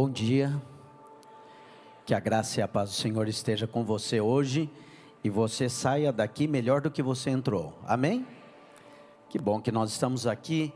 Bom 0.00 0.08
dia. 0.08 0.62
Que 2.06 2.14
a 2.14 2.20
graça 2.20 2.60
e 2.60 2.62
a 2.62 2.68
paz 2.68 2.90
do 2.90 2.94
Senhor 2.94 3.26
esteja 3.26 3.66
com 3.66 3.84
você 3.84 4.20
hoje 4.20 4.70
e 5.24 5.28
você 5.28 5.68
saia 5.68 6.12
daqui 6.12 6.46
melhor 6.46 6.80
do 6.80 6.88
que 6.88 7.02
você 7.02 7.30
entrou. 7.30 7.76
Amém? 7.84 8.24
Que 9.28 9.40
bom 9.40 9.60
que 9.60 9.72
nós 9.72 9.90
estamos 9.90 10.24
aqui. 10.24 10.72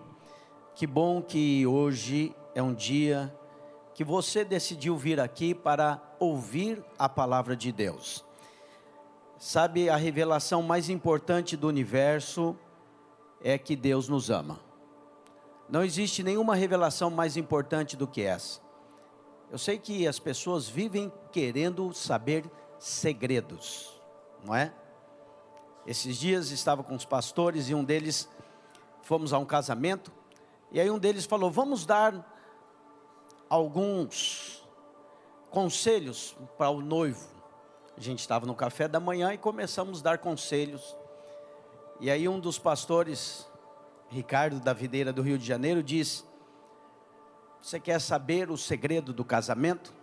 Que 0.75 0.89
bom 0.89 1.23
que 1.23 1.65
hoje 1.65 2.35
é 2.53 2.61
um 2.61 2.75
dia 2.75 3.33
que 3.95 4.03
você 4.03 4.45
decidiu 4.45 4.97
vir 4.97 5.21
aqui 5.21 5.55
para 5.55 6.03
ouvir 6.19 6.85
a 6.99 7.09
palavra 7.09 7.55
de 7.55 7.71
Deus. 7.71 8.25
Sabe, 9.39 9.89
a 9.89 9.95
revelação 9.95 10.63
mais 10.63 10.91
importante 10.91 11.57
do 11.57 11.69
universo 11.69 12.57
é 13.41 13.57
que 13.57 13.77
Deus 13.77 14.09
nos 14.09 14.31
ama. 14.31 14.59
Não 15.69 15.85
existe 15.85 16.25
nenhuma 16.25 16.57
revelação 16.57 17.09
mais 17.09 17.37
importante 17.37 17.97
do 17.97 18.09
que 18.09 18.23
essa. 18.23 18.72
Eu 19.53 19.59
sei 19.59 19.77
que 19.77 20.09
as 20.09 20.19
pessoas 20.19 20.67
vivem 20.67 21.13
querendo 21.31 21.93
saber 21.93 22.51
segredos, 22.79 24.01
não 24.43 24.55
é? 24.55 24.73
Esses 25.87 26.17
dias 26.17 26.51
estava 26.51 26.83
com 26.83 26.95
os 26.95 27.05
pastores 27.05 27.69
e 27.69 27.75
um 27.75 27.85
deles 27.85 28.27
fomos 29.03 29.31
a 29.31 29.39
um 29.39 29.45
casamento 29.45 30.11
e 30.71 30.81
aí 30.81 30.91
um 30.91 30.99
deles 30.99 31.27
falou: 31.27 31.51
"Vamos 31.51 31.85
dar 31.85 32.27
alguns 33.47 34.67
conselhos 35.51 36.35
para 36.57 36.71
o 36.71 36.81
noivo". 36.81 37.29
A 37.95 38.01
gente 38.01 38.21
estava 38.21 38.47
no 38.47 38.55
café 38.55 38.89
da 38.89 38.99
manhã 38.99 39.35
e 39.35 39.39
começamos 39.39 40.01
a 40.01 40.03
dar 40.03 40.19
conselhos. 40.19 40.97
E 42.01 42.11
aí 42.11 42.27
um 42.27 42.41
dos 42.41 42.59
pastores, 42.59 43.47
Ricardo 44.09 44.61
da 44.61 44.73
Videira 44.73 45.13
do 45.13 45.21
Rio 45.21 45.37
de 45.37 45.45
Janeiro, 45.45 45.83
disse: 45.83 46.25
você 47.63 47.79
quer 47.79 48.01
saber 48.01 48.51
o 48.51 48.59
segredo 48.59 49.13
do 49.13 49.25
casamento? 49.25 49.95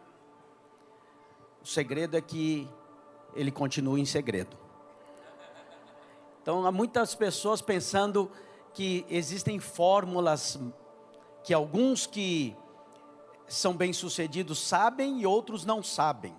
O 1.62 1.68
segredo 1.68 2.16
é 2.16 2.22
que 2.22 2.66
ele 3.36 3.52
continue 3.52 4.00
em 4.00 4.06
segredo. 4.06 4.58
Então, 6.42 6.66
há 6.66 6.72
muitas 6.72 7.14
pessoas 7.14 7.62
pensando 7.62 8.32
que 8.74 9.06
existem 9.10 9.60
fórmulas 9.60 10.58
que 11.44 11.54
alguns 11.54 12.08
que 12.08 12.56
são 13.46 13.76
bem-sucedidos 13.76 14.58
sabem 14.58 15.20
e 15.20 15.26
outros 15.26 15.66
não 15.66 15.84
sabem. 15.84 16.34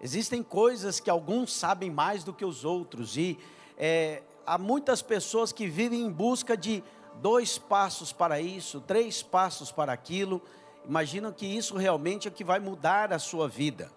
Existem 0.00 0.42
coisas 0.42 0.98
que 0.98 1.10
alguns 1.10 1.52
sabem 1.52 1.90
mais 1.90 2.24
do 2.24 2.32
que 2.32 2.44
os 2.44 2.64
outros, 2.64 3.18
e 3.18 3.38
é, 3.76 4.22
há 4.46 4.56
muitas 4.56 5.02
pessoas 5.02 5.52
que 5.52 5.66
vivem 5.66 6.00
em 6.00 6.10
busca 6.10 6.56
de 6.56 6.82
dois 7.20 7.58
passos 7.58 8.12
para 8.12 8.40
isso, 8.40 8.80
três 8.80 9.22
passos 9.22 9.72
para 9.72 9.92
aquilo. 9.92 10.42
Imaginam 10.86 11.32
que 11.32 11.46
isso 11.46 11.76
realmente 11.76 12.28
é 12.28 12.30
que 12.30 12.44
vai 12.44 12.60
mudar 12.60 13.12
a 13.12 13.18
sua 13.18 13.48
vida. 13.48 13.90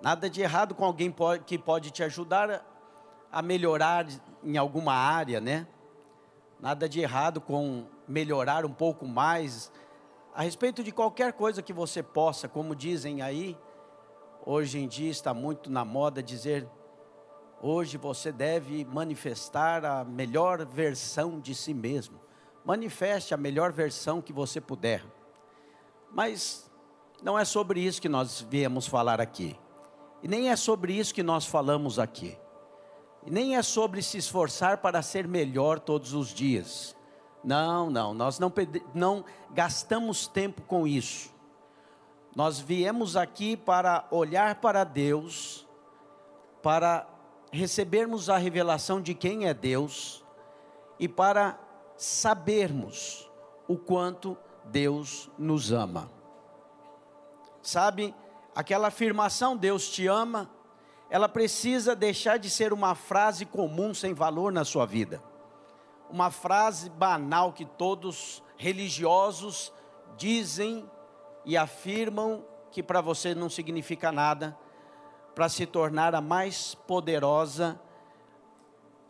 Nada 0.00 0.30
de 0.30 0.40
errado 0.40 0.74
com 0.74 0.84
alguém 0.84 1.14
que 1.46 1.58
pode 1.58 1.90
te 1.90 2.02
ajudar 2.02 2.64
a 3.30 3.42
melhorar 3.42 4.06
em 4.42 4.56
alguma 4.56 4.94
área, 4.94 5.40
né? 5.40 5.66
Nada 6.60 6.88
de 6.88 7.00
errado 7.00 7.40
com 7.40 7.86
melhorar 8.06 8.64
um 8.64 8.72
pouco 8.72 9.06
mais 9.06 9.70
a 10.34 10.42
respeito 10.42 10.84
de 10.84 10.92
qualquer 10.92 11.32
coisa 11.32 11.62
que 11.62 11.72
você 11.72 12.02
possa, 12.02 12.48
como 12.48 12.74
dizem 12.74 13.22
aí, 13.22 13.58
hoje 14.46 14.78
em 14.78 14.86
dia 14.86 15.10
está 15.10 15.34
muito 15.34 15.68
na 15.68 15.84
moda 15.84 16.22
dizer 16.22 16.68
hoje 17.60 17.96
você 17.96 18.30
deve 18.30 18.84
manifestar 18.84 19.84
a 19.84 20.04
melhor 20.04 20.64
versão 20.64 21.40
de 21.40 21.54
si 21.54 21.74
mesmo. 21.74 22.20
Manifeste 22.68 23.32
a 23.32 23.38
melhor 23.38 23.72
versão 23.72 24.20
que 24.20 24.30
você 24.30 24.60
puder. 24.60 25.02
Mas 26.12 26.70
não 27.22 27.38
é 27.38 27.42
sobre 27.42 27.80
isso 27.80 27.98
que 27.98 28.10
nós 28.10 28.42
viemos 28.42 28.86
falar 28.86 29.22
aqui. 29.22 29.58
E 30.22 30.28
nem 30.28 30.50
é 30.50 30.54
sobre 30.54 30.92
isso 30.92 31.14
que 31.14 31.22
nós 31.22 31.46
falamos 31.46 31.98
aqui. 31.98 32.36
E 33.24 33.30
nem 33.30 33.56
é 33.56 33.62
sobre 33.62 34.02
se 34.02 34.18
esforçar 34.18 34.82
para 34.82 35.00
ser 35.00 35.26
melhor 35.26 35.80
todos 35.80 36.12
os 36.12 36.28
dias. 36.28 36.94
Não, 37.42 37.88
não, 37.88 38.12
nós 38.12 38.38
não, 38.38 38.52
não 38.92 39.24
gastamos 39.50 40.26
tempo 40.26 40.60
com 40.60 40.86
isso. 40.86 41.34
Nós 42.36 42.60
viemos 42.60 43.16
aqui 43.16 43.56
para 43.56 44.06
olhar 44.10 44.56
para 44.56 44.84
Deus, 44.84 45.66
para 46.62 47.08
recebermos 47.50 48.28
a 48.28 48.36
revelação 48.36 49.00
de 49.00 49.14
quem 49.14 49.46
é 49.46 49.54
Deus 49.54 50.22
e 51.00 51.08
para 51.08 51.58
sabermos 51.98 53.28
o 53.66 53.76
quanto 53.76 54.38
Deus 54.64 55.28
nos 55.36 55.72
ama. 55.72 56.10
Sabe, 57.60 58.14
aquela 58.54 58.88
afirmação 58.88 59.56
Deus 59.56 59.90
te 59.90 60.06
ama, 60.06 60.48
ela 61.10 61.28
precisa 61.28 61.96
deixar 61.96 62.38
de 62.38 62.48
ser 62.48 62.72
uma 62.72 62.94
frase 62.94 63.44
comum 63.44 63.92
sem 63.92 64.14
valor 64.14 64.52
na 64.52 64.64
sua 64.64 64.86
vida. 64.86 65.22
Uma 66.08 66.30
frase 66.30 66.88
banal 66.88 67.52
que 67.52 67.64
todos 67.64 68.42
religiosos 68.56 69.72
dizem 70.16 70.88
e 71.44 71.56
afirmam 71.56 72.44
que 72.70 72.82
para 72.82 73.00
você 73.00 73.34
não 73.34 73.50
significa 73.50 74.12
nada, 74.12 74.56
para 75.34 75.48
se 75.48 75.66
tornar 75.66 76.14
a 76.14 76.20
mais 76.20 76.74
poderosa 76.74 77.80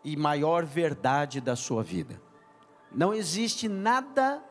e 0.04 0.16
maior 0.16 0.64
verdade 0.64 1.40
da 1.40 1.56
sua 1.56 1.82
vida. 1.82 2.27
Não 2.90 3.12
existe 3.12 3.68
nada 3.68 4.42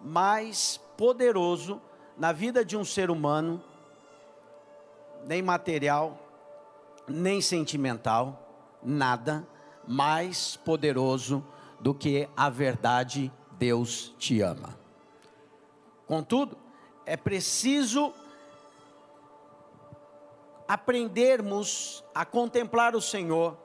mais 0.00 0.78
poderoso 0.96 1.80
na 2.16 2.32
vida 2.32 2.64
de 2.64 2.76
um 2.76 2.84
ser 2.84 3.10
humano, 3.10 3.62
nem 5.26 5.42
material, 5.42 6.18
nem 7.08 7.40
sentimental, 7.40 8.48
nada 8.82 9.46
mais 9.86 10.56
poderoso 10.56 11.44
do 11.80 11.94
que 11.94 12.28
a 12.36 12.48
verdade 12.50 13.32
Deus 13.52 14.14
te 14.18 14.40
ama. 14.40 14.78
Contudo, 16.06 16.56
é 17.06 17.16
preciso 17.16 18.12
aprendermos 20.68 22.04
a 22.14 22.24
contemplar 22.24 22.94
o 22.94 23.00
Senhor 23.00 23.56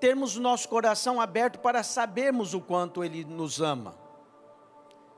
termos 0.00 0.36
o 0.36 0.40
nosso 0.40 0.68
coração 0.68 1.20
aberto 1.20 1.58
para 1.58 1.82
sabermos 1.82 2.54
o 2.54 2.60
quanto 2.60 3.02
Ele 3.02 3.24
nos 3.24 3.60
ama. 3.60 3.96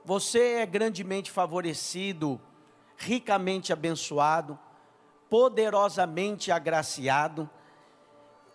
Você 0.05 0.55
é 0.55 0.67
grandemente 0.67 1.31
favorecido, 1.31 2.41
ricamente 2.97 3.73
abençoado, 3.73 4.59
poderosamente 5.29 6.51
agraciado, 6.51 7.49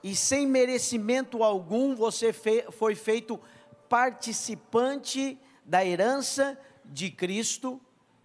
e 0.04 0.16
sem 0.16 0.46
merecimento 0.48 1.44
algum 1.44 1.96
você 1.96 2.34
foi 2.34 2.96
feito 2.96 3.40
participante 3.88 5.40
da 5.64 5.86
herança 5.86 6.60
de 6.84 7.10
Cristo 7.10 7.80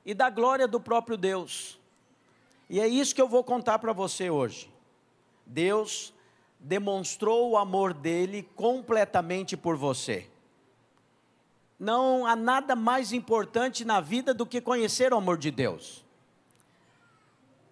e 0.04 0.12
da 0.12 0.28
glória 0.28 0.66
do 0.66 0.80
próprio 0.80 1.16
Deus. 1.16 1.78
E 2.68 2.80
é 2.80 2.88
isso 2.88 3.14
que 3.14 3.22
eu 3.22 3.28
vou 3.28 3.44
contar 3.44 3.78
para 3.78 3.92
você 3.92 4.28
hoje. 4.28 4.72
Deus 5.46 6.12
demonstrou 6.58 7.50
o 7.50 7.56
amor 7.56 7.94
dele 7.94 8.48
completamente 8.54 9.56
por 9.56 9.76
você 9.76 10.28
não 11.78 12.26
há 12.26 12.34
nada 12.34 12.74
mais 12.74 13.12
importante 13.12 13.84
na 13.84 14.00
vida 14.00 14.34
do 14.34 14.44
que 14.44 14.60
conhecer 14.60 15.12
o 15.12 15.16
amor 15.16 15.38
de 15.38 15.50
Deus. 15.50 16.04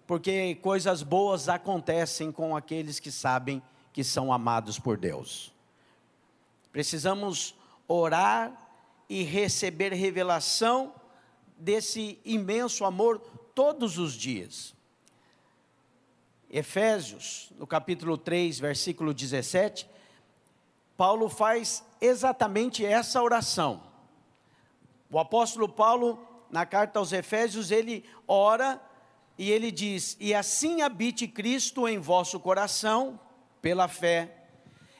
Porque 0.06 0.54
coisas 0.56 1.02
boas 1.02 1.48
acontecem 1.48 2.30
com 2.30 2.56
aqueles 2.56 3.00
que 3.00 3.10
sabem 3.10 3.60
que 3.92 4.04
são 4.04 4.32
amados 4.32 4.78
por 4.78 4.96
Deus. 4.96 5.52
Precisamos 6.70 7.56
orar 7.88 8.52
e 9.08 9.24
receber 9.24 9.92
revelação 9.92 10.94
desse 11.58 12.20
imenso 12.24 12.84
amor 12.84 13.18
todos 13.54 13.98
os 13.98 14.12
dias. 14.12 14.75
Efésios, 16.50 17.52
no 17.58 17.66
capítulo 17.66 18.16
3, 18.16 18.58
versículo 18.60 19.12
17, 19.12 19.88
Paulo 20.96 21.28
faz 21.28 21.84
exatamente 22.00 22.84
essa 22.84 23.22
oração. 23.22 23.82
O 25.10 25.18
apóstolo 25.18 25.68
Paulo, 25.68 26.18
na 26.50 26.64
carta 26.64 26.98
aos 26.98 27.12
Efésios, 27.12 27.70
ele 27.70 28.04
ora 28.26 28.80
e 29.36 29.50
ele 29.50 29.70
diz: 29.70 30.16
E 30.20 30.34
assim 30.34 30.82
habite 30.82 31.26
Cristo 31.26 31.86
em 31.88 31.98
vosso 31.98 32.38
coração, 32.38 33.18
pela 33.60 33.88
fé, 33.88 34.44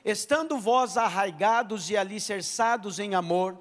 estando 0.05 0.59
vós 0.59 0.97
arraigados 0.97 1.91
e 1.91 1.97
alicerçados 1.97 2.99
em 2.99 3.15
amor, 3.15 3.57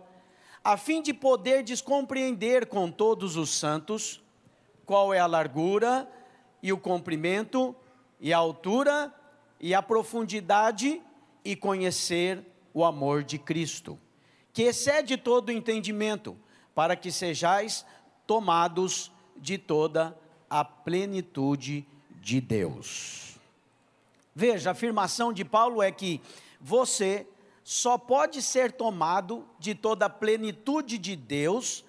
a 0.64 0.76
fim 0.76 1.02
de 1.02 1.14
poder 1.14 1.64
descompreender 1.64 2.66
com 2.66 2.90
todos 2.90 3.36
os 3.36 3.52
santos 3.52 4.22
qual 4.86 5.14
é 5.14 5.20
a 5.20 5.28
largura 5.28 6.08
e 6.66 6.74
o 6.74 6.78
comprimento 6.78 7.76
e 8.20 8.34
a 8.34 8.38
altura 8.38 9.14
e 9.60 9.76
a 9.76 9.84
profundidade 9.84 11.00
e 11.44 11.56
conhecer 11.56 12.44
o 12.74 12.84
amor 12.84 13.24
de 13.24 13.38
Cristo 13.38 14.00
que 14.56 14.64
excede 14.64 15.18
todo 15.18 15.52
entendimento, 15.52 16.38
para 16.74 16.96
que 16.96 17.12
sejais 17.12 17.86
tomados 18.26 19.12
de 19.36 19.58
toda 19.58 20.18
a 20.50 20.64
plenitude 20.64 21.86
de 22.22 22.40
Deus. 22.40 23.36
Veja, 24.34 24.70
a 24.70 24.72
afirmação 24.72 25.34
de 25.34 25.44
Paulo 25.44 25.84
é 25.84 25.92
que 25.92 26.22
você 26.62 27.28
só 27.66 27.98
pode 27.98 28.42
ser 28.42 28.72
tomado 28.72 29.46
de 29.60 29.76
toda 29.76 30.06
a 30.06 30.10
plenitude 30.10 30.98
de 30.98 31.18
Deus 31.18 31.84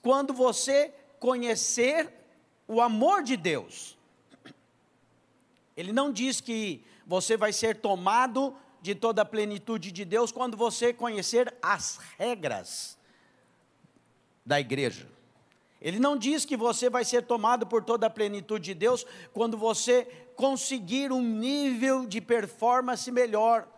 quando 0.00 0.32
você 0.32 0.94
conhecer 1.20 2.10
o 2.66 2.80
amor 2.80 3.22
de 3.22 3.36
Deus. 3.36 3.97
Ele 5.78 5.92
não 5.92 6.12
diz 6.12 6.40
que 6.40 6.84
você 7.06 7.36
vai 7.36 7.52
ser 7.52 7.76
tomado 7.76 8.52
de 8.82 8.96
toda 8.96 9.22
a 9.22 9.24
plenitude 9.24 9.92
de 9.92 10.04
Deus 10.04 10.32
quando 10.32 10.56
você 10.56 10.92
conhecer 10.92 11.54
as 11.62 12.00
regras 12.18 12.98
da 14.44 14.58
igreja. 14.58 15.08
Ele 15.80 16.00
não 16.00 16.18
diz 16.18 16.44
que 16.44 16.56
você 16.56 16.90
vai 16.90 17.04
ser 17.04 17.22
tomado 17.22 17.64
por 17.64 17.84
toda 17.84 18.08
a 18.08 18.10
plenitude 18.10 18.64
de 18.64 18.74
Deus 18.74 19.06
quando 19.32 19.56
você 19.56 20.04
conseguir 20.34 21.12
um 21.12 21.22
nível 21.22 22.04
de 22.06 22.20
performance 22.20 23.08
melhor 23.12 23.68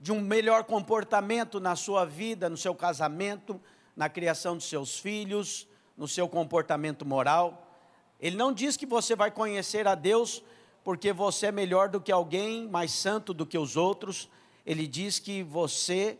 de 0.00 0.10
um 0.10 0.22
melhor 0.22 0.64
comportamento 0.64 1.60
na 1.60 1.76
sua 1.76 2.06
vida, 2.06 2.48
no 2.48 2.56
seu 2.56 2.74
casamento, 2.74 3.60
na 3.94 4.08
criação 4.08 4.56
dos 4.56 4.66
seus 4.66 4.98
filhos, 4.98 5.68
no 5.94 6.08
seu 6.08 6.26
comportamento 6.26 7.04
moral. 7.04 7.70
Ele 8.18 8.36
não 8.36 8.50
diz 8.50 8.78
que 8.78 8.86
você 8.86 9.14
vai 9.14 9.30
conhecer 9.30 9.86
a 9.86 9.94
Deus 9.94 10.42
porque 10.88 11.12
você 11.12 11.48
é 11.48 11.52
melhor 11.52 11.90
do 11.90 12.00
que 12.00 12.10
alguém, 12.10 12.66
mais 12.66 12.92
santo 12.92 13.34
do 13.34 13.44
que 13.44 13.58
os 13.58 13.76
outros. 13.76 14.26
Ele 14.64 14.86
diz 14.86 15.18
que 15.18 15.42
você 15.42 16.18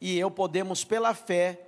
e 0.00 0.16
eu 0.16 0.30
podemos, 0.30 0.84
pela 0.84 1.12
fé, 1.14 1.60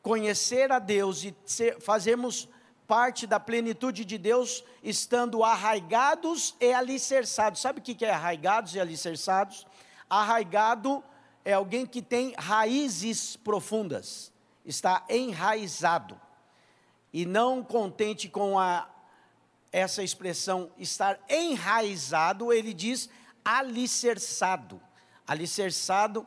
conhecer 0.00 0.72
a 0.72 0.78
Deus 0.78 1.24
e 1.24 1.36
ser, 1.44 1.78
fazermos 1.78 2.48
parte 2.86 3.26
da 3.26 3.38
plenitude 3.38 4.02
de 4.02 4.16
Deus, 4.16 4.64
estando 4.82 5.44
arraigados 5.44 6.56
e 6.58 6.72
alicerçados. 6.72 7.60
Sabe 7.60 7.80
o 7.80 7.82
que 7.82 8.02
é 8.02 8.10
arraigados 8.10 8.74
e 8.74 8.80
alicerçados? 8.80 9.66
Arraigado 10.08 11.04
é 11.44 11.52
alguém 11.52 11.84
que 11.84 12.00
tem 12.00 12.32
raízes 12.38 13.36
profundas, 13.36 14.32
está 14.64 15.04
enraizado. 15.10 16.18
E 17.12 17.26
não 17.26 17.62
contente 17.62 18.26
com 18.26 18.58
a, 18.58 18.88
essa 19.70 20.02
expressão 20.02 20.70
estar 20.78 21.20
enraizado, 21.28 22.52
ele 22.52 22.72
diz 22.72 23.08
alicerçado. 23.44 24.80
Alicerçado 25.26 26.26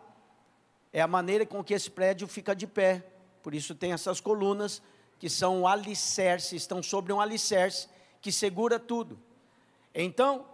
é 0.93 1.01
a 1.01 1.07
maneira 1.07 1.45
com 1.45 1.63
que 1.63 1.73
esse 1.73 1.89
prédio 1.89 2.27
fica 2.27 2.55
de 2.55 2.67
pé. 2.67 3.05
Por 3.41 3.55
isso 3.55 3.73
tem 3.73 3.93
essas 3.93 4.19
colunas 4.19 4.81
que 5.17 5.29
são 5.29 5.67
alicerce, 5.67 6.55
estão 6.55 6.81
sobre 6.81 7.13
um 7.13 7.21
alicerce 7.21 7.87
que 8.21 8.31
segura 8.31 8.79
tudo. 8.79 9.19
Então, 9.93 10.45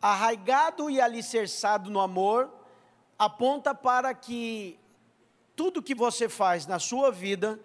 arraigado 0.00 0.90
e 0.90 1.00
alicerçado 1.00 1.90
no 1.90 2.00
amor, 2.00 2.52
aponta 3.18 3.74
para 3.74 4.12
que 4.12 4.78
tudo 5.56 5.82
que 5.82 5.94
você 5.94 6.28
faz 6.28 6.66
na 6.66 6.78
sua 6.78 7.10
vida 7.10 7.60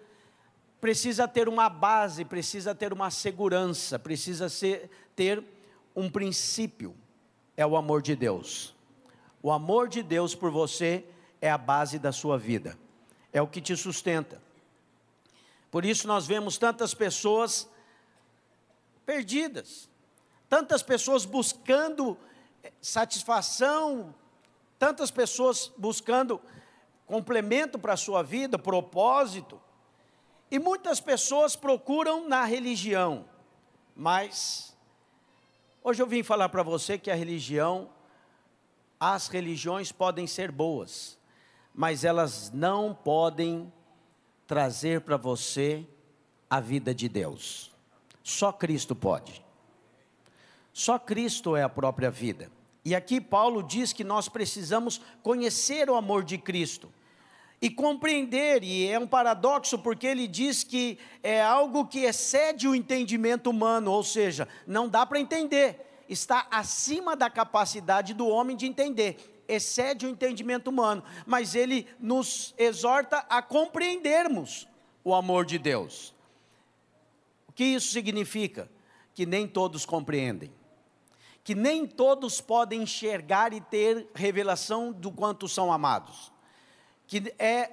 precisa 0.80 1.28
ter 1.28 1.48
uma 1.48 1.68
base, 1.68 2.24
precisa 2.24 2.74
ter 2.74 2.92
uma 2.92 3.10
segurança, 3.10 3.98
precisa 3.98 4.48
ser, 4.48 4.90
ter 5.14 5.44
um 5.94 6.10
princípio. 6.10 6.96
É 7.56 7.66
o 7.66 7.76
amor 7.76 8.00
de 8.00 8.16
Deus. 8.16 8.74
O 9.42 9.50
amor 9.50 9.88
de 9.88 10.02
Deus 10.02 10.34
por 10.34 10.50
você 10.50 11.04
é 11.40 11.50
a 11.50 11.58
base 11.58 11.98
da 11.98 12.12
sua 12.12 12.38
vida, 12.38 12.78
é 13.32 13.40
o 13.40 13.46
que 13.46 13.60
te 13.60 13.76
sustenta. 13.76 14.40
Por 15.70 15.84
isso 15.84 16.06
nós 16.06 16.26
vemos 16.26 16.58
tantas 16.58 16.94
pessoas 16.94 17.68
perdidas, 19.06 19.88
tantas 20.48 20.82
pessoas 20.82 21.24
buscando 21.24 22.18
satisfação, 22.82 24.14
tantas 24.78 25.10
pessoas 25.10 25.70
buscando 25.76 26.40
complemento 27.06 27.78
para 27.78 27.94
a 27.94 27.96
sua 27.96 28.22
vida, 28.22 28.58
propósito. 28.58 29.60
E 30.50 30.58
muitas 30.58 31.00
pessoas 31.00 31.54
procuram 31.54 32.28
na 32.28 32.44
religião, 32.44 33.24
mas 33.94 34.76
hoje 35.82 36.02
eu 36.02 36.06
vim 36.06 36.24
falar 36.24 36.48
para 36.48 36.64
você 36.64 36.98
que 36.98 37.08
a 37.08 37.14
religião, 37.14 37.88
as 38.98 39.28
religiões 39.28 39.92
podem 39.92 40.26
ser 40.26 40.50
boas, 40.50 41.16
mas 41.72 42.02
elas 42.02 42.50
não 42.50 42.92
podem 42.92 43.72
trazer 44.44 45.02
para 45.02 45.16
você 45.16 45.86
a 46.48 46.58
vida 46.58 46.92
de 46.92 47.08
Deus. 47.08 47.70
Só 48.24 48.50
Cristo 48.50 48.96
pode. 48.96 49.44
Só 50.72 50.98
Cristo 50.98 51.54
é 51.54 51.62
a 51.62 51.68
própria 51.68 52.10
vida. 52.10 52.50
E 52.84 52.92
aqui 52.92 53.20
Paulo 53.20 53.62
diz 53.62 53.92
que 53.92 54.02
nós 54.02 54.28
precisamos 54.28 55.00
conhecer 55.22 55.88
o 55.88 55.94
amor 55.94 56.24
de 56.24 56.38
Cristo 56.38 56.92
e 57.60 57.68
compreender, 57.68 58.64
e 58.64 58.88
é 58.88 58.98
um 58.98 59.06
paradoxo 59.06 59.78
porque 59.78 60.06
ele 60.06 60.26
diz 60.26 60.64
que 60.64 60.98
é 61.22 61.42
algo 61.42 61.86
que 61.86 62.00
excede 62.00 62.66
o 62.66 62.74
entendimento 62.74 63.50
humano, 63.50 63.90
ou 63.92 64.02
seja, 64.02 64.48
não 64.66 64.88
dá 64.88 65.04
para 65.04 65.20
entender, 65.20 66.04
está 66.08 66.46
acima 66.50 67.14
da 67.14 67.28
capacidade 67.28 68.14
do 68.14 68.26
homem 68.26 68.56
de 68.56 68.66
entender, 68.66 69.44
excede 69.46 70.06
o 70.06 70.08
entendimento 70.08 70.68
humano, 70.68 71.02
mas 71.26 71.54
ele 71.54 71.86
nos 71.98 72.54
exorta 72.56 73.18
a 73.28 73.42
compreendermos 73.42 74.66
o 75.04 75.14
amor 75.14 75.44
de 75.44 75.58
Deus. 75.58 76.14
O 77.46 77.52
que 77.52 77.64
isso 77.64 77.92
significa? 77.92 78.70
Que 79.14 79.26
nem 79.26 79.46
todos 79.46 79.84
compreendem 79.84 80.50
que 81.42 81.54
nem 81.54 81.86
todos 81.86 82.40
podem 82.40 82.82
enxergar 82.82 83.52
e 83.52 83.60
ter 83.60 84.08
revelação 84.14 84.92
do 84.92 85.10
quanto 85.10 85.48
são 85.48 85.72
amados. 85.72 86.30
Que 87.10 87.34
é 87.40 87.68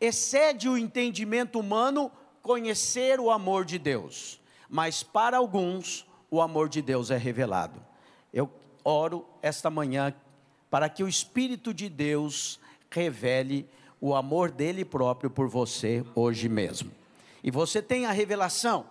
excede 0.00 0.66
o 0.66 0.78
entendimento 0.78 1.60
humano 1.60 2.10
conhecer 2.40 3.20
o 3.20 3.30
amor 3.30 3.66
de 3.66 3.78
Deus, 3.78 4.40
mas 4.66 5.02
para 5.02 5.36
alguns 5.36 6.06
o 6.30 6.40
amor 6.40 6.70
de 6.70 6.80
Deus 6.80 7.10
é 7.10 7.18
revelado. 7.18 7.84
Eu 8.32 8.50
oro 8.82 9.28
esta 9.42 9.68
manhã 9.68 10.14
para 10.70 10.88
que 10.88 11.04
o 11.04 11.08
Espírito 11.08 11.74
de 11.74 11.90
Deus 11.90 12.58
revele 12.90 13.68
o 14.00 14.14
amor 14.14 14.50
dele 14.50 14.86
próprio 14.86 15.28
por 15.28 15.48
você 15.48 16.02
hoje 16.14 16.48
mesmo. 16.48 16.90
E 17.44 17.50
você 17.50 17.82
tem 17.82 18.06
a 18.06 18.10
revelação. 18.10 18.86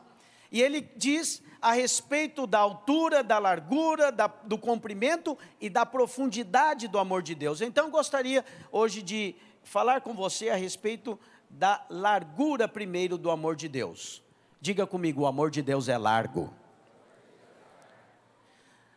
E 0.52 0.62
ele 0.62 0.88
diz 0.96 1.42
a 1.60 1.72
respeito 1.72 2.46
da 2.46 2.60
altura, 2.60 3.24
da 3.24 3.40
largura, 3.40 4.12
da, 4.12 4.28
do 4.28 4.60
comprimento 4.60 5.36
e 5.60 5.72
da 5.72 5.88
profundidade 5.88 6.88
do 6.88 7.00
amor 7.00 7.24
de 7.24 7.34
Deus. 7.34 7.62
Então, 7.62 7.90
gostaria 7.90 8.46
hoje 8.72 9.02
de 9.02 9.36
falar 9.68 10.02
com 10.02 10.14
você 10.14 10.50
a 10.50 10.56
respeito 10.56 11.20
da 11.50 11.86
largura 11.90 12.68
primeiro 12.68 13.18
do 13.18 13.30
amor 13.30 13.56
de 13.56 13.68
Deus. 13.68 14.24
Diga 14.62 14.88
comigo, 14.88 15.22
o 15.22 15.28
amor 15.28 15.52
de 15.52 15.62
Deus 15.62 15.90
é 15.90 15.98
largo. 15.98 16.54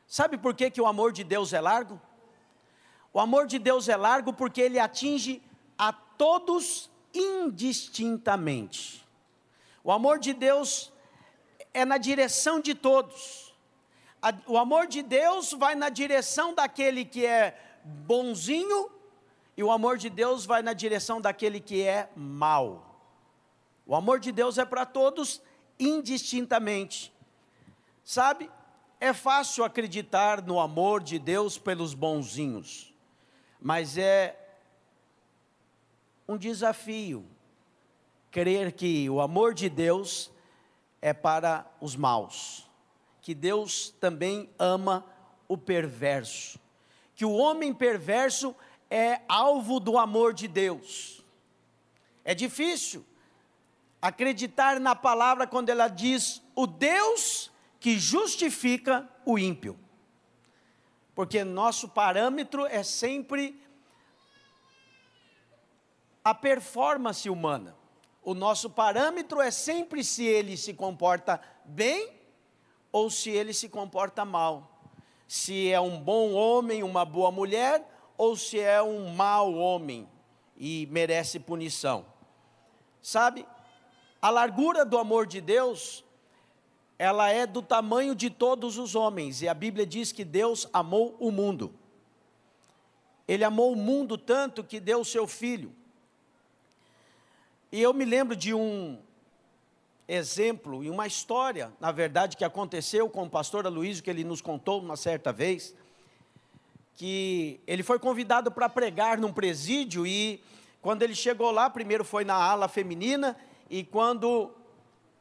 Sabe 0.06 0.38
por 0.38 0.54
que, 0.54 0.70
que 0.70 0.80
o 0.80 0.86
amor 0.86 1.12
de 1.12 1.24
Deus 1.24 1.52
é 1.52 1.60
largo? 1.60 2.00
O 3.12 3.18
amor 3.18 3.46
de 3.46 3.58
Deus 3.58 3.88
é 3.88 3.96
largo 3.96 4.32
porque 4.32 4.60
ele 4.60 4.78
atinge 4.78 5.42
a 5.76 5.92
todos 5.92 6.88
indistintamente. 7.12 9.04
O 9.82 9.90
amor 9.90 10.20
de 10.20 10.32
Deus 10.32 10.92
é 11.74 11.84
na 11.84 11.98
direção 11.98 12.60
de 12.60 12.74
todos. 12.74 13.52
O 14.46 14.56
amor 14.56 14.86
de 14.86 15.02
Deus 15.02 15.52
vai 15.52 15.74
na 15.74 15.88
direção 15.88 16.54
daquele 16.54 17.04
que 17.04 17.26
é 17.26 17.58
bonzinho, 17.84 18.99
e 19.60 19.62
o 19.62 19.70
amor 19.70 19.98
de 19.98 20.08
Deus 20.08 20.46
vai 20.46 20.62
na 20.62 20.72
direção 20.72 21.20
daquele 21.20 21.60
que 21.60 21.82
é 21.82 22.08
mau. 22.16 22.98
O 23.84 23.94
amor 23.94 24.18
de 24.18 24.32
Deus 24.32 24.56
é 24.56 24.64
para 24.64 24.86
todos 24.86 25.42
indistintamente. 25.78 27.12
Sabe, 28.02 28.50
é 28.98 29.12
fácil 29.12 29.62
acreditar 29.62 30.40
no 30.40 30.58
amor 30.58 31.02
de 31.02 31.18
Deus 31.18 31.58
pelos 31.58 31.92
bonzinhos, 31.92 32.94
mas 33.60 33.98
é 33.98 34.34
um 36.26 36.38
desafio 36.38 37.26
crer 38.30 38.72
que 38.72 39.10
o 39.10 39.20
amor 39.20 39.52
de 39.52 39.68
Deus 39.68 40.32
é 41.02 41.12
para 41.12 41.70
os 41.82 41.94
maus, 41.94 42.66
que 43.20 43.34
Deus 43.34 43.90
também 44.00 44.48
ama 44.58 45.04
o 45.46 45.58
perverso, 45.58 46.58
que 47.14 47.26
o 47.26 47.34
homem 47.34 47.74
perverso 47.74 48.56
é 48.56 48.69
alvo 49.28 49.78
do 49.78 49.96
amor 49.96 50.34
de 50.34 50.48
Deus. 50.48 51.24
É 52.24 52.34
difícil 52.34 53.06
acreditar 54.02 54.80
na 54.80 54.96
palavra 54.96 55.46
quando 55.46 55.68
ela 55.68 55.86
diz 55.86 56.42
o 56.54 56.66
Deus 56.66 57.50
que 57.78 57.98
justifica 57.98 59.08
o 59.24 59.38
ímpio. 59.38 59.78
Porque 61.14 61.44
nosso 61.44 61.88
parâmetro 61.88 62.66
é 62.66 62.82
sempre 62.82 63.60
a 66.24 66.34
performance 66.34 67.28
humana. 67.28 67.76
O 68.22 68.34
nosso 68.34 68.68
parâmetro 68.68 69.40
é 69.40 69.50
sempre 69.50 70.04
se 70.04 70.24
ele 70.24 70.56
se 70.56 70.74
comporta 70.74 71.40
bem 71.64 72.12
ou 72.92 73.10
se 73.10 73.30
ele 73.30 73.52
se 73.54 73.68
comporta 73.68 74.24
mal. 74.24 74.80
Se 75.26 75.70
é 75.70 75.80
um 75.80 75.98
bom 75.98 76.32
homem, 76.32 76.82
uma 76.82 77.04
boa 77.04 77.30
mulher, 77.30 77.86
ou 78.20 78.36
se 78.36 78.60
é 78.60 78.82
um 78.82 79.14
mau 79.14 79.54
homem 79.54 80.06
e 80.54 80.86
merece 80.90 81.40
punição. 81.40 82.04
Sabe? 83.00 83.46
A 84.20 84.28
largura 84.28 84.84
do 84.84 84.98
amor 84.98 85.26
de 85.26 85.40
Deus, 85.40 86.04
ela 86.98 87.30
é 87.30 87.46
do 87.46 87.62
tamanho 87.62 88.14
de 88.14 88.28
todos 88.28 88.76
os 88.76 88.94
homens, 88.94 89.40
e 89.40 89.48
a 89.48 89.54
Bíblia 89.54 89.86
diz 89.86 90.12
que 90.12 90.22
Deus 90.22 90.68
amou 90.70 91.16
o 91.18 91.30
mundo. 91.30 91.74
Ele 93.26 93.42
amou 93.42 93.72
o 93.72 93.76
mundo 93.76 94.18
tanto 94.18 94.62
que 94.62 94.78
deu 94.78 95.00
o 95.00 95.04
seu 95.04 95.26
filho. 95.26 95.74
E 97.72 97.80
eu 97.80 97.94
me 97.94 98.04
lembro 98.04 98.36
de 98.36 98.52
um 98.52 98.98
exemplo 100.06 100.84
e 100.84 100.90
uma 100.90 101.06
história, 101.06 101.72
na 101.80 101.90
verdade, 101.90 102.36
que 102.36 102.44
aconteceu 102.44 103.08
com 103.08 103.22
o 103.22 103.30
pastor 103.30 103.66
Aloysio, 103.66 104.04
que 104.04 104.10
ele 104.10 104.24
nos 104.24 104.42
contou 104.42 104.78
uma 104.78 104.94
certa 104.94 105.32
vez, 105.32 105.74
que 107.00 107.58
ele 107.66 107.82
foi 107.82 107.98
convidado 107.98 108.50
para 108.50 108.68
pregar 108.68 109.16
num 109.16 109.32
presídio 109.32 110.06
e 110.06 110.44
quando 110.82 111.00
ele 111.00 111.14
chegou 111.14 111.50
lá, 111.50 111.70
primeiro 111.70 112.04
foi 112.04 112.26
na 112.26 112.34
ala 112.34 112.68
feminina 112.68 113.34
e 113.70 113.82
quando 113.82 114.54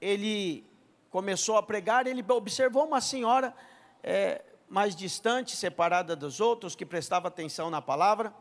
ele 0.01 0.67
começou 1.09 1.55
a 1.55 1.63
pregar, 1.63 2.05
ele 2.05 2.21
observou 2.33 2.85
uma 2.85 2.99
senhora 2.99 3.55
é, 4.03 4.41
mais 4.67 4.93
distante, 4.93 5.55
separada 5.55 6.17
dos 6.17 6.41
outros, 6.41 6.75
que 6.75 6.85
prestava 6.85 7.29
atenção 7.29 7.69
na 7.69 7.81
palavra. 7.81 8.33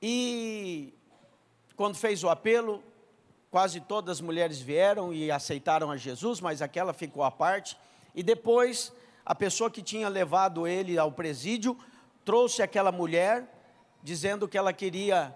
E 0.00 0.94
quando 1.76 1.96
fez 1.96 2.24
o 2.24 2.30
apelo, 2.30 2.82
quase 3.50 3.78
todas 3.82 4.16
as 4.16 4.20
mulheres 4.22 4.58
vieram 4.58 5.12
e 5.12 5.30
aceitaram 5.30 5.90
a 5.90 5.98
Jesus, 5.98 6.40
mas 6.40 6.62
aquela 6.62 6.94
ficou 6.94 7.22
à 7.22 7.30
parte. 7.30 7.76
E 8.14 8.22
depois, 8.22 8.90
a 9.24 9.34
pessoa 9.34 9.70
que 9.70 9.82
tinha 9.82 10.08
levado 10.08 10.66
ele 10.66 10.98
ao 10.98 11.10
presídio 11.10 11.78
trouxe 12.24 12.62
aquela 12.62 12.92
mulher, 12.92 13.46
dizendo 14.02 14.46
que 14.46 14.58
ela 14.58 14.72
queria 14.72 15.34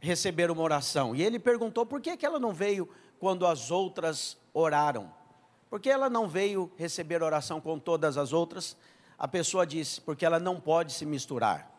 receber 0.00 0.50
uma 0.50 0.62
oração. 0.62 1.14
E 1.14 1.22
ele 1.22 1.38
perguntou 1.38 1.86
por 1.86 2.00
que, 2.00 2.16
que 2.16 2.26
ela 2.26 2.38
não 2.38 2.52
veio 2.52 2.88
quando 3.18 3.46
as 3.46 3.70
outras 3.70 4.36
oraram. 4.52 5.12
Por 5.70 5.80
que 5.80 5.88
ela 5.88 6.10
não 6.10 6.28
veio 6.28 6.70
receber 6.76 7.22
oração 7.22 7.60
com 7.60 7.78
todas 7.78 8.18
as 8.18 8.32
outras? 8.32 8.76
A 9.18 9.26
pessoa 9.26 9.66
disse, 9.66 10.00
porque 10.00 10.26
ela 10.26 10.38
não 10.38 10.60
pode 10.60 10.92
se 10.92 11.06
misturar. 11.06 11.70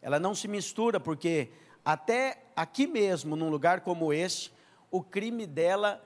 Ela 0.00 0.18
não 0.18 0.34
se 0.34 0.48
mistura 0.48 0.98
porque 0.98 1.50
até 1.84 2.42
aqui 2.56 2.86
mesmo, 2.86 3.36
num 3.36 3.50
lugar 3.50 3.82
como 3.82 4.12
este, 4.12 4.52
o 4.90 5.02
crime 5.02 5.46
dela 5.46 6.02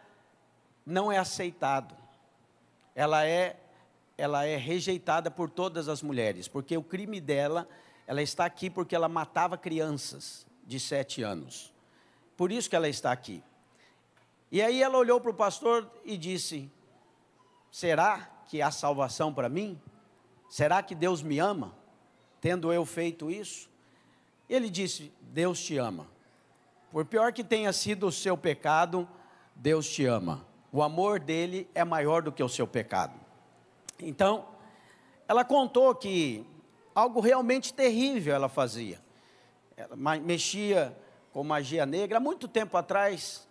não 0.85 1.11
é 1.11 1.19
aceitado. 1.19 1.95
Ela 2.95 3.25
é 3.25 3.62
ela 4.23 4.45
é 4.45 4.57
rejeitada 4.57 5.31
por 5.31 5.51
todas 5.51 5.89
as 5.89 6.03
mulheres, 6.03 6.47
porque 6.47 6.77
o 6.77 6.83
crime 6.83 7.21
dela, 7.21 7.69
ela 8.07 8.23
está 8.23 8.45
aqui 8.45 8.71
porque 8.71 8.95
ela 8.95 9.09
matava 9.09 9.59
crianças 9.59 10.47
de 10.65 10.79
sete 10.79 11.23
anos. 11.23 11.73
Por 12.37 12.53
isso 12.53 12.71
que 12.71 12.77
ela 12.77 12.89
está 12.89 13.11
aqui. 13.11 13.43
E 14.51 14.63
aí 14.63 14.83
ela 14.83 14.97
olhou 14.97 15.21
para 15.21 15.31
o 15.31 15.35
pastor 15.35 15.91
e 16.05 16.17
disse: 16.17 16.71
Será 17.71 18.31
que 18.47 18.63
há 18.63 18.71
salvação 18.71 19.35
para 19.35 19.49
mim? 19.49 19.81
Será 20.49 20.83
que 20.83 20.95
Deus 20.95 21.23
me 21.23 21.39
ama, 21.39 21.75
tendo 22.41 22.73
eu 22.73 22.85
feito 22.85 23.31
isso? 23.31 23.69
Ele 24.49 24.71
disse: 24.71 25.13
Deus 25.21 25.61
te 25.61 25.79
ama. 25.79 26.07
Por 26.93 27.07
pior 27.07 27.33
que 27.33 27.43
tenha 27.43 27.73
sido 27.73 28.07
o 28.07 28.13
seu 28.13 28.37
pecado, 28.37 29.09
Deus 29.57 29.89
te 29.89 30.05
ama. 30.05 30.47
O 30.71 30.83
amor 30.83 31.19
dele 31.19 31.69
é 31.75 31.85
maior 31.85 32.23
do 32.23 32.31
que 32.31 32.43
o 32.43 32.49
seu 32.49 32.67
pecado. 32.67 33.22
Então, 34.03 34.49
ela 35.29 35.45
contou 35.45 35.95
que 35.95 36.45
algo 36.95 37.21
realmente 37.21 37.73
terrível 37.73 38.35
ela 38.35 38.49
fazia. 38.49 39.01
Ela 39.77 39.97
mexia 40.21 40.97
com 41.33 41.43
magia 41.43 41.87
negra 41.87 42.19
há 42.19 42.21
muito 42.21 42.47
tempo 42.47 42.77
atrás 42.77 43.49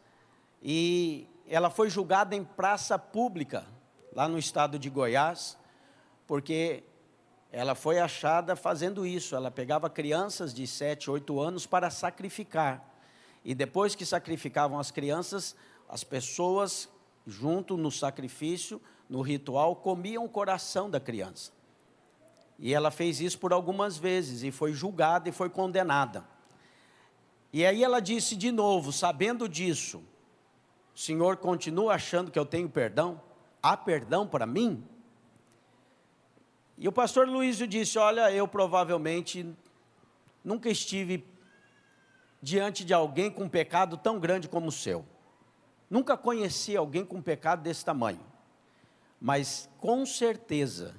e 0.61 1.27
ela 1.47 1.69
foi 1.69 1.89
julgada 1.89 2.35
em 2.35 2.43
praça 2.43 2.99
pública, 2.99 3.65
lá 4.13 4.27
no 4.27 4.37
estado 4.37 4.77
de 4.77 4.89
Goiás, 4.89 5.57
porque 6.27 6.83
ela 7.51 7.75
foi 7.75 7.99
achada 7.99 8.55
fazendo 8.55 9.05
isso. 9.05 9.35
Ela 9.35 9.49
pegava 9.49 9.89
crianças 9.89 10.53
de 10.53 10.67
7, 10.67 11.09
8 11.09 11.39
anos 11.39 11.65
para 11.65 11.89
sacrificar. 11.89 12.87
E 13.43 13.55
depois 13.55 13.95
que 13.95 14.05
sacrificavam 14.05 14.79
as 14.79 14.91
crianças, 14.91 15.55
as 15.89 16.03
pessoas, 16.03 16.87
junto 17.25 17.75
no 17.75 17.91
sacrifício, 17.91 18.79
no 19.11 19.21
ritual, 19.21 19.75
comiam 19.75 20.23
o 20.23 20.29
coração 20.29 20.89
da 20.89 20.97
criança. 20.97 21.51
E 22.57 22.73
ela 22.73 22.89
fez 22.89 23.19
isso 23.19 23.37
por 23.37 23.51
algumas 23.51 23.97
vezes 23.97 24.41
e 24.41 24.51
foi 24.51 24.71
julgada 24.71 25.27
e 25.27 25.33
foi 25.33 25.49
condenada. 25.49 26.23
E 27.51 27.65
aí 27.65 27.83
ela 27.83 27.99
disse 27.99 28.37
de 28.37 28.53
novo, 28.53 28.93
sabendo 28.93 29.49
disso, 29.49 30.01
o 30.95 30.97
Senhor 30.97 31.35
continua 31.35 31.95
achando 31.95 32.31
que 32.31 32.39
eu 32.39 32.45
tenho 32.45 32.69
perdão? 32.69 33.21
Há 33.61 33.75
perdão 33.75 34.25
para 34.25 34.45
mim? 34.45 34.81
E 36.77 36.87
o 36.87 36.91
pastor 36.91 37.27
Luísio 37.27 37.67
disse: 37.67 37.99
Olha, 37.99 38.31
eu 38.31 38.47
provavelmente 38.47 39.45
nunca 40.41 40.69
estive 40.69 41.25
diante 42.41 42.85
de 42.85 42.93
alguém 42.93 43.29
com 43.29 43.43
um 43.43 43.49
pecado 43.49 43.97
tão 43.97 44.17
grande 44.17 44.47
como 44.47 44.67
o 44.67 44.71
seu. 44.71 45.05
Nunca 45.89 46.15
conheci 46.15 46.77
alguém 46.77 47.03
com 47.03 47.17
um 47.17 47.21
pecado 47.21 47.61
desse 47.61 47.83
tamanho. 47.83 48.30
Mas 49.21 49.69
com 49.77 50.03
certeza 50.03 50.95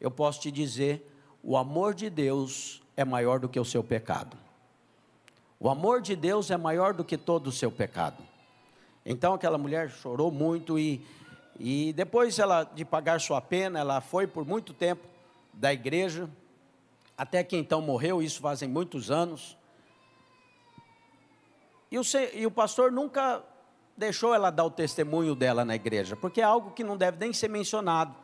eu 0.00 0.10
posso 0.10 0.40
te 0.40 0.50
dizer: 0.50 1.06
o 1.42 1.58
amor 1.58 1.94
de 1.94 2.08
Deus 2.08 2.82
é 2.96 3.04
maior 3.04 3.38
do 3.38 3.50
que 3.50 3.60
o 3.60 3.64
seu 3.64 3.84
pecado. 3.84 4.34
O 5.60 5.68
amor 5.68 6.00
de 6.00 6.16
Deus 6.16 6.50
é 6.50 6.56
maior 6.56 6.94
do 6.94 7.04
que 7.04 7.18
todo 7.18 7.48
o 7.48 7.52
seu 7.52 7.70
pecado. 7.70 8.22
Então 9.04 9.34
aquela 9.34 9.58
mulher 9.58 9.90
chorou 9.90 10.30
muito 10.30 10.78
e, 10.78 11.04
e 11.60 11.92
depois 11.92 12.38
ela 12.38 12.64
de 12.64 12.84
pagar 12.84 13.20
sua 13.20 13.42
pena, 13.42 13.78
ela 13.78 14.00
foi 14.00 14.26
por 14.26 14.46
muito 14.46 14.72
tempo 14.72 15.06
da 15.52 15.72
igreja, 15.72 16.28
até 17.16 17.44
que 17.44 17.56
então 17.56 17.80
morreu, 17.82 18.22
isso 18.22 18.40
fazem 18.40 18.68
muitos 18.68 19.10
anos. 19.10 19.56
E 21.90 21.98
o, 21.98 22.02
e 22.34 22.46
o 22.46 22.50
pastor 22.50 22.90
nunca 22.90 23.42
deixou 23.96 24.34
ela 24.34 24.50
dar 24.50 24.64
o 24.64 24.70
testemunho 24.70 25.34
dela 25.34 25.64
na 25.64 25.74
igreja, 25.74 26.14
porque 26.16 26.40
é 26.40 26.44
algo 26.44 26.72
que 26.72 26.84
não 26.84 26.96
deve 26.96 27.18
nem 27.18 27.32
ser 27.32 27.48
mencionado. 27.48 28.14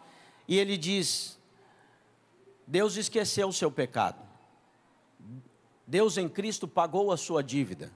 E 0.46 0.58
ele 0.58 0.76
diz: 0.76 1.38
Deus 2.66 2.96
esqueceu 2.96 3.48
o 3.48 3.52
seu 3.52 3.70
pecado. 3.70 4.20
Deus 5.86 6.16
em 6.16 6.28
Cristo 6.28 6.68
pagou 6.68 7.12
a 7.12 7.16
sua 7.16 7.42
dívida. 7.42 7.92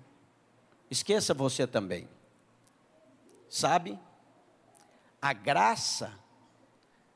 Esqueça 0.91 1.35
você 1.35 1.67
também. 1.67 2.09
Sabe? 3.49 3.99
A 5.21 5.33
graça 5.33 6.13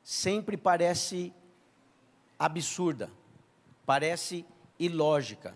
sempre 0.03 0.57
parece 0.57 1.33
absurda, 2.37 3.11
parece 3.85 4.45
ilógica. 4.79 5.55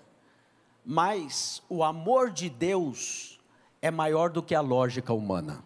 Mas 0.85 1.63
o 1.67 1.83
amor 1.83 2.29
de 2.29 2.49
Deus 2.49 3.34
é 3.81 3.91
maior 3.91 4.29
do 4.29 4.41
que 4.41 4.55
a 4.55 4.61
lógica 4.61 5.13
humana. 5.13 5.63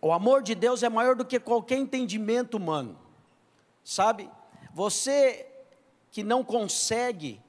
O 0.00 0.12
amor 0.12 0.42
de 0.42 0.54
Deus 0.54 0.82
é 0.82 0.88
maior 0.88 1.16
do 1.16 1.24
que 1.24 1.40
qualquer 1.40 1.78
entendimento 1.78 2.56
humano. 2.56 2.96
Sabe? 3.82 4.30
Você 4.72 5.46
que 6.10 6.22
não 6.22 6.44
consegue 6.44 7.40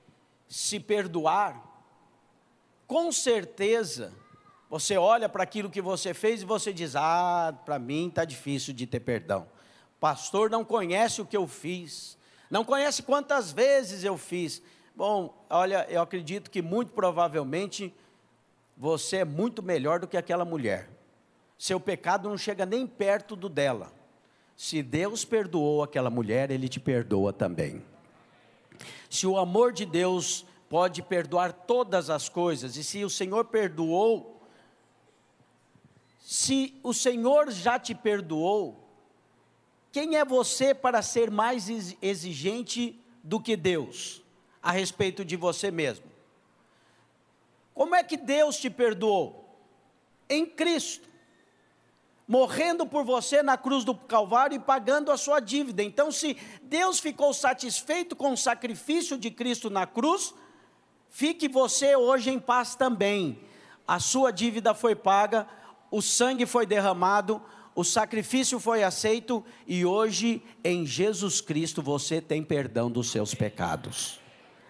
se 0.48 0.80
perdoar, 0.80 1.64
com 2.88 3.12
certeza, 3.12 4.12
você 4.70 4.98
olha 4.98 5.30
para 5.30 5.44
aquilo 5.44 5.70
que 5.70 5.82
você 5.82 6.14
fez 6.14 6.42
e 6.42 6.46
você 6.46 6.74
diz: 6.74 6.96
Ah, 6.96 7.54
para 7.66 7.78
mim 7.78 8.08
está 8.08 8.26
difícil 8.26 8.74
de 8.74 8.88
ter 8.88 9.00
perdão. 9.00 9.48
Pastor 10.00 10.50
não 10.50 10.64
conhece 10.64 11.22
o 11.22 11.26
que 11.26 11.38
eu 11.38 11.48
fiz, 11.48 12.18
não 12.50 12.64
conhece 12.64 13.04
quantas 13.04 13.52
vezes 13.52 14.04
eu 14.04 14.18
fiz. 14.18 14.62
Bom, 14.96 15.46
olha, 15.50 15.86
eu 15.90 16.02
acredito 16.02 16.50
que 16.50 16.62
muito 16.62 16.92
provavelmente 16.94 17.94
você 18.80 19.18
é 19.18 19.26
muito 19.26 19.62
melhor 19.62 20.00
do 20.00 20.08
que 20.08 20.16
aquela 20.16 20.46
mulher. 20.46 20.90
Seu 21.58 21.82
pecado 21.82 22.30
não 22.30 22.38
chega 22.38 22.66
nem 22.66 22.88
perto 22.88 23.36
do 23.36 23.50
dela. 23.50 23.92
Se 24.56 24.82
Deus 24.82 25.26
perdoou 25.26 25.84
aquela 25.84 26.10
mulher, 26.10 26.50
Ele 26.50 26.70
te 26.70 26.80
perdoa 26.80 27.34
também. 27.34 27.84
Se 29.10 29.28
o 29.28 29.38
amor 29.38 29.74
de 29.74 29.86
Deus 29.86 30.46
pode 30.70 31.02
perdoar 31.02 31.52
todas 31.52 32.10
as 32.10 32.30
coisas, 32.30 32.78
e 32.78 32.84
se 32.84 33.04
o 33.04 33.10
Senhor 33.10 33.46
perdoou, 33.46 34.42
se 36.22 36.80
o 36.82 36.94
Senhor 36.94 37.52
já 37.52 37.78
te 37.78 37.94
perdoou, 37.94 38.88
quem 39.92 40.16
é 40.16 40.24
você 40.24 40.74
para 40.74 41.02
ser 41.02 41.30
mais 41.30 41.68
exigente 42.02 42.98
do 43.22 43.42
que 43.42 43.58
Deus 43.58 44.22
a 44.62 44.72
respeito 44.72 45.26
de 45.26 45.36
você 45.36 45.70
mesmo? 45.70 46.09
Como 47.80 47.96
é 47.96 48.04
que 48.04 48.18
Deus 48.18 48.58
te 48.58 48.70
perdoou? 48.70 49.40
em 50.30 50.46
Cristo, 50.46 51.10
morrendo 52.28 52.86
por 52.86 53.04
você 53.04 53.42
na 53.42 53.58
cruz 53.58 53.84
do 53.84 53.96
Calvário 53.96 54.56
e 54.56 54.60
pagando 54.60 55.12
a 55.12 55.18
sua 55.18 55.40
dívida. 55.40 55.82
Então, 55.82 56.12
se 56.12 56.38
Deus 56.62 57.00
ficou 57.00 57.34
satisfeito 57.34 58.16
com 58.16 58.34
o 58.34 58.38
sacrifício 58.38 59.18
de 59.18 59.32
Cristo 59.32 59.70
na 59.70 59.88
cruz, 59.88 60.34
fique 61.10 61.48
você 61.48 61.96
hoje 61.96 62.30
em 62.30 62.40
paz 62.40 62.76
também. 62.76 63.40
A 63.88 64.00
sua 64.00 64.32
dívida 64.32 64.76
foi 64.76 64.96
paga, 64.96 65.48
o 65.90 66.00
sangue 66.04 66.46
foi 66.46 66.68
derramado, 66.68 67.42
o 67.74 67.84
sacrifício 67.84 68.60
foi 68.60 68.84
aceito 68.84 69.44
e 69.66 69.84
hoje 69.84 70.44
em 70.64 70.86
Jesus 70.86 71.42
Cristo 71.42 71.82
você 71.82 72.22
tem 72.22 72.44
perdão 72.44 72.92
dos 72.92 73.10
seus 73.10 73.34
pecados. 73.34 74.20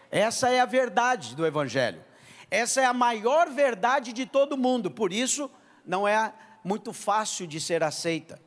Essa 0.10 0.50
é 0.50 0.62
a 0.62 0.66
verdade 0.66 1.36
do 1.36 1.46
Evangelho. 1.46 2.09
Essa 2.52 2.82
é 2.82 2.86
a 2.86 2.94
maior 2.94 3.50
verdade 3.50 4.12
de 4.12 4.26
todo 4.26 4.58
mundo, 4.58 4.90
por 4.90 5.14
isso 5.14 5.50
não 5.86 6.08
é 6.08 6.34
muito 6.64 6.94
fácil 6.94 7.46
de 7.46 7.60
ser 7.60 7.84
aceita. 7.84 8.42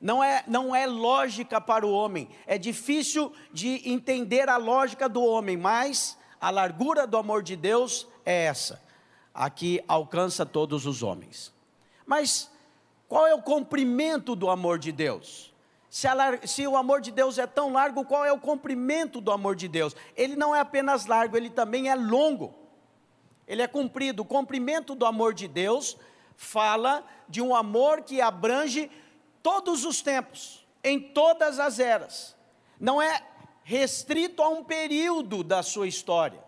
Não 0.00 0.22
é, 0.22 0.44
não 0.46 0.74
é 0.74 0.86
lógica 0.86 1.60
para 1.60 1.86
o 1.86 1.90
homem, 1.90 2.28
é 2.46 2.56
difícil 2.56 3.32
de 3.52 3.88
entender 3.88 4.48
a 4.48 4.56
lógica 4.56 5.08
do 5.08 5.22
homem, 5.22 5.56
mas 5.56 6.16
a 6.40 6.50
largura 6.50 7.06
do 7.06 7.16
amor 7.16 7.42
de 7.42 7.56
Deus 7.56 8.06
é 8.24 8.44
essa, 8.44 8.80
aqui 9.34 9.82
alcança 9.88 10.46
todos 10.46 10.86
os 10.86 11.02
homens. 11.02 11.52
Mas 12.06 12.50
qual 13.08 13.26
é 13.26 13.34
o 13.34 13.42
comprimento 13.42 14.36
do 14.36 14.48
amor 14.50 14.78
de 14.78 14.92
Deus? 14.92 15.52
Se, 15.90 16.06
a, 16.06 16.46
se, 16.46 16.66
o 16.66 16.76
amor 16.76 17.00
de 17.00 17.10
Deus 17.10 17.38
é 17.38 17.46
tão 17.46 17.72
largo, 17.72 18.04
qual 18.04 18.24
é 18.24 18.30
o 18.30 18.38
comprimento 18.38 19.20
do 19.20 19.32
amor 19.32 19.56
de 19.56 19.66
Deus? 19.66 19.96
Ele 20.14 20.36
não 20.36 20.54
é 20.54 20.60
apenas 20.60 21.06
largo, 21.06 21.36
ele 21.36 21.48
também 21.48 21.88
é 21.88 21.94
longo. 21.94 22.54
Ele 23.48 23.62
é 23.62 23.66
comprido. 23.66 24.20
O 24.20 24.26
comprimento 24.26 24.94
do 24.94 25.06
amor 25.06 25.32
de 25.32 25.48
Deus 25.48 25.96
fala 26.36 27.02
de 27.28 27.40
um 27.40 27.56
amor 27.56 28.02
que 28.02 28.20
abrange 28.20 28.90
todos 29.42 29.84
os 29.84 30.02
tempos, 30.02 30.66
em 30.84 31.00
todas 31.00 31.58
as 31.58 31.78
eras. 31.78 32.36
Não 32.78 33.00
é 33.00 33.22
restrito 33.64 34.42
a 34.42 34.48
um 34.48 34.62
período 34.62 35.42
da 35.42 35.62
sua 35.62 35.88
história. 35.88 36.46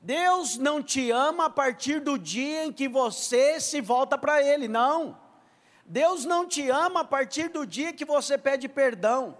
Deus 0.00 0.56
não 0.56 0.82
te 0.82 1.10
ama 1.10 1.46
a 1.46 1.50
partir 1.50 2.00
do 2.00 2.18
dia 2.18 2.64
em 2.64 2.72
que 2.72 2.88
você 2.88 3.58
se 3.58 3.80
volta 3.80 4.16
para 4.16 4.42
Ele, 4.42 4.68
não. 4.68 5.18
Deus 5.84 6.24
não 6.24 6.46
te 6.46 6.68
ama 6.70 7.00
a 7.00 7.04
partir 7.04 7.48
do 7.48 7.66
dia 7.66 7.92
que 7.92 8.04
você 8.04 8.38
pede 8.38 8.68
perdão. 8.68 9.36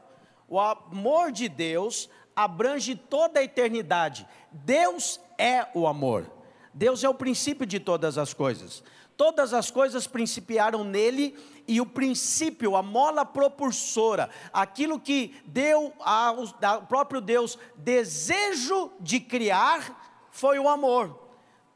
O 0.49 0.59
amor 0.59 1.31
de 1.33 1.49
Deus 1.49 2.09
abrange 2.35 2.97
toda 2.97 3.41
a 3.41 3.45
eternidade. 3.45 4.27
Deus 4.51 5.21
é 5.39 5.67
o 5.75 5.87
amor. 5.87 6.34
Deus 6.75 7.05
é 7.05 7.09
o 7.09 7.15
princípio 7.15 7.65
de 7.65 7.79
todas 7.79 8.19
as 8.19 8.35
coisas. 8.35 8.83
Todas 9.17 9.55
as 9.55 9.71
coisas 9.71 10.09
principiaram 10.09 10.83
nele 10.83 11.37
e 11.69 11.81
o 11.81 11.87
princípio, 11.87 12.75
a 12.75 12.83
mola 12.83 13.25
propulsora, 13.25 14.29
aquilo 14.53 14.99
que 14.99 15.35
deu 15.47 15.93
ao, 16.01 16.45
ao 16.61 16.83
próprio 16.83 17.21
Deus 17.21 17.57
desejo 17.77 18.91
de 19.01 19.21
criar, 19.21 20.27
foi 20.33 20.59
o 20.59 20.69
amor. 20.69 21.17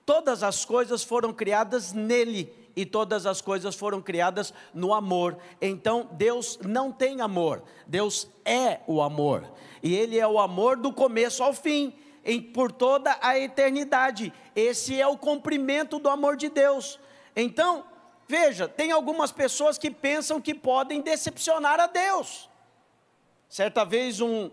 Todas 0.05 0.43
as 0.43 0.65
coisas 0.65 1.05
foram 1.05 1.33
criadas 1.33 1.93
nele 1.93 2.53
e 2.75 2.85
todas 2.85 3.25
as 3.25 3.41
coisas 3.41 3.77
foram 3.77 4.01
criadas 4.03 4.53
no 4.75 4.93
amor. 4.93 5.37
Então 5.61 6.09
Deus 6.13 6.59
não 6.65 6.91
tem 6.91 7.21
amor, 7.21 7.63
Deus 7.87 8.29
é 8.45 8.81
o 8.87 9.01
amor. 9.01 9.49
E 9.81 9.95
Ele 9.95 10.19
é 10.19 10.27
o 10.27 10.41
amor 10.41 10.77
do 10.77 10.93
começo 10.93 11.43
ao 11.43 11.53
fim, 11.53 11.95
em, 12.25 12.41
por 12.41 12.73
toda 12.73 13.19
a 13.21 13.39
eternidade. 13.39 14.33
Esse 14.55 15.01
é 15.01 15.07
o 15.07 15.17
cumprimento 15.17 15.99
do 15.99 16.09
amor 16.09 16.37
de 16.37 16.49
Deus. 16.49 16.99
Então, 17.35 17.85
veja, 18.27 18.69
tem 18.69 18.91
algumas 18.91 19.33
pessoas 19.33 19.79
que 19.79 19.91
pensam 19.91 20.41
que 20.41 20.55
podem 20.55 21.01
decepcionar 21.01 21.81
a 21.81 21.87
Deus. 21.87 22.49
Certa 23.49 23.85
vez 23.85 24.21
um, 24.21 24.51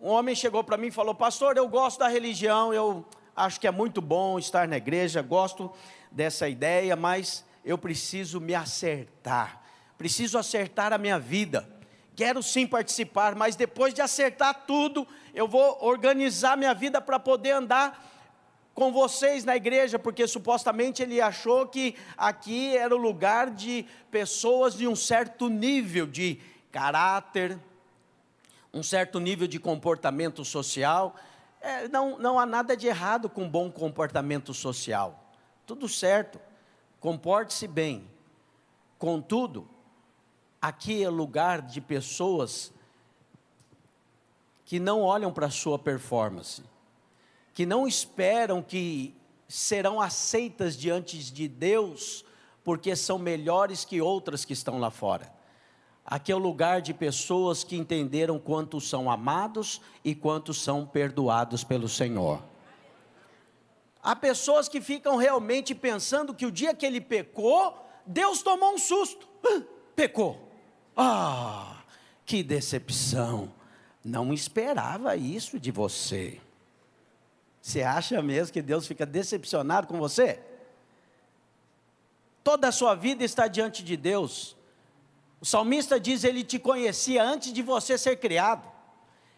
um 0.00 0.08
homem 0.08 0.34
chegou 0.34 0.64
para 0.64 0.76
mim 0.76 0.88
e 0.88 0.90
falou: 0.92 1.14
Pastor, 1.14 1.56
eu 1.56 1.68
gosto 1.68 2.00
da 2.00 2.08
religião, 2.08 2.74
eu 2.74 3.04
acho 3.36 3.60
que 3.60 3.66
é 3.66 3.70
muito 3.70 4.00
bom 4.00 4.38
estar 4.38 4.66
na 4.66 4.76
igreja, 4.76 5.22
gosto 5.22 5.70
dessa 6.10 6.48
ideia, 6.48 6.96
mas 6.96 7.44
eu 7.64 7.78
preciso 7.78 8.40
me 8.40 8.54
acertar, 8.54 9.62
preciso 9.96 10.38
acertar 10.38 10.92
a 10.92 10.98
minha 10.98 11.18
vida. 11.18 11.71
Quero 12.14 12.42
sim 12.42 12.66
participar, 12.66 13.34
mas 13.34 13.56
depois 13.56 13.94
de 13.94 14.00
acertar 14.00 14.64
tudo, 14.66 15.06
eu 15.34 15.48
vou 15.48 15.78
organizar 15.80 16.56
minha 16.56 16.74
vida 16.74 17.00
para 17.00 17.18
poder 17.18 17.52
andar 17.52 18.10
com 18.74 18.92
vocês 18.92 19.44
na 19.44 19.56
igreja, 19.56 19.98
porque 19.98 20.26
supostamente 20.26 21.02
ele 21.02 21.20
achou 21.20 21.66
que 21.66 21.94
aqui 22.16 22.76
era 22.76 22.94
o 22.94 22.98
lugar 22.98 23.50
de 23.50 23.86
pessoas 24.10 24.74
de 24.74 24.86
um 24.88 24.96
certo 24.96 25.48
nível 25.48 26.06
de 26.06 26.38
caráter, 26.70 27.58
um 28.72 28.82
certo 28.82 29.20
nível 29.20 29.46
de 29.46 29.58
comportamento 29.58 30.44
social. 30.44 31.14
É, 31.60 31.88
não, 31.88 32.18
não 32.18 32.38
há 32.38 32.46
nada 32.46 32.76
de 32.76 32.86
errado 32.86 33.28
com 33.28 33.48
bom 33.48 33.70
comportamento 33.70 34.54
social 34.54 35.22
tudo 35.66 35.88
certo, 35.88 36.40
comporte-se 37.00 37.66
bem. 37.66 38.06
Contudo, 38.98 39.66
aqui 40.62 41.02
é 41.02 41.08
lugar 41.08 41.60
de 41.60 41.80
pessoas 41.80 42.72
que 44.64 44.78
não 44.78 45.02
olham 45.02 45.32
para 45.32 45.46
a 45.46 45.50
sua 45.50 45.76
performance, 45.76 46.62
que 47.52 47.66
não 47.66 47.86
esperam 47.86 48.62
que 48.62 49.12
serão 49.48 50.00
aceitas 50.00 50.76
diante 50.76 51.18
de 51.18 51.48
Deus 51.48 52.24
porque 52.62 52.94
são 52.94 53.18
melhores 53.18 53.84
que 53.84 54.00
outras 54.00 54.44
que 54.44 54.52
estão 54.52 54.78
lá 54.78 54.88
fora. 54.88 55.30
Aqui 56.06 56.30
é 56.30 56.34
o 56.34 56.38
lugar 56.38 56.80
de 56.80 56.94
pessoas 56.94 57.64
que 57.64 57.76
entenderam 57.76 58.38
quanto 58.38 58.80
são 58.80 59.10
amados 59.10 59.80
e 60.04 60.14
quanto 60.14 60.54
são 60.54 60.86
perdoados 60.86 61.64
pelo 61.64 61.88
Senhor. 61.88 62.42
Há 64.00 64.14
pessoas 64.14 64.68
que 64.68 64.80
ficam 64.80 65.16
realmente 65.16 65.74
pensando 65.74 66.34
que 66.34 66.46
o 66.46 66.50
dia 66.50 66.74
que 66.74 66.86
ele 66.86 67.00
pecou, 67.00 67.76
Deus 68.06 68.42
tomou 68.42 68.74
um 68.74 68.78
susto. 68.78 69.28
Pecou. 69.94 70.51
Ah, 70.96 71.82
que 72.24 72.42
decepção. 72.42 73.52
Não 74.04 74.32
esperava 74.32 75.16
isso 75.16 75.58
de 75.58 75.70
você. 75.70 76.40
Você 77.60 77.82
acha 77.82 78.20
mesmo 78.20 78.52
que 78.52 78.60
Deus 78.60 78.86
fica 78.86 79.06
decepcionado 79.06 79.86
com 79.86 79.98
você? 79.98 80.40
Toda 82.42 82.68
a 82.68 82.72
sua 82.72 82.94
vida 82.94 83.24
está 83.24 83.46
diante 83.46 83.84
de 83.84 83.96
Deus. 83.96 84.56
O 85.40 85.46
salmista 85.46 86.00
diz: 86.00 86.24
Ele 86.24 86.42
te 86.42 86.58
conhecia 86.58 87.22
antes 87.22 87.52
de 87.52 87.62
você 87.62 87.96
ser 87.96 88.16
criado. 88.16 88.72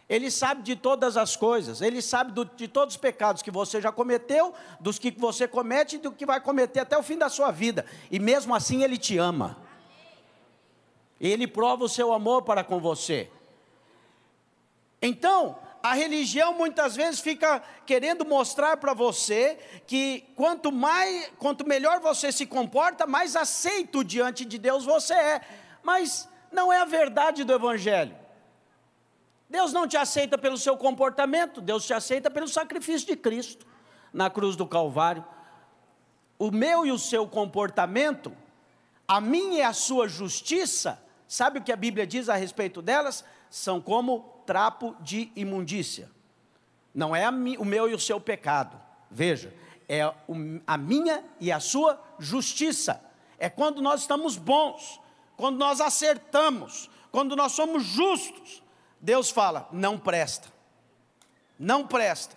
Ele 0.08 0.30
sabe 0.30 0.62
de 0.62 0.76
todas 0.76 1.16
as 1.16 1.34
coisas, 1.34 1.80
ele 1.80 2.02
sabe 2.02 2.32
do, 2.32 2.44
de 2.44 2.68
todos 2.68 2.94
os 2.94 3.00
pecados 3.00 3.40
que 3.40 3.50
você 3.50 3.80
já 3.80 3.90
cometeu, 3.90 4.52
dos 4.78 4.98
que 4.98 5.10
você 5.10 5.48
comete 5.48 5.96
e 5.96 5.98
do 5.98 6.12
que 6.12 6.26
vai 6.26 6.40
cometer 6.40 6.80
até 6.80 6.96
o 6.96 7.02
fim 7.02 7.16
da 7.16 7.30
sua 7.30 7.50
vida, 7.50 7.86
e 8.10 8.18
mesmo 8.18 8.54
assim 8.54 8.82
ele 8.82 8.98
te 8.98 9.16
ama. 9.16 9.56
Ele 11.26 11.46
prova 11.46 11.84
o 11.84 11.88
seu 11.88 12.12
amor 12.12 12.42
para 12.42 12.62
com 12.62 12.78
você. 12.78 13.30
Então, 15.00 15.58
a 15.82 15.94
religião 15.94 16.52
muitas 16.52 16.94
vezes 16.94 17.18
fica 17.18 17.62
querendo 17.86 18.26
mostrar 18.26 18.76
para 18.76 18.92
você 18.92 19.58
que 19.86 20.22
quanto 20.36 20.70
mais, 20.70 21.30
quanto 21.38 21.66
melhor 21.66 21.98
você 22.00 22.30
se 22.30 22.44
comporta, 22.44 23.06
mais 23.06 23.36
aceito 23.36 24.04
diante 24.04 24.44
de 24.44 24.58
Deus 24.58 24.84
você 24.84 25.14
é. 25.14 25.40
Mas 25.82 26.28
não 26.52 26.70
é 26.70 26.82
a 26.82 26.84
verdade 26.84 27.42
do 27.42 27.54
evangelho. 27.54 28.14
Deus 29.48 29.72
não 29.72 29.88
te 29.88 29.96
aceita 29.96 30.36
pelo 30.36 30.58
seu 30.58 30.76
comportamento, 30.76 31.62
Deus 31.62 31.86
te 31.86 31.94
aceita 31.94 32.30
pelo 32.30 32.48
sacrifício 32.48 33.06
de 33.06 33.16
Cristo 33.16 33.66
na 34.12 34.28
cruz 34.28 34.56
do 34.56 34.66
Calvário. 34.66 35.24
O 36.38 36.50
meu 36.50 36.84
e 36.84 36.92
o 36.92 36.98
seu 36.98 37.26
comportamento, 37.26 38.30
a 39.08 39.22
minha 39.22 39.58
e 39.60 39.62
a 39.62 39.72
sua 39.72 40.06
justiça, 40.06 41.02
sabe 41.34 41.58
o 41.58 41.62
que 41.62 41.72
a 41.72 41.76
Bíblia 41.76 42.06
diz 42.06 42.28
a 42.28 42.36
respeito 42.36 42.80
delas? 42.80 43.24
São 43.50 43.80
como 43.80 44.42
trapo 44.46 44.96
de 45.00 45.32
imundícia. 45.34 46.10
Não 46.94 47.14
é 47.14 47.28
o 47.28 47.64
meu 47.64 47.88
e 47.88 47.94
o 47.94 47.98
seu 47.98 48.20
pecado. 48.20 48.80
Veja, 49.10 49.52
é 49.88 50.02
a 50.66 50.78
minha 50.78 51.24
e 51.40 51.50
a 51.50 51.58
sua 51.58 52.00
justiça. 52.18 53.04
É 53.38 53.50
quando 53.50 53.82
nós 53.82 54.02
estamos 54.02 54.36
bons, 54.36 55.00
quando 55.36 55.58
nós 55.58 55.80
acertamos, 55.80 56.88
quando 57.10 57.34
nós 57.34 57.52
somos 57.52 57.84
justos. 57.84 58.62
Deus 59.00 59.28
fala: 59.30 59.68
não 59.72 59.98
presta, 59.98 60.48
não 61.58 61.86
presta, 61.86 62.36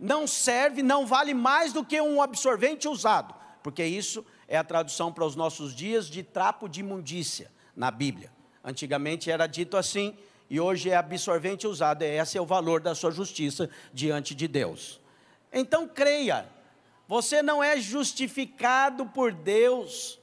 não 0.00 0.26
serve, 0.26 0.82
não 0.82 1.06
vale 1.06 1.34
mais 1.34 1.72
do 1.72 1.84
que 1.84 2.00
um 2.00 2.22
absorvente 2.22 2.88
usado, 2.88 3.34
porque 3.62 3.84
isso 3.84 4.24
é 4.48 4.56
a 4.56 4.64
tradução 4.64 5.12
para 5.12 5.24
os 5.24 5.36
nossos 5.36 5.74
dias 5.74 6.08
de 6.08 6.22
trapo 6.22 6.68
de 6.68 6.80
imundícia 6.80 7.52
na 7.76 7.90
Bíblia. 7.90 8.37
Antigamente 8.64 9.30
era 9.30 9.46
dito 9.46 9.76
assim, 9.76 10.16
e 10.50 10.58
hoje 10.58 10.90
é 10.90 10.96
absorvente 10.96 11.66
usado, 11.66 12.02
esse 12.02 12.38
é 12.38 12.40
o 12.40 12.46
valor 12.46 12.80
da 12.80 12.94
sua 12.94 13.10
justiça 13.10 13.68
diante 13.92 14.34
de 14.34 14.48
Deus. 14.48 15.00
Então 15.52 15.86
creia, 15.86 16.48
Você 17.06 17.40
não 17.40 17.64
é 17.64 17.80
justificado 17.80 19.06
por 19.06 19.32
Deus 19.32 20.20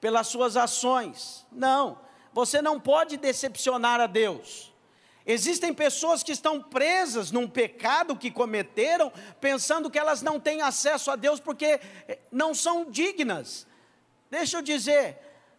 pelas 0.00 0.26
suas 0.28 0.56
ações. 0.56 1.46
Não, 1.52 1.98
você 2.32 2.62
não 2.62 2.80
pode 2.80 3.18
decepcionar 3.18 4.00
a 4.00 4.06
Deus. 4.06 4.72
Existem 5.24 5.72
pessoas 5.72 6.22
que 6.22 6.32
estão 6.32 6.60
presas 6.60 7.30
num 7.30 7.46
pecado 7.46 8.16
que 8.16 8.30
cometeram, 8.30 9.12
pensando 9.40 9.88
que 9.88 9.98
elas 9.98 10.20
não 10.20 10.40
têm 10.40 10.62
acesso 10.62 11.10
a 11.10 11.16
Deus 11.16 11.38
porque 11.38 11.78
eh, 12.08 12.18
não 12.32 12.52
são 12.54 12.90
dignas. 12.90 13.66
Deixa 14.28 14.56
eu 14.56 14.62
dizer, 14.62 15.18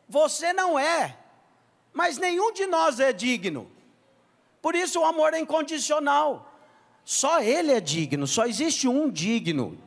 você 0.10 0.52
não 0.52 0.78
é, 0.78 1.18
mas 1.94 2.18
nenhum 2.18 2.52
de 2.52 2.66
nós 2.66 3.00
é 3.00 3.14
digno. 3.14 3.70
Por 4.62 4.76
isso 4.76 5.00
o 5.02 5.06
amor 5.06 5.34
é 5.34 5.40
incondicional. 5.40 6.50
Só 7.06 7.42
Ele 7.42 7.72
é 7.72 7.82
digno, 7.82 8.26
só 8.26 8.46
existe 8.46 8.88
um 8.88 9.10
digno, 9.10 9.78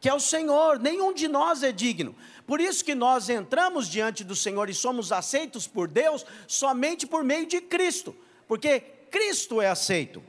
que 0.00 0.08
é 0.08 0.14
o 0.14 0.20
Senhor. 0.20 0.78
Nenhum 0.78 1.12
de 1.12 1.26
nós 1.28 1.62
é 1.62 1.72
digno. 1.72 2.14
Por 2.46 2.60
isso 2.60 2.84
que 2.84 2.94
nós 2.94 3.28
entramos 3.28 3.88
diante 3.88 4.22
do 4.22 4.36
Senhor 4.36 4.68
e 4.70 4.74
somos 4.74 5.10
aceitos 5.10 5.66
por 5.66 5.88
Deus 5.88 6.24
somente 6.46 7.06
por 7.06 7.24
meio 7.24 7.46
de 7.46 7.60
Cristo, 7.60 8.14
porque 8.46 8.80
Cristo 9.10 9.60
é 9.60 9.68
aceito. 9.68 10.22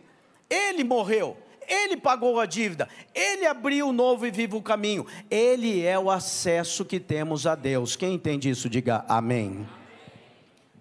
Ele 0.49 0.83
morreu, 0.83 1.37
ele 1.67 1.97
pagou 1.97 2.39
a 2.39 2.45
dívida, 2.45 2.87
ele 3.13 3.45
abriu 3.45 3.89
o 3.89 3.93
novo 3.93 4.25
e 4.25 4.31
vivo 4.31 4.61
caminho. 4.61 5.05
Ele 5.29 5.83
é 5.83 5.99
o 5.99 6.09
acesso 6.09 6.85
que 6.85 6.99
temos 6.99 7.45
a 7.45 7.53
Deus. 7.53 7.95
Quem 7.95 8.13
entende 8.13 8.49
isso, 8.49 8.69
diga 8.69 9.03
amém. 9.07 9.67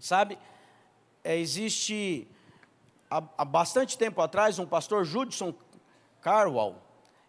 Sabe, 0.04 0.36
é, 1.24 1.38
existe 1.38 2.28
há, 3.10 3.22
há, 3.38 3.42
bastante 3.46 3.96
tempo 3.96 4.20
atrás 4.20 4.58
um 4.58 4.66
pastor 4.66 5.02
Judson 5.02 5.54
Carwell, 6.20 6.76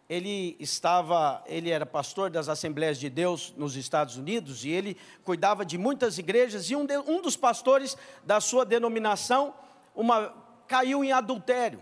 ele 0.10 0.58
estava, 0.60 1.42
ele 1.48 1.70
era 1.70 1.86
pastor 1.86 2.30
das 2.30 2.50
Assembleias 2.50 3.00
de 3.00 3.10
Deus 3.10 3.54
nos 3.56 3.78
Estados 3.78 4.18
Unidos 4.18 4.66
e 4.66 4.72
ele 4.72 4.98
cuidava 5.24 5.64
de 5.64 5.78
muitas 5.78 6.18
igrejas 6.18 6.70
e 6.70 6.76
um, 6.76 6.86
de, 6.86 6.98
um 6.98 7.22
dos 7.22 7.38
pastores 7.38 7.96
da 8.26 8.42
sua 8.42 8.66
denominação 8.66 9.54
uma, 9.96 10.34
caiu 10.68 11.02
em 11.02 11.14
adultério. 11.14 11.82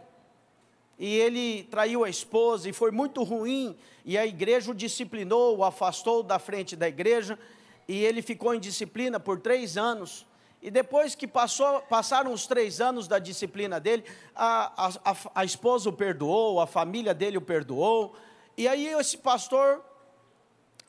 E 1.00 1.08
ele 1.08 1.64
traiu 1.72 2.04
a 2.04 2.10
esposa 2.10 2.70
e 2.70 2.72
foi 2.72 2.92
muito 2.92 3.24
ruim 3.24 3.76
e 4.06 4.16
a 4.16 4.28
igreja 4.28 4.70
o 4.70 4.76
disciplinou, 4.76 5.58
o 5.58 5.64
afastou 5.64 6.22
da 6.22 6.38
frente 6.38 6.76
da 6.76 6.88
igreja 6.88 7.40
e 7.88 8.06
ele 8.06 8.22
ficou 8.22 8.54
em 8.54 8.60
disciplina 8.60 9.20
por 9.20 9.40
três 9.40 9.76
anos 9.76 10.32
e 10.64 10.72
depois 10.72 11.14
que 11.14 11.28
passou, 11.28 11.82
passaram 11.82 12.32
os 12.32 12.48
três 12.48 12.80
anos 12.80 13.06
da 13.06 13.20
disciplina 13.20 13.82
dele, 13.82 14.06
a, 14.34 14.90
a, 15.04 15.16
a 15.36 15.44
esposa 15.44 15.90
o 15.90 15.94
perdoou, 15.94 16.62
a 16.62 16.66
família 16.66 17.14
dele 17.14 17.38
o 17.38 17.42
perdoou. 17.42 18.16
E 18.56 18.66
aí 18.66 18.88
esse 18.88 19.18
pastor, 19.18 19.84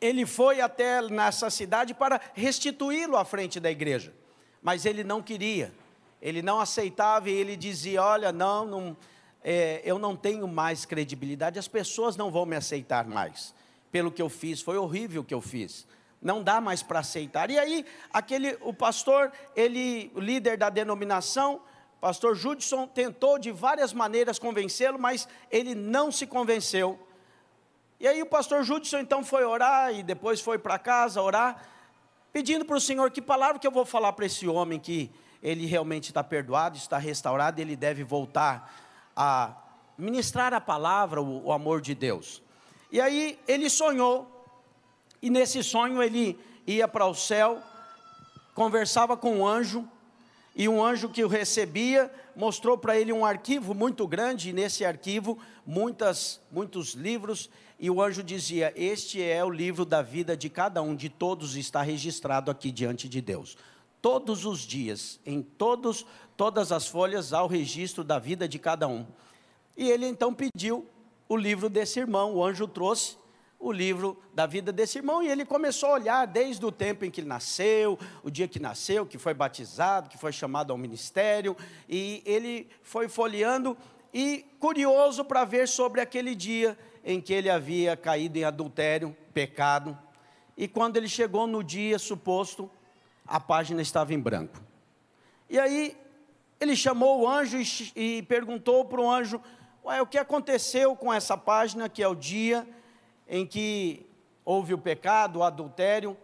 ele 0.01 0.25
foi 0.27 0.61
até 0.61 1.03
nessa 1.03 1.51
cidade 1.51 1.93
para 1.93 2.21
restituí-lo 2.35 3.17
à 3.17 3.25
frente 3.25 3.59
da 3.59 3.69
igreja. 3.69 4.15
Mas 4.63 4.87
ele 4.87 5.03
não 5.03 5.21
queria, 5.21 5.75
ele 6.23 6.41
não 6.41 6.61
aceitava 6.61 7.29
e 7.29 7.33
ele 7.33 7.57
dizia: 7.57 8.01
Olha, 8.01 8.31
não, 8.31 8.65
não 8.65 8.97
é, 9.43 9.83
eu 9.85 9.99
não 9.99 10.15
tenho 10.15 10.47
mais 10.47 10.85
credibilidade, 10.85 11.59
as 11.59 11.67
pessoas 11.67 12.17
não 12.17 12.31
vão 12.31 12.47
me 12.47 12.55
aceitar 12.55 13.09
mais 13.09 13.53
pelo 13.91 14.13
que 14.13 14.23
eu 14.23 14.29
fiz, 14.29 14.63
foi 14.63 14.77
horrível 14.77 15.23
o 15.23 15.25
que 15.25 15.35
eu 15.35 15.41
fiz 15.41 15.85
não 16.25 16.43
dá 16.43 16.59
mais 16.59 16.83
para 16.83 17.01
aceitar. 17.01 17.51
E 17.51 17.59
aí, 17.59 17.85
aquele, 18.11 18.57
o 18.63 18.73
pastor, 18.73 19.31
ele, 19.55 20.11
o 20.15 20.21
líder 20.21 20.57
da 20.57 20.71
denominação, 20.71 21.61
pastor 22.01 22.35
Judson, 22.35 22.87
tentou 22.87 23.39
de 23.39 23.53
várias 23.53 23.93
maneiras 23.93 24.39
convencê-lo, 24.39 24.99
mas 24.99 25.29
ele 25.51 25.75
não 25.75 26.11
se 26.11 26.27
convenceu. 26.27 26.99
E 28.01 28.09
aí 28.09 28.23
o 28.23 28.27
pastor 28.27 28.65
Judson 28.65 28.99
então 28.99 29.23
foi 29.23 29.45
orar 29.45 29.95
e 29.95 30.03
depois 30.03 30.41
foi 30.41 30.59
para 30.59 30.79
casa 30.79 31.23
orar, 31.23 31.63
pedindo 32.33 32.65
para 32.65 32.77
o 32.77 32.81
Senhor 32.81 33.11
que 33.11 33.23
palavra 33.23 33.59
que 33.59 33.67
eu 33.67 33.71
vou 33.71 33.85
falar 33.85 34.13
para 34.15 34.27
esse 34.27 34.49
homem 34.49 34.81
que 34.81 35.11
ele 35.43 35.67
realmente 35.67 36.09
está 36.09 36.25
perdoado, 36.25 36.77
está 36.77 36.99
restaurado, 36.99 37.61
ele 37.61 37.77
deve 37.77 38.03
voltar 38.03 38.75
a 39.15 39.55
ministrar 39.97 40.53
a 40.53 40.61
palavra, 40.61 41.23
o, 41.23 41.47
o 41.47 41.53
amor 41.53 41.81
de 41.81 41.95
Deus. 41.95 42.43
E 42.91 43.01
aí 43.01 43.39
ele 43.47 43.71
sonhou 43.71 44.34
e 45.25 45.31
nesse 45.31 45.63
sonho 45.65 46.03
ele 46.03 46.39
ia 46.67 46.87
para 46.87 47.07
o 47.07 47.15
céu, 47.15 47.59
conversava 48.55 49.17
com 49.17 49.39
um 49.39 49.47
anjo, 49.47 49.89
e 50.55 50.69
um 50.69 50.85
anjo 50.85 51.09
que 51.09 51.25
o 51.25 51.29
recebia 51.29 52.13
mostrou 52.37 52.77
para 52.77 53.01
ele 53.01 53.11
um 53.11 53.25
arquivo 53.25 53.73
muito 53.73 54.07
grande, 54.07 54.51
e 54.51 54.53
nesse 54.53 54.85
arquivo 54.85 55.39
muitas, 55.65 56.43
muitos 56.53 56.93
livros, 56.93 57.49
e 57.81 57.89
o 57.89 58.03
anjo 58.03 58.23
dizia: 58.23 58.71
Este 58.77 59.23
é 59.23 59.43
o 59.43 59.49
livro 59.49 59.87
da 59.87 60.03
vida 60.03 60.37
de 60.37 60.51
cada 60.51 60.83
um, 60.83 60.95
de 60.95 61.09
todos 61.09 61.57
está 61.57 61.81
registrado 61.81 62.51
aqui 62.51 62.71
diante 62.71 63.09
de 63.09 63.23
Deus. 63.23 63.57
Todos 64.03 64.45
os 64.45 64.61
dias, 64.61 65.19
em 65.25 65.41
todos, 65.41 66.05
todas 66.37 66.71
as 66.71 66.87
folhas, 66.87 67.33
há 67.33 67.43
o 67.43 67.47
registro 67.47 68.05
da 68.05 68.19
vida 68.19 68.47
de 68.47 68.59
cada 68.59 68.87
um. 68.87 69.07
E 69.75 69.89
ele 69.89 70.07
então 70.07 70.35
pediu 70.35 70.87
o 71.27 71.35
livro 71.35 71.71
desse 71.71 71.99
irmão, 71.99 72.35
o 72.35 72.45
anjo 72.45 72.69
trouxe, 72.69 73.24
o 73.65 73.73
livro 73.73 74.23
da 74.35 74.45
vida 74.45 74.71
desse 74.71 74.99
irmão 74.99 75.23
e 75.23 75.29
ele 75.29 75.43
começou 75.43 75.89
a 75.89 75.93
olhar 75.95 76.27
desde 76.27 76.63
o 76.67 76.71
tempo 76.71 77.03
em 77.03 77.11
que 77.11 77.23
ele 77.23 77.29
nasceu, 77.29 77.99
o 78.23 78.31
dia 78.31 78.47
que 78.47 78.61
nasceu, 78.61 79.07
que 79.07 79.17
foi 79.17 79.33
batizado, 79.33 80.11
que 80.11 80.19
foi 80.19 80.33
chamado 80.33 80.71
ao 80.71 80.77
ministério, 80.77 81.57
e 81.89 82.23
ele 82.27 82.69
foi 82.83 83.09
folheando 83.09 83.75
e 84.13 84.45
curioso 84.61 85.25
para 85.25 85.47
ver 85.47 85.67
sobre 85.67 86.03
aquele 86.03 86.35
dia 86.35 86.79
em 87.03 87.23
que 87.23 87.33
ele 87.33 87.49
havia 87.49 87.97
caído 87.97 88.37
em 88.37 88.45
adultério, 88.45 89.17
pecado. 89.33 89.99
E 90.59 90.69
quando 90.69 90.99
ele 90.99 91.09
chegou 91.09 91.47
no 91.47 91.65
dia 91.65 91.99
suposto, 91.99 92.71
a 93.27 93.41
página 93.41 93.81
estava 93.81 94.13
em 94.13 94.21
branco. 94.21 94.61
E 95.49 95.59
aí 95.59 95.97
ele 96.61 96.77
chamou 96.77 97.23
o 97.23 97.29
anjo 97.29 97.57
e, 97.57 98.19
e 98.19 98.23
perguntou 98.25 98.85
para 98.85 99.01
o 99.01 99.11
anjo: 99.11 99.41
Ué, 99.83 100.03
o 100.03 100.07
que 100.07 100.19
aconteceu 100.19 100.95
com 100.95 101.11
essa 101.11 101.35
página 101.35 101.89
que 101.89 102.03
é 102.03 102.09
o 102.09 102.15
dia 102.15 102.67
em 103.29 103.47
que 103.47 104.07
houve 104.45 104.75
o 104.75 104.79
pecado, 104.79 105.39
o 105.39 105.43
adultério. 105.43 106.17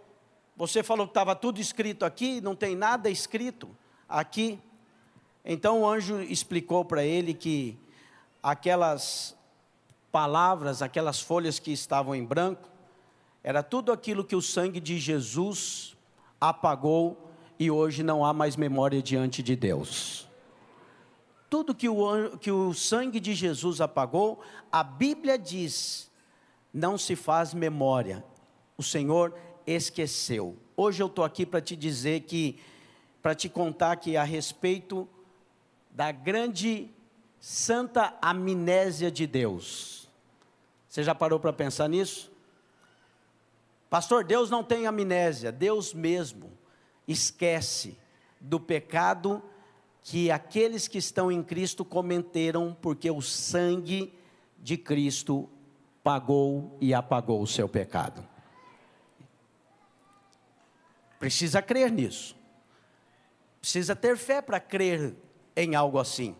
Você 0.56 0.82
falou 0.82 1.06
que 1.06 1.12
estava 1.12 1.34
tudo 1.34 1.60
escrito 1.60 2.04
aqui, 2.04 2.40
não 2.40 2.54
tem 2.54 2.76
nada 2.76 3.08
escrito 3.08 3.68
aqui. 4.08 4.58
Então 5.44 5.82
o 5.82 5.88
anjo 5.88 6.20
explicou 6.20 6.84
para 6.84 7.04
ele 7.04 7.32
que 7.32 7.78
aquelas 8.42 9.36
palavras, 10.12 10.82
aquelas 10.82 11.20
folhas 11.20 11.58
que 11.58 11.72
estavam 11.72 12.14
em 12.14 12.24
branco, 12.24 12.68
era 13.42 13.62
tudo 13.62 13.90
aquilo 13.90 14.24
que 14.24 14.36
o 14.36 14.42
sangue 14.42 14.80
de 14.80 14.98
Jesus 14.98 15.96
apagou 16.40 17.30
e 17.58 17.70
hoje 17.70 18.02
não 18.02 18.24
há 18.24 18.32
mais 18.32 18.56
memória 18.56 19.02
diante 19.02 19.42
de 19.42 19.56
Deus. 19.56 20.28
Tudo 21.48 21.74
que 21.74 21.88
o, 21.88 22.38
que 22.38 22.50
o 22.50 22.72
sangue 22.74 23.18
de 23.18 23.34
Jesus 23.34 23.80
apagou, 23.80 24.40
a 24.70 24.84
Bíblia 24.84 25.38
diz 25.38 26.09
não 26.72 26.96
se 26.96 27.16
faz 27.16 27.52
memória. 27.52 28.24
O 28.76 28.83
Senhor 28.83 29.35
esqueceu. 29.66 30.56
Hoje 30.76 31.02
eu 31.02 31.06
estou 31.06 31.24
aqui 31.24 31.44
para 31.44 31.61
te 31.61 31.76
dizer 31.76 32.20
que, 32.22 32.59
para 33.20 33.35
te 33.35 33.48
contar 33.48 33.96
que 33.96 34.16
a 34.16 34.22
respeito 34.22 35.09
da 35.90 36.12
grande 36.12 36.88
santa 37.38 38.16
amnésia 38.20 39.11
de 39.11 39.26
Deus. 39.26 40.09
Você 40.88 41.02
já 41.02 41.14
parou 41.14 41.38
para 41.38 41.52
pensar 41.52 41.88
nisso? 41.88 42.30
Pastor, 43.88 44.24
Deus 44.24 44.50
não 44.50 44.62
tem 44.62 44.87
amnésia, 44.87 45.50
Deus 45.50 45.92
mesmo 45.92 46.52
esquece 47.09 47.98
do 48.40 48.61
pecado 48.61 49.42
que 50.02 50.30
aqueles 50.30 50.87
que 50.88 50.98
estão 50.98 51.30
em 51.30 51.42
Cristo 51.42 51.85
cometeram, 51.85 52.76
porque 52.80 53.11
o 53.11 53.20
sangue 53.20 54.12
de 54.59 54.76
Cristo 54.76 55.48
pagou 56.02 56.76
e 56.80 56.94
apagou 56.94 57.42
o 57.42 57.46
seu 57.46 57.68
pecado. 57.68 58.26
Precisa 61.18 61.60
crer 61.60 61.90
nisso. 61.90 62.34
Precisa 63.60 63.94
ter 63.94 64.16
fé 64.16 64.40
para 64.40 64.58
crer 64.58 65.14
em 65.54 65.74
algo 65.74 65.98
assim. 65.98 66.34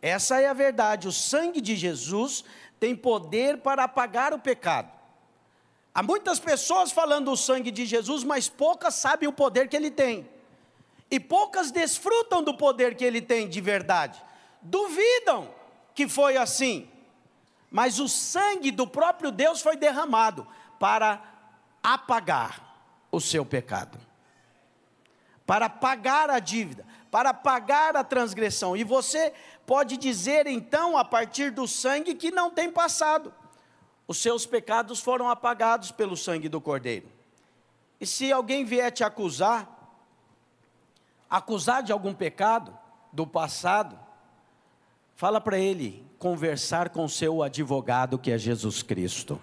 Essa 0.00 0.40
é 0.40 0.46
a 0.46 0.54
verdade. 0.54 1.06
O 1.06 1.12
sangue 1.12 1.60
de 1.60 1.76
Jesus 1.76 2.44
tem 2.80 2.96
poder 2.96 3.58
para 3.58 3.84
apagar 3.84 4.32
o 4.32 4.38
pecado. 4.38 4.90
Há 5.94 6.02
muitas 6.02 6.40
pessoas 6.40 6.90
falando 6.90 7.30
do 7.30 7.36
sangue 7.36 7.70
de 7.70 7.84
Jesus, 7.84 8.24
mas 8.24 8.48
poucas 8.48 8.94
sabem 8.94 9.28
o 9.28 9.32
poder 9.32 9.68
que 9.68 9.76
ele 9.76 9.90
tem. 9.90 10.26
E 11.10 11.20
poucas 11.20 11.70
desfrutam 11.70 12.42
do 12.42 12.54
poder 12.54 12.94
que 12.94 13.04
ele 13.04 13.20
tem 13.20 13.46
de 13.46 13.60
verdade. 13.60 14.20
Duvidam 14.62 15.50
que 15.94 16.08
foi 16.08 16.38
assim 16.38 16.88
mas 17.72 17.98
o 17.98 18.06
sangue 18.06 18.70
do 18.70 18.86
próprio 18.86 19.32
Deus 19.32 19.62
foi 19.62 19.76
derramado 19.76 20.46
para 20.78 21.22
apagar 21.82 22.76
o 23.10 23.18
seu 23.18 23.46
pecado, 23.46 23.98
para 25.46 25.70
pagar 25.70 26.28
a 26.28 26.38
dívida, 26.38 26.86
para 27.10 27.32
pagar 27.32 27.96
a 27.96 28.04
transgressão. 28.04 28.76
E 28.76 28.84
você 28.84 29.32
pode 29.66 29.96
dizer 29.96 30.46
então, 30.46 30.98
a 30.98 31.04
partir 31.04 31.50
do 31.50 31.66
sangue, 31.66 32.14
que 32.14 32.30
não 32.30 32.50
tem 32.50 32.70
passado. 32.70 33.32
os 34.06 34.18
seus 34.18 34.44
pecados 34.44 35.00
foram 35.00 35.30
apagados 35.30 35.90
pelo 35.90 36.16
sangue 36.16 36.48
do 36.48 36.60
Cordeiro. 36.60 37.08
E 37.98 38.06
se 38.06 38.30
alguém 38.30 38.64
vier 38.64 38.90
te 38.90 39.02
acusar, 39.02 39.66
acusar 41.30 41.82
de 41.82 41.92
algum 41.92 42.12
pecado 42.12 42.76
do 43.10 43.26
passado, 43.26 43.98
fala 45.14 45.40
para 45.40 45.58
ele 45.58 46.04
conversar 46.18 46.90
com 46.90 47.08
seu 47.08 47.42
advogado 47.42 48.18
que 48.18 48.30
é 48.30 48.38
Jesus 48.38 48.82
Cristo. 48.82 49.40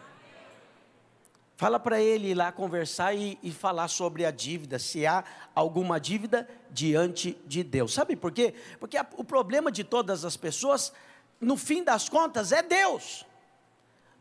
Fala 1.59 1.77
para 1.77 1.99
ele 1.99 2.29
ir 2.29 2.35
lá 2.35 2.53
conversar 2.53 3.13
e, 3.13 3.37
e, 3.43 3.51
falar 3.51 3.89
sobre 3.89 4.23
a 4.23 4.31
dívida, 4.31 4.79
se 4.79 5.05
há 5.05 5.25
alguma 5.53 5.99
dívida 5.99 6.47
diante 6.71 7.37
de 7.45 7.65
Deus. 7.65 7.93
Sabe 7.93 8.15
por 8.15 8.31
quê? 8.31 8.53
Porque 8.79 8.95
a, 8.95 9.05
o 9.17 9.25
problema 9.25 9.69
de 9.69 9.83
todas 9.83 10.23
as 10.23 10.37
pessoas, 10.37 10.93
no 11.41 11.57
fim 11.57 11.83
das 11.83 12.07
contas, 12.07 12.53
é 12.53 12.63
Deus. 12.63 13.25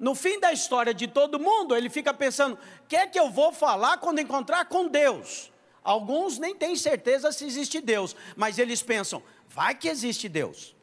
No 0.00 0.16
fim 0.16 0.40
da 0.40 0.52
história 0.52 0.92
de 0.92 1.06
todo 1.06 1.38
mundo, 1.38 1.76
ele 1.76 1.88
fica 1.88 2.12
pensando: 2.12 2.54
o 2.54 2.88
que 2.88 2.96
é 2.96 3.06
que 3.06 3.20
eu 3.20 3.30
vou 3.30 3.52
falar 3.52 3.98
quando 3.98 4.20
encontrar 4.20 4.64
com 4.64 4.88
Deus? 4.88 5.52
Alguns 5.84 6.38
nem 6.38 6.56
têm 6.56 6.74
certeza 6.74 7.30
se 7.30 7.44
existe 7.44 7.80
Deus, 7.80 8.16
mas 8.36 8.58
eles 8.58 8.82
pensam: 8.82 9.22
vai 9.48 9.76
que 9.76 9.88
existe 9.88 10.28
Deus. 10.28 10.74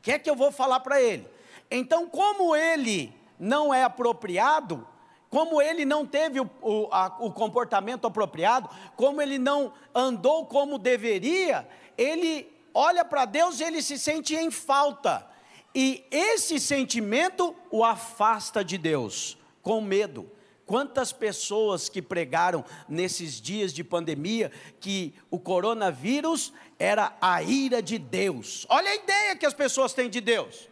O 0.00 0.02
que 0.02 0.12
é 0.12 0.18
que 0.18 0.30
eu 0.30 0.34
vou 0.34 0.50
falar 0.50 0.80
para 0.80 1.00
ele? 1.00 1.28
Então, 1.70 2.08
como 2.08 2.56
ele 2.56 3.14
não 3.38 3.72
é 3.72 3.84
apropriado, 3.84 4.86
como 5.28 5.60
ele 5.60 5.84
não 5.84 6.06
teve 6.06 6.40
o, 6.40 6.50
o, 6.62 6.88
a, 6.90 7.18
o 7.20 7.30
comportamento 7.30 8.06
apropriado, 8.06 8.68
como 8.96 9.20
ele 9.20 9.38
não 9.38 9.74
andou 9.94 10.46
como 10.46 10.78
deveria, 10.78 11.68
ele 11.98 12.50
olha 12.72 13.04
para 13.04 13.26
Deus 13.26 13.60
e 13.60 13.64
ele 13.64 13.82
se 13.82 13.98
sente 13.98 14.34
em 14.34 14.50
falta. 14.50 15.28
E 15.74 16.02
esse 16.10 16.58
sentimento 16.58 17.54
o 17.70 17.84
afasta 17.84 18.64
de 18.64 18.78
Deus, 18.78 19.36
com 19.60 19.82
medo. 19.82 20.30
Quantas 20.64 21.12
pessoas 21.12 21.88
que 21.88 22.00
pregaram 22.00 22.64
nesses 22.88 23.40
dias 23.40 23.72
de 23.72 23.84
pandemia 23.84 24.50
que 24.80 25.14
o 25.30 25.38
coronavírus 25.38 26.52
era 26.80 27.14
a 27.20 27.42
ira 27.42 27.82
de 27.82 27.98
Deus. 27.98 28.66
Olha 28.70 28.90
a 28.90 28.94
ideia 28.94 29.36
que 29.36 29.44
as 29.44 29.52
pessoas 29.52 29.92
têm 29.92 30.08
de 30.08 30.18
Deus. 30.18 30.66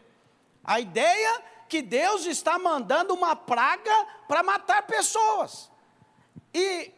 A 0.65 0.81
ideia 0.81 1.43
que 1.69 1.83
Deus 1.83 2.25
está 2.25 2.59
mandando 2.59 3.13
uma 3.13 3.37
praga 3.37 4.07
para 4.27 4.43
matar 4.43 4.87
pessoas. 4.87 5.71
E 6.55 6.91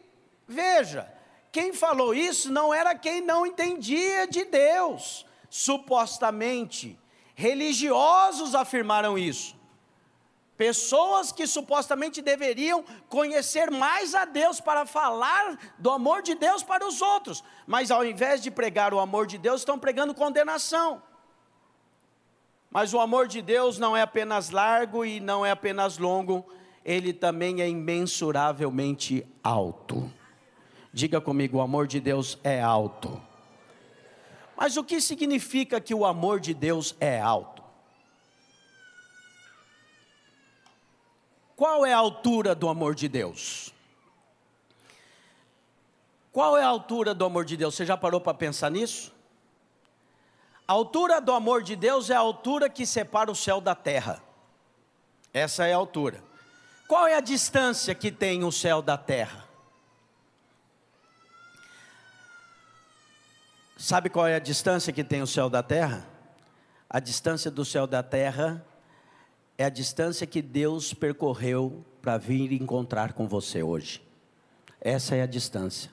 veja, 0.47 1.13
quem 1.51 1.73
falou 1.73 2.15
isso 2.15 2.49
não 2.49 2.73
era 2.73 2.95
quem 2.95 3.19
não 3.19 3.45
entendia 3.45 4.25
de 4.25 4.45
Deus, 4.45 5.25
supostamente. 5.49 6.97
Religiosos 7.35 8.55
afirmaram 8.55 9.17
isso. 9.17 9.59
Pessoas 10.61 11.31
que 11.31 11.47
supostamente 11.47 12.21
deveriam 12.21 12.85
conhecer 13.09 13.71
mais 13.71 14.13
a 14.13 14.25
Deus 14.25 14.61
para 14.61 14.85
falar 14.85 15.57
do 15.79 15.89
amor 15.89 16.21
de 16.21 16.35
Deus 16.35 16.61
para 16.61 16.87
os 16.87 17.01
outros, 17.01 17.43
mas 17.65 17.89
ao 17.89 18.05
invés 18.05 18.43
de 18.43 18.51
pregar 18.51 18.93
o 18.93 18.99
amor 18.99 19.25
de 19.25 19.39
Deus, 19.39 19.61
estão 19.61 19.79
pregando 19.79 20.13
condenação. 20.13 21.01
Mas 22.69 22.93
o 22.93 22.99
amor 22.99 23.27
de 23.27 23.41
Deus 23.41 23.79
não 23.79 23.97
é 23.97 24.03
apenas 24.03 24.51
largo 24.51 25.03
e 25.03 25.19
não 25.19 25.43
é 25.43 25.49
apenas 25.49 25.97
longo, 25.97 26.45
ele 26.85 27.11
também 27.11 27.59
é 27.59 27.67
imensuravelmente 27.67 29.25
alto. 29.43 30.13
Diga 30.93 31.19
comigo, 31.19 31.57
o 31.57 31.61
amor 31.61 31.87
de 31.87 31.99
Deus 31.99 32.37
é 32.43 32.61
alto. 32.61 33.19
Mas 34.55 34.77
o 34.77 34.83
que 34.83 35.01
significa 35.01 35.81
que 35.81 35.95
o 35.95 36.05
amor 36.05 36.39
de 36.39 36.53
Deus 36.53 36.95
é 36.99 37.19
alto? 37.19 37.60
Qual 41.61 41.85
é 41.85 41.93
a 41.93 41.97
altura 41.97 42.55
do 42.55 42.67
amor 42.67 42.95
de 42.95 43.07
Deus? 43.07 43.71
Qual 46.31 46.57
é 46.57 46.63
a 46.63 46.67
altura 46.67 47.13
do 47.13 47.23
amor 47.23 47.45
de 47.45 47.55
Deus? 47.55 47.75
Você 47.75 47.85
já 47.85 47.95
parou 47.95 48.19
para 48.19 48.33
pensar 48.33 48.71
nisso? 48.71 49.13
A 50.67 50.73
altura 50.73 51.21
do 51.21 51.31
amor 51.31 51.61
de 51.61 51.75
Deus 51.75 52.09
é 52.09 52.15
a 52.15 52.19
altura 52.19 52.67
que 52.67 52.83
separa 52.83 53.29
o 53.29 53.35
céu 53.35 53.61
da 53.61 53.75
terra. 53.75 54.23
Essa 55.31 55.67
é 55.67 55.73
a 55.73 55.77
altura. 55.77 56.23
Qual 56.87 57.05
é 57.05 57.13
a 57.13 57.21
distância 57.21 57.93
que 57.93 58.11
tem 58.11 58.43
o 58.43 58.51
céu 58.51 58.81
da 58.81 58.97
terra? 58.97 59.47
Sabe 63.77 64.09
qual 64.09 64.25
é 64.25 64.33
a 64.33 64.39
distância 64.39 64.91
que 64.91 65.03
tem 65.03 65.21
o 65.21 65.27
céu 65.27 65.47
da 65.47 65.61
terra? 65.61 66.07
A 66.89 66.99
distância 66.99 67.51
do 67.51 67.63
céu 67.63 67.85
da 67.85 68.01
terra 68.01 68.65
é 69.61 69.65
a 69.65 69.69
distância 69.69 70.25
que 70.25 70.41
Deus 70.41 70.91
percorreu 70.91 71.85
para 72.01 72.17
vir 72.17 72.51
encontrar 72.51 73.13
com 73.13 73.27
você 73.27 73.61
hoje. 73.61 74.01
Essa 74.81 75.15
é 75.15 75.21
a 75.21 75.27
distância. 75.27 75.91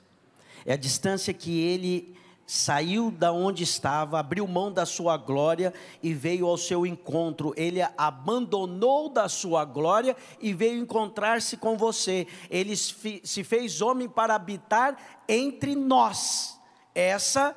É 0.64 0.72
a 0.72 0.76
distância 0.76 1.34
que 1.34 1.60
ele 1.60 2.16
saiu 2.46 3.10
da 3.10 3.30
onde 3.30 3.62
estava, 3.62 4.18
abriu 4.18 4.46
mão 4.46 4.72
da 4.72 4.86
sua 4.86 5.18
glória 5.18 5.74
e 6.02 6.14
veio 6.14 6.46
ao 6.46 6.56
seu 6.56 6.86
encontro. 6.86 7.52
Ele 7.58 7.82
abandonou 7.98 9.10
da 9.10 9.28
sua 9.28 9.66
glória 9.66 10.16
e 10.40 10.54
veio 10.54 10.80
encontrar-se 10.80 11.58
com 11.58 11.76
você. 11.76 12.26
Ele 12.48 12.74
se 12.74 13.44
fez 13.44 13.82
homem 13.82 14.08
para 14.08 14.34
habitar 14.34 14.96
entre 15.28 15.74
nós. 15.74 16.58
Essa 16.94 17.54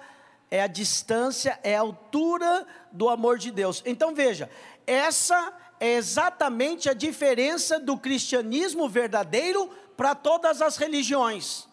é 0.51 0.61
a 0.61 0.67
distância, 0.67 1.57
é 1.63 1.77
a 1.77 1.81
altura 1.81 2.67
do 2.91 3.07
amor 3.07 3.37
de 3.37 3.49
Deus. 3.49 3.81
Então 3.85 4.13
veja, 4.13 4.49
essa 4.85 5.60
é 5.81 5.95
exatamente 5.95 6.87
a 6.87 6.93
diferença 6.93 7.79
do 7.79 7.97
cristianismo 7.97 8.87
verdadeiro 8.87 9.67
para 9.97 10.13
todas 10.13 10.61
as 10.61 10.77
religiões. 10.77 11.67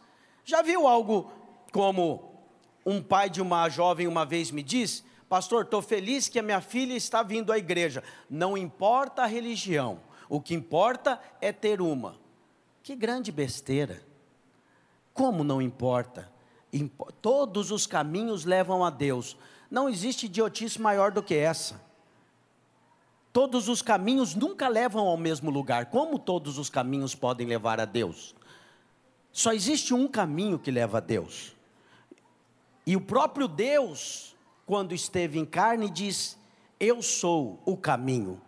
Já 0.46 0.62
viu 0.62 0.88
algo 0.88 1.30
como 1.70 2.42
um 2.86 3.02
pai 3.02 3.28
de 3.28 3.42
uma 3.42 3.68
jovem 3.68 4.06
uma 4.06 4.24
vez 4.24 4.50
me 4.50 4.62
disse: 4.62 5.04
Pastor, 5.28 5.64
estou 5.64 5.82
feliz 5.82 6.26
que 6.26 6.38
a 6.38 6.42
minha 6.42 6.62
filha 6.62 6.94
está 6.94 7.22
vindo 7.22 7.52
à 7.52 7.58
igreja. 7.58 8.02
Não 8.30 8.56
importa 8.56 9.24
a 9.24 9.26
religião, 9.26 10.00
o 10.26 10.40
que 10.40 10.54
importa 10.54 11.20
é 11.38 11.52
ter 11.52 11.82
uma. 11.82 12.16
Que 12.82 12.96
grande 12.96 13.30
besteira. 13.30 14.02
Como 15.12 15.44
não 15.44 15.60
importa? 15.60 16.32
Impo 16.72 17.12
Todos 17.20 17.70
os 17.70 17.86
caminhos 17.86 18.46
levam 18.46 18.82
a 18.82 18.88
Deus. 18.88 19.36
Não 19.70 19.86
existe 19.86 20.24
idiotice 20.24 20.80
maior 20.80 21.12
do 21.12 21.22
que 21.22 21.34
essa. 21.34 21.87
Todos 23.32 23.68
os 23.68 23.82
caminhos 23.82 24.34
nunca 24.34 24.68
levam 24.68 25.06
ao 25.06 25.16
mesmo 25.16 25.50
lugar. 25.50 25.86
Como 25.86 26.18
todos 26.18 26.58
os 26.58 26.70
caminhos 26.70 27.14
podem 27.14 27.46
levar 27.46 27.80
a 27.80 27.84
Deus? 27.84 28.34
Só 29.32 29.52
existe 29.52 29.94
um 29.94 30.08
caminho 30.08 30.58
que 30.58 30.70
leva 30.70 30.98
a 30.98 31.00
Deus. 31.00 31.54
E 32.86 32.96
o 32.96 33.00
próprio 33.00 33.46
Deus, 33.46 34.34
quando 34.64 34.94
esteve 34.94 35.38
em 35.38 35.44
carne, 35.44 35.90
diz: 35.90 36.38
Eu 36.80 37.02
sou 37.02 37.60
o 37.64 37.76
caminho, 37.76 38.40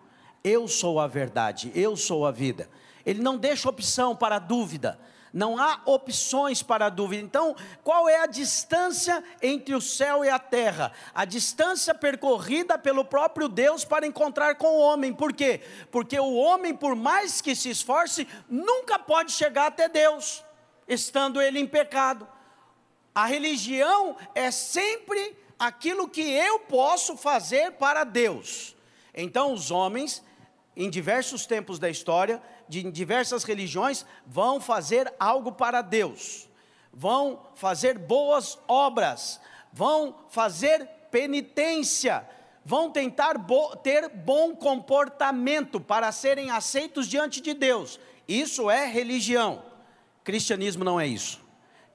eu 0.43 0.67
sou 0.67 0.99
a 0.99 1.07
verdade, 1.07 1.71
eu 1.75 1.97
sou 1.97 2.27
a 2.27 2.31
vida. 2.31 2.69
Ele 3.05 3.23
não 3.23 3.37
deixa 3.37 3.69
opção 3.69 4.17
para 4.17 4.39
dúvida. 4.39 4.99
Não 5.33 5.59
há 5.59 5.81
opções 5.85 6.63
para 6.63 6.89
dúvida. 6.89 7.23
Então, 7.23 7.55
qual 7.85 8.09
é 8.09 8.21
a 8.21 8.27
distância 8.27 9.23
entre 9.41 9.75
o 9.75 9.81
céu 9.81 10.25
e 10.25 10.29
a 10.29 10.39
terra? 10.39 10.93
A 11.15 11.25
distância 11.25 11.95
percorrida 11.95 12.77
pelo 12.77 13.05
próprio 13.05 13.49
Deus 13.49 13.85
para 13.85 14.07
encontrar 14.07 14.57
com 14.57 14.67
o 14.67 14.81
homem. 14.81 15.13
Por 15.13 15.33
quê? 15.33 15.61
Porque 15.91 16.19
o 16.19 16.35
homem, 16.35 16.75
por 16.75 16.97
mais 16.97 17.41
que 17.41 17.55
se 17.55 17.71
esforce, 17.71 18.27
nunca 18.49 18.99
pode 18.99 19.33
chegar 19.33 19.67
até 19.67 19.89
Deus, 19.89 20.45
estando 20.89 21.41
ele 21.41 21.61
em 21.61 21.67
pecado. 21.67 22.27
A 23.15 23.27
religião 23.27 24.17
é 24.35 24.51
sempre 24.51 25.37
aquilo 25.59 26.09
que 26.09 26.23
eu 26.23 26.61
posso 26.61 27.17
fazer 27.17 27.73
para 27.73 28.03
Deus. 28.03 28.75
Então, 29.15 29.53
os 29.53 29.71
homens, 29.71 30.23
em 30.81 30.89
diversos 30.89 31.45
tempos 31.45 31.79
da 31.79 31.91
história, 31.91 32.43
de 32.67 32.83
diversas 32.91 33.45
religiões, 33.45 34.07
vão 34.27 34.59
fazer 34.59 35.13
algo 35.21 35.53
para 35.53 35.83
Deus, 35.83 36.49
vão 36.91 37.43
fazer 37.55 37.99
boas 37.99 38.59
obras, 38.67 39.39
vão 39.71 40.17
fazer 40.31 40.89
penitência, 41.11 42.27
vão 42.65 42.91
tentar 42.91 43.37
bo 43.37 43.77
ter 43.77 44.09
bom 44.09 44.57
comportamento 44.57 45.79
para 45.79 46.11
serem 46.13 46.51
aceitos 46.51 47.07
diante 47.07 47.43
de 47.43 47.53
Deus. 47.53 48.01
Isso 48.27 48.71
é 48.71 48.87
religião. 48.87 49.63
Cristianismo 50.25 50.83
não 50.83 50.99
é 50.99 51.07
isso. 51.07 51.43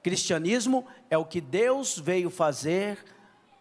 Cristianismo 0.00 0.86
é 1.10 1.18
o 1.18 1.24
que 1.24 1.40
Deus 1.40 1.98
veio 1.98 2.30
fazer 2.30 3.04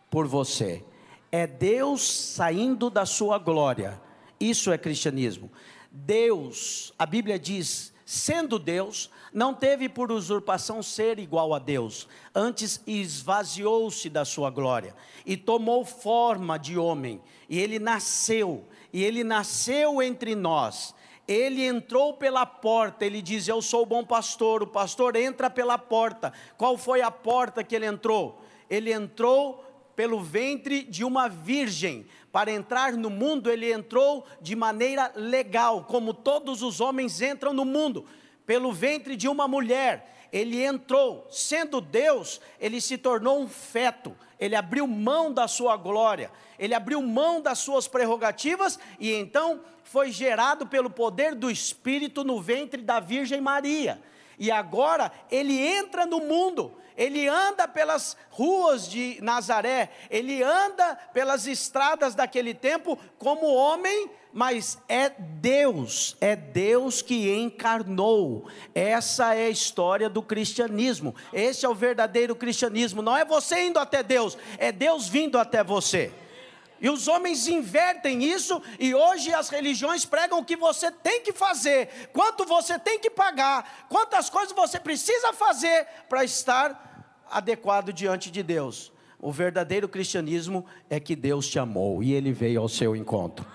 por 0.07 0.27
você. 0.27 0.85
É 1.31 1.47
Deus 1.47 2.07
saindo 2.11 2.91
da 2.91 3.07
sua 3.07 3.39
glória. 3.39 4.04
Isso 4.39 4.71
é 4.71 4.77
cristianismo. 4.77 5.51
Deus, 5.91 6.93
a 6.99 7.05
Bíblia 7.05 7.39
diz, 7.39 7.93
sendo 8.05 8.59
Deus, 8.59 9.09
não 9.33 9.53
teve 9.53 9.89
por 9.89 10.11
usurpação 10.11 10.83
ser 10.83 11.19
igual 11.19 11.53
a 11.53 11.59
Deus, 11.59 12.07
antes 12.33 12.81
esvaziou-se 12.85 14.09
da 14.09 14.23
sua 14.23 14.49
glória 14.49 14.95
e 15.25 15.35
tomou 15.35 15.83
forma 15.83 16.57
de 16.57 16.77
homem, 16.77 17.21
e 17.49 17.59
ele 17.59 17.79
nasceu, 17.79 18.65
e 18.93 19.03
ele 19.03 19.23
nasceu 19.23 20.01
entre 20.01 20.35
nós. 20.35 20.93
Ele 21.27 21.65
entrou 21.65 22.13
pela 22.13 22.45
porta, 22.45 23.03
ele 23.03 23.21
diz: 23.21 23.47
Eu 23.47 23.59
sou 23.61 23.81
o 23.81 23.85
bom 23.85 24.03
pastor. 24.05 24.61
O 24.61 24.67
pastor 24.67 25.15
entra 25.15 25.49
pela 25.49 25.75
porta. 25.75 26.31
Qual 26.55 26.77
foi 26.77 27.01
a 27.01 27.09
porta 27.09 27.63
que 27.63 27.75
ele 27.75 27.87
entrou? 27.87 28.41
Ele 28.69 28.93
entrou 28.93 29.63
pelo 29.95 30.21
ventre 30.21 30.83
de 30.83 31.03
uma 31.03 31.27
virgem. 31.27 32.05
Para 32.35 32.51
entrar 32.51 32.91
no 32.91 33.09
mundo, 33.09 33.49
ele 33.49 33.71
entrou 33.71 34.25
de 34.41 34.57
maneira 34.57 35.09
legal, 35.15 35.85
como 35.85 36.13
todos 36.13 36.61
os 36.61 36.81
homens 36.81 37.21
entram 37.21 37.53
no 37.53 37.63
mundo, 37.63 38.05
pelo 38.45 38.73
ventre 38.73 39.15
de 39.15 39.29
uma 39.29 39.47
mulher. 39.47 40.27
Ele 40.33 40.61
entrou, 40.61 41.25
sendo 41.31 41.79
Deus, 41.79 42.41
ele 42.59 42.81
se 42.81 42.97
tornou 42.97 43.39
um 43.39 43.47
feto, 43.47 44.13
ele 44.37 44.53
abriu 44.53 44.85
mão 44.85 45.31
da 45.31 45.47
sua 45.47 45.77
glória, 45.77 46.29
ele 46.59 46.73
abriu 46.73 47.01
mão 47.01 47.39
das 47.39 47.59
suas 47.59 47.87
prerrogativas 47.87 48.77
e 48.99 49.13
então 49.13 49.61
foi 49.85 50.11
gerado 50.11 50.67
pelo 50.67 50.89
poder 50.89 51.35
do 51.35 51.49
Espírito 51.49 52.21
no 52.25 52.41
ventre 52.41 52.81
da 52.81 52.99
Virgem 52.99 53.39
Maria. 53.39 54.01
E 54.37 54.51
agora 54.51 55.09
ele 55.31 55.57
entra 55.57 56.05
no 56.05 56.19
mundo, 56.19 56.73
ele 56.97 57.27
anda 57.27 57.67
pelas 57.67 58.15
ruas 58.29 58.89
de 58.89 59.17
Nazaré, 59.21 59.89
ele 60.10 60.41
anda 60.41 60.95
pelas 61.13 61.47
estradas 61.47 62.15
daquele 62.15 62.53
tempo 62.53 62.97
como 63.17 63.53
homem, 63.53 64.10
mas 64.31 64.77
é 64.89 65.10
Deus, 65.10 66.17
é 66.19 66.36
Deus 66.36 67.01
que 67.01 67.34
encarnou. 67.34 68.49
Essa 68.73 69.34
é 69.34 69.45
a 69.45 69.49
história 69.49 70.10
do 70.10 70.21
cristianismo. 70.21 71.15
Esse 71.31 71.65
é 71.65 71.69
o 71.69 71.73
verdadeiro 71.73 72.36
cristianismo. 72.36 73.01
Não 73.01 73.15
é 73.15 73.23
você 73.23 73.65
indo 73.65 73.79
até 73.79 74.03
Deus, 74.03 74.38
é 74.58 74.71
Deus 74.71 75.08
vindo 75.08 75.39
até 75.39 75.63
você. 75.63 76.12
E 76.79 76.89
os 76.89 77.07
homens 77.07 77.47
invertem 77.47 78.23
isso, 78.23 78.61
e 78.79 78.93
hoje 78.93 79.33
as 79.33 79.49
religiões 79.49 80.05
pregam 80.05 80.39
o 80.39 80.45
que 80.45 80.57
você 80.57 80.91
tem 80.91 81.21
que 81.21 81.31
fazer, 81.31 82.09
quanto 82.11 82.45
você 82.45 82.77
tem 82.77 82.99
que 82.99 83.09
pagar, 83.09 83.88
quantas 83.89 84.29
coisas 84.29 84.53
você 84.53 84.79
precisa 84.79 85.31
fazer 85.33 85.88
para 86.09 86.23
estar 86.23 87.23
adequado 87.29 87.93
diante 87.93 88.29
de 88.29 88.43
Deus. 88.43 88.91
O 89.19 89.31
verdadeiro 89.31 89.88
cristianismo 89.88 90.65
é 90.89 90.99
que 90.99 91.15
Deus 91.15 91.47
te 91.47 91.57
amou 91.57 92.03
e 92.03 92.13
ele 92.13 92.31
veio 92.31 92.61
ao 92.61 92.69
seu 92.69 92.95
encontro. 92.95 93.45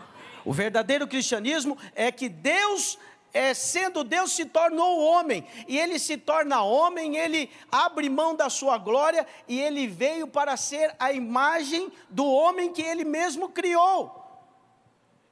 O 0.44 0.52
verdadeiro 0.52 1.06
cristianismo 1.06 1.76
é 1.94 2.10
que 2.10 2.28
Deus 2.28 2.98
é, 3.32 3.54
sendo 3.54 4.02
Deus, 4.02 4.32
se 4.32 4.44
tornou 4.44 5.00
homem, 5.00 5.46
e 5.68 5.78
ele 5.78 5.98
se 5.98 6.16
torna 6.16 6.62
homem, 6.62 7.16
ele 7.16 7.50
abre 7.70 8.08
mão 8.08 8.34
da 8.34 8.50
sua 8.50 8.76
glória, 8.76 9.26
e 9.46 9.60
ele 9.60 9.86
veio 9.86 10.26
para 10.26 10.56
ser 10.56 10.94
a 10.98 11.12
imagem 11.12 11.92
do 12.08 12.26
homem 12.26 12.72
que 12.72 12.82
ele 12.82 13.04
mesmo 13.04 13.48
criou. 13.48 14.16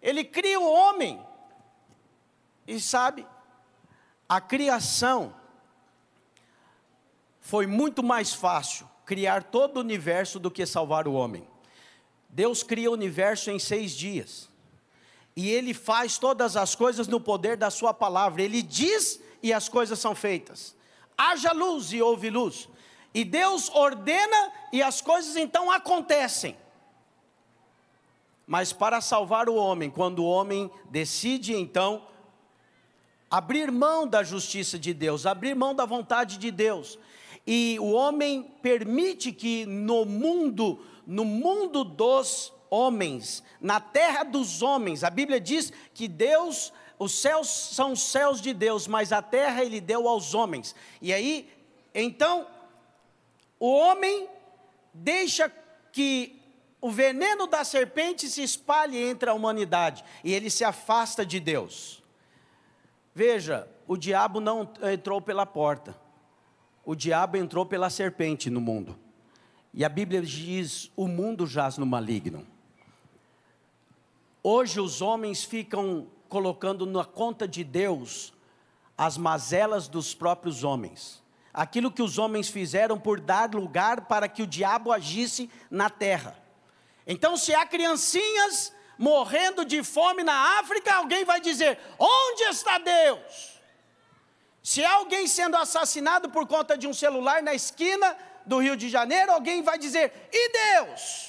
Ele 0.00 0.24
cria 0.24 0.60
o 0.60 0.70
homem, 0.70 1.20
e 2.66 2.78
sabe, 2.78 3.26
a 4.28 4.40
criação 4.40 5.34
foi 7.40 7.66
muito 7.66 8.02
mais 8.02 8.32
fácil 8.32 8.88
criar 9.04 9.42
todo 9.42 9.78
o 9.78 9.80
universo 9.80 10.38
do 10.38 10.50
que 10.50 10.66
salvar 10.66 11.08
o 11.08 11.14
homem. 11.14 11.48
Deus 12.28 12.62
cria 12.62 12.90
o 12.90 12.92
universo 12.92 13.50
em 13.50 13.58
seis 13.58 13.92
dias 13.92 14.48
e 15.38 15.48
ele 15.48 15.72
faz 15.72 16.18
todas 16.18 16.56
as 16.56 16.74
coisas 16.74 17.06
no 17.06 17.20
poder 17.20 17.56
da 17.56 17.70
sua 17.70 17.94
palavra. 17.94 18.42
Ele 18.42 18.60
diz 18.60 19.20
e 19.40 19.52
as 19.52 19.68
coisas 19.68 19.96
são 20.00 20.12
feitas. 20.12 20.74
Haja 21.16 21.52
luz 21.52 21.92
e 21.92 22.02
houve 22.02 22.28
luz. 22.28 22.68
E 23.14 23.24
Deus 23.24 23.68
ordena 23.68 24.52
e 24.72 24.82
as 24.82 25.00
coisas 25.00 25.36
então 25.36 25.70
acontecem. 25.70 26.56
Mas 28.48 28.72
para 28.72 29.00
salvar 29.00 29.48
o 29.48 29.54
homem, 29.54 29.88
quando 29.88 30.24
o 30.24 30.28
homem 30.28 30.68
decide 30.90 31.54
então 31.54 32.02
abrir 33.30 33.70
mão 33.70 34.08
da 34.08 34.24
justiça 34.24 34.76
de 34.76 34.92
Deus, 34.92 35.24
abrir 35.24 35.54
mão 35.54 35.72
da 35.72 35.86
vontade 35.86 36.36
de 36.36 36.50
Deus, 36.50 36.98
e 37.46 37.78
o 37.78 37.92
homem 37.92 38.42
permite 38.60 39.30
que 39.30 39.64
no 39.66 40.04
mundo, 40.04 40.84
no 41.06 41.24
mundo 41.24 41.84
dos 41.84 42.52
homens, 42.70 43.42
na 43.60 43.80
terra 43.80 44.22
dos 44.22 44.62
homens. 44.62 45.04
A 45.04 45.10
Bíblia 45.10 45.40
diz 45.40 45.72
que 45.94 46.08
Deus, 46.08 46.72
os 46.98 47.12
céus 47.12 47.48
são 47.48 47.92
os 47.92 48.02
céus 48.02 48.40
de 48.40 48.52
Deus, 48.52 48.86
mas 48.86 49.12
a 49.12 49.22
terra 49.22 49.64
ele 49.64 49.80
deu 49.80 50.08
aos 50.08 50.34
homens. 50.34 50.74
E 51.00 51.12
aí, 51.12 51.48
então, 51.94 52.46
o 53.58 53.70
homem 53.70 54.28
deixa 54.92 55.52
que 55.92 56.40
o 56.80 56.90
veneno 56.90 57.46
da 57.46 57.64
serpente 57.64 58.28
se 58.28 58.42
espalhe 58.42 58.96
entre 58.98 59.28
a 59.28 59.34
humanidade 59.34 60.04
e 60.22 60.32
ele 60.32 60.48
se 60.48 60.64
afasta 60.64 61.26
de 61.26 61.40
Deus. 61.40 62.02
Veja, 63.14 63.68
o 63.86 63.96
diabo 63.96 64.38
não 64.38 64.70
entrou 64.92 65.20
pela 65.20 65.44
porta, 65.44 65.98
o 66.84 66.94
diabo 66.94 67.36
entrou 67.36 67.66
pela 67.66 67.90
serpente 67.90 68.48
no 68.48 68.60
mundo. 68.60 68.96
E 69.74 69.84
a 69.84 69.88
Bíblia 69.88 70.22
diz: 70.22 70.90
o 70.96 71.08
mundo 71.08 71.46
jaz 71.46 71.78
no 71.78 71.86
maligno. 71.86 72.46
Hoje 74.50 74.80
os 74.80 75.02
homens 75.02 75.44
ficam 75.44 76.10
colocando 76.26 76.86
na 76.86 77.04
conta 77.04 77.46
de 77.46 77.62
Deus 77.62 78.32
as 78.96 79.18
mazelas 79.18 79.88
dos 79.88 80.14
próprios 80.14 80.64
homens. 80.64 81.22
Aquilo 81.52 81.92
que 81.92 82.00
os 82.00 82.16
homens 82.16 82.48
fizeram 82.48 82.98
por 82.98 83.20
dar 83.20 83.54
lugar 83.54 84.06
para 84.06 84.26
que 84.26 84.42
o 84.42 84.46
diabo 84.46 84.90
agisse 84.90 85.50
na 85.70 85.90
terra. 85.90 86.34
Então, 87.06 87.36
se 87.36 87.54
há 87.54 87.66
criancinhas 87.66 88.72
morrendo 88.96 89.66
de 89.66 89.84
fome 89.84 90.24
na 90.24 90.58
África, 90.58 90.94
alguém 90.94 91.26
vai 91.26 91.42
dizer: 91.42 91.78
onde 91.98 92.44
está 92.44 92.78
Deus? 92.78 93.60
Se 94.62 94.82
há 94.82 94.94
alguém 94.94 95.26
sendo 95.26 95.58
assassinado 95.58 96.30
por 96.30 96.46
conta 96.46 96.78
de 96.78 96.86
um 96.86 96.94
celular 96.94 97.42
na 97.42 97.52
esquina 97.52 98.16
do 98.46 98.60
Rio 98.60 98.78
de 98.78 98.88
Janeiro, 98.88 99.30
alguém 99.30 99.60
vai 99.62 99.76
dizer: 99.76 100.10
e 100.32 100.52
Deus? 100.52 101.27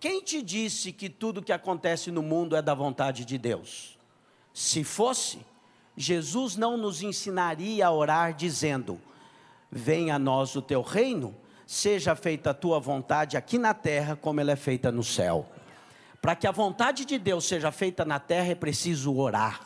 Quem 0.00 0.22
te 0.22 0.40
disse 0.40 0.92
que 0.92 1.10
tudo 1.10 1.42
que 1.42 1.52
acontece 1.52 2.10
no 2.10 2.22
mundo 2.22 2.56
é 2.56 2.62
da 2.62 2.72
vontade 2.72 3.26
de 3.26 3.36
Deus? 3.36 3.98
Se 4.54 4.82
fosse, 4.82 5.44
Jesus 5.94 6.56
não 6.56 6.78
nos 6.78 7.02
ensinaria 7.02 7.86
a 7.86 7.92
orar 7.92 8.32
dizendo: 8.32 8.98
Venha 9.70 10.14
a 10.14 10.18
nós 10.18 10.56
o 10.56 10.62
teu 10.62 10.80
reino, 10.80 11.36
seja 11.66 12.16
feita 12.16 12.50
a 12.50 12.54
tua 12.54 12.80
vontade 12.80 13.36
aqui 13.36 13.58
na 13.58 13.74
terra 13.74 14.16
como 14.16 14.40
ela 14.40 14.52
é 14.52 14.56
feita 14.56 14.90
no 14.90 15.04
céu. 15.04 15.46
Para 16.22 16.34
que 16.34 16.46
a 16.46 16.50
vontade 16.50 17.04
de 17.04 17.18
Deus 17.18 17.44
seja 17.44 17.70
feita 17.70 18.02
na 18.02 18.18
terra 18.18 18.52
é 18.52 18.54
preciso 18.54 19.14
orar. 19.14 19.60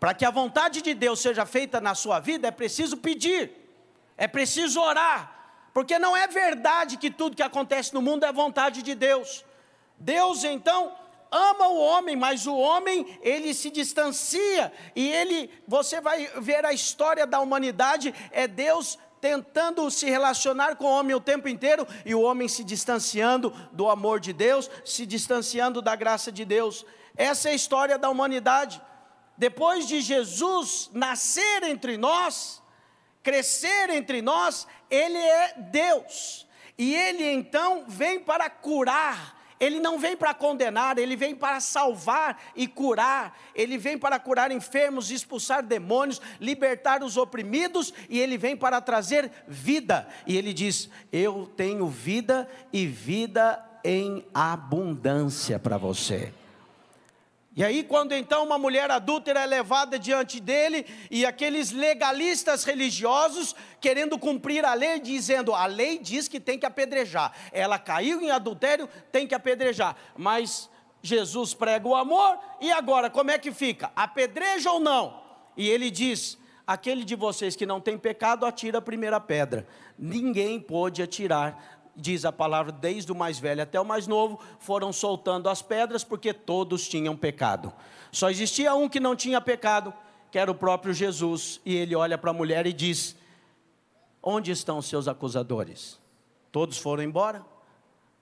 Para 0.00 0.14
que 0.14 0.24
a 0.24 0.30
vontade 0.30 0.80
de 0.80 0.94
Deus 0.94 1.20
seja 1.20 1.44
feita 1.44 1.82
na 1.82 1.94
sua 1.94 2.18
vida 2.18 2.48
é 2.48 2.50
preciso 2.50 2.96
pedir, 2.96 3.50
é 4.16 4.26
preciso 4.26 4.80
orar, 4.80 5.33
porque 5.74 5.98
não 5.98 6.16
é 6.16 6.28
verdade 6.28 6.96
que 6.96 7.10
tudo 7.10 7.36
que 7.36 7.42
acontece 7.42 7.92
no 7.92 8.00
mundo 8.00 8.24
é 8.24 8.32
vontade 8.32 8.80
de 8.80 8.94
Deus. 8.94 9.44
Deus 9.98 10.44
então 10.44 10.96
ama 11.32 11.66
o 11.66 11.78
homem, 11.80 12.14
mas 12.14 12.46
o 12.46 12.56
homem 12.56 13.18
ele 13.20 13.52
se 13.52 13.70
distancia 13.70 14.72
e 14.94 15.10
ele, 15.10 15.50
você 15.66 16.00
vai 16.00 16.28
ver 16.40 16.64
a 16.64 16.72
história 16.72 17.26
da 17.26 17.40
humanidade 17.40 18.14
é 18.30 18.46
Deus 18.46 18.96
tentando 19.20 19.90
se 19.90 20.08
relacionar 20.08 20.76
com 20.76 20.84
o 20.84 20.90
homem 20.90 21.16
o 21.16 21.20
tempo 21.20 21.48
inteiro 21.48 21.88
e 22.04 22.14
o 22.14 22.20
homem 22.20 22.46
se 22.46 22.62
distanciando 22.62 23.52
do 23.72 23.88
amor 23.88 24.20
de 24.20 24.32
Deus, 24.32 24.70
se 24.84 25.04
distanciando 25.04 25.82
da 25.82 25.96
graça 25.96 26.30
de 26.30 26.44
Deus. 26.44 26.86
Essa 27.16 27.48
é 27.48 27.52
a 27.52 27.56
história 27.56 27.98
da 27.98 28.08
humanidade. 28.08 28.80
Depois 29.36 29.88
de 29.88 30.00
Jesus 30.00 30.88
nascer 30.92 31.64
entre 31.64 31.96
nós, 31.96 32.62
crescer 33.24 33.90
entre 33.90 34.22
nós, 34.22 34.68
Ele 34.88 35.18
é 35.18 35.54
Deus. 35.56 36.46
E 36.78 36.94
Ele 36.94 37.24
então 37.32 37.84
vem 37.88 38.20
para 38.20 38.50
curar, 38.50 39.40
Ele 39.58 39.80
não 39.80 39.98
vem 39.98 40.16
para 40.16 40.34
condenar, 40.34 40.98
Ele 40.98 41.16
vem 41.16 41.34
para 41.34 41.58
salvar 41.58 42.40
e 42.54 42.68
curar, 42.68 43.36
Ele 43.54 43.78
vem 43.78 43.96
para 43.96 44.18
curar 44.18 44.52
enfermos, 44.52 45.10
expulsar 45.10 45.62
demônios, 45.62 46.20
libertar 46.38 47.02
os 47.02 47.16
oprimidos, 47.16 47.94
e 48.10 48.20
Ele 48.20 48.36
vem 48.36 48.56
para 48.56 48.80
trazer 48.80 49.32
vida. 49.48 50.06
E 50.26 50.36
Ele 50.36 50.52
diz: 50.52 50.90
Eu 51.10 51.50
tenho 51.56 51.88
vida 51.88 52.48
e 52.72 52.86
vida 52.86 53.64
em 53.82 54.24
abundância 54.34 55.58
para 55.58 55.78
você. 55.78 56.32
E 57.56 57.62
aí, 57.62 57.84
quando 57.84 58.12
então 58.12 58.44
uma 58.44 58.58
mulher 58.58 58.90
adúltera 58.90 59.40
é 59.40 59.46
levada 59.46 59.96
diante 59.96 60.40
dele, 60.40 60.84
e 61.08 61.24
aqueles 61.24 61.70
legalistas 61.70 62.64
religiosos 62.64 63.54
querendo 63.80 64.18
cumprir 64.18 64.64
a 64.64 64.74
lei, 64.74 64.98
dizendo: 64.98 65.54
a 65.54 65.66
lei 65.66 65.98
diz 65.98 66.26
que 66.26 66.40
tem 66.40 66.58
que 66.58 66.66
apedrejar, 66.66 67.32
ela 67.52 67.78
caiu 67.78 68.20
em 68.20 68.30
adultério, 68.30 68.88
tem 69.12 69.26
que 69.26 69.36
apedrejar, 69.36 69.94
mas 70.16 70.68
Jesus 71.00 71.54
prega 71.54 71.86
o 71.86 71.94
amor, 71.94 72.38
e 72.60 72.72
agora 72.72 73.08
como 73.08 73.30
é 73.30 73.38
que 73.38 73.52
fica? 73.52 73.92
Apedreja 73.94 74.72
ou 74.72 74.80
não? 74.80 75.22
E 75.56 75.68
ele 75.68 75.92
diz: 75.92 76.36
aquele 76.66 77.04
de 77.04 77.14
vocês 77.14 77.54
que 77.54 77.66
não 77.66 77.80
tem 77.80 77.96
pecado, 77.96 78.46
atira 78.46 78.78
a 78.78 78.82
primeira 78.82 79.20
pedra. 79.20 79.66
Ninguém 79.96 80.58
pôde 80.58 81.02
atirar 81.02 81.73
diz 81.96 82.24
a 82.24 82.32
palavra, 82.32 82.72
desde 82.72 83.10
o 83.12 83.14
mais 83.14 83.38
velho 83.38 83.62
até 83.62 83.80
o 83.80 83.84
mais 83.84 84.06
novo, 84.06 84.40
foram 84.58 84.92
soltando 84.92 85.48
as 85.48 85.62
pedras 85.62 86.02
porque 86.02 86.32
todos 86.32 86.88
tinham 86.88 87.16
pecado. 87.16 87.72
Só 88.10 88.30
existia 88.30 88.74
um 88.74 88.88
que 88.88 89.00
não 89.00 89.14
tinha 89.14 89.40
pecado, 89.40 89.92
que 90.30 90.38
era 90.38 90.50
o 90.50 90.54
próprio 90.54 90.92
Jesus, 90.92 91.60
e 91.64 91.74
ele 91.74 91.94
olha 91.94 92.18
para 92.18 92.30
a 92.30 92.34
mulher 92.34 92.66
e 92.66 92.72
diz: 92.72 93.16
Onde 94.22 94.50
estão 94.50 94.78
os 94.78 94.86
seus 94.86 95.06
acusadores? 95.08 95.98
Todos 96.50 96.78
foram 96.78 97.02
embora? 97.02 97.44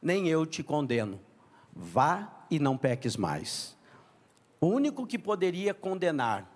Nem 0.01 0.29
eu 0.29 0.45
te 0.47 0.63
condeno. 0.63 1.21
Vá 1.75 2.45
e 2.51 2.59
não 2.59 2.77
peques 2.77 3.17
mais. 3.17 3.77
O 4.61 4.67
único 4.67 5.07
que 5.07 5.19
poderia 5.19 5.75
condenar, 5.75 6.51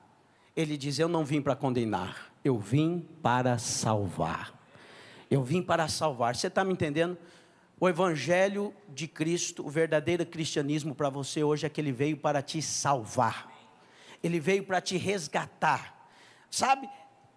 ele 0.54 0.76
diz: 0.76 0.98
Eu 0.98 1.08
não 1.08 1.24
vim 1.24 1.42
para 1.42 1.56
condenar, 1.56 2.32
eu 2.44 2.58
vim 2.58 3.06
para 3.22 3.58
salvar. 3.58 4.55
Eu 5.30 5.42
vim 5.42 5.62
para 5.62 5.88
salvar. 5.88 6.36
Você 6.36 6.46
está 6.46 6.64
me 6.64 6.72
entendendo? 6.72 7.18
O 7.78 7.88
Evangelho 7.88 8.74
de 8.88 9.06
Cristo, 9.06 9.66
o 9.66 9.68
verdadeiro 9.68 10.24
cristianismo 10.24 10.94
para 10.94 11.10
você 11.10 11.44
hoje 11.44 11.66
é 11.66 11.68
que 11.68 11.80
ele 11.80 11.92
veio 11.92 12.16
para 12.16 12.40
te 12.40 12.62
salvar, 12.62 13.52
ele 14.22 14.40
veio 14.40 14.64
para 14.64 14.80
te 14.80 14.96
resgatar, 14.96 16.08
sabe? 16.50 16.88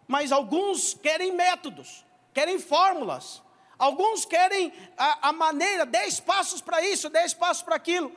Mas 0.07 0.31
alguns 0.31 0.93
querem 0.93 1.35
métodos, 1.35 2.05
querem 2.33 2.57
fórmulas, 2.57 3.43
alguns 3.77 4.23
querem 4.23 4.71
a, 4.97 5.27
a 5.27 5.33
maneira, 5.33 5.85
dez 5.85 6.21
passos 6.21 6.61
para 6.61 6.81
isso, 6.81 7.09
dez 7.09 7.33
passos 7.33 7.63
para 7.63 7.75
aquilo, 7.75 8.09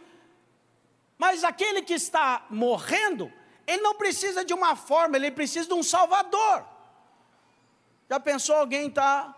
mas 1.19 1.43
aquele 1.43 1.83
que 1.83 1.95
está 1.95 2.47
morrendo, 2.49 3.33
ele 3.67 3.83
não 3.83 3.97
precisa 3.97 4.45
de 4.45 4.55
uma 4.55 4.77
forma, 4.77 5.17
ele 5.17 5.33
precisa 5.33 5.67
de 5.67 5.75
um 5.75 5.83
Salvador. 5.83 6.65
Já 8.09 8.21
pensou 8.21 8.55
alguém 8.55 8.87
está 8.87 9.35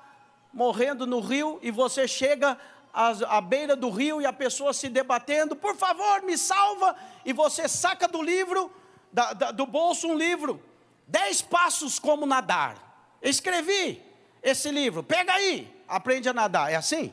morrendo 0.55 1.07
no 1.07 1.21
rio 1.21 1.59
e 1.61 1.71
você 1.71 2.07
chega 2.07 2.57
à, 2.93 3.09
à 3.37 3.41
beira 3.41 3.75
do 3.75 3.91
rio 3.91 4.23
e 4.23 4.27
a 4.27 4.33
pessoa 4.33 4.73
se 4.73 4.89
debatendo, 4.89 5.57
por 5.57 5.77
favor, 5.77 6.23
me 6.23 6.39
salva, 6.39 6.97
e 7.25 7.33
você 7.33 7.69
saca 7.69 8.07
do 8.07 8.23
livro, 8.23 8.71
da, 9.13 9.33
da, 9.33 9.51
do 9.51 9.67
bolso 9.67 10.07
um 10.07 10.17
livro, 10.17 10.63
dez 11.07 11.43
passos 11.43 11.99
como 11.99 12.25
nadar. 12.25 13.17
Escrevi 13.21 14.01
esse 14.43 14.71
livro, 14.71 15.03
pega 15.03 15.33
aí, 15.33 15.75
aprende 15.89 16.29
a 16.29 16.33
nadar. 16.33 16.73
É 16.73 16.77
assim? 16.77 17.13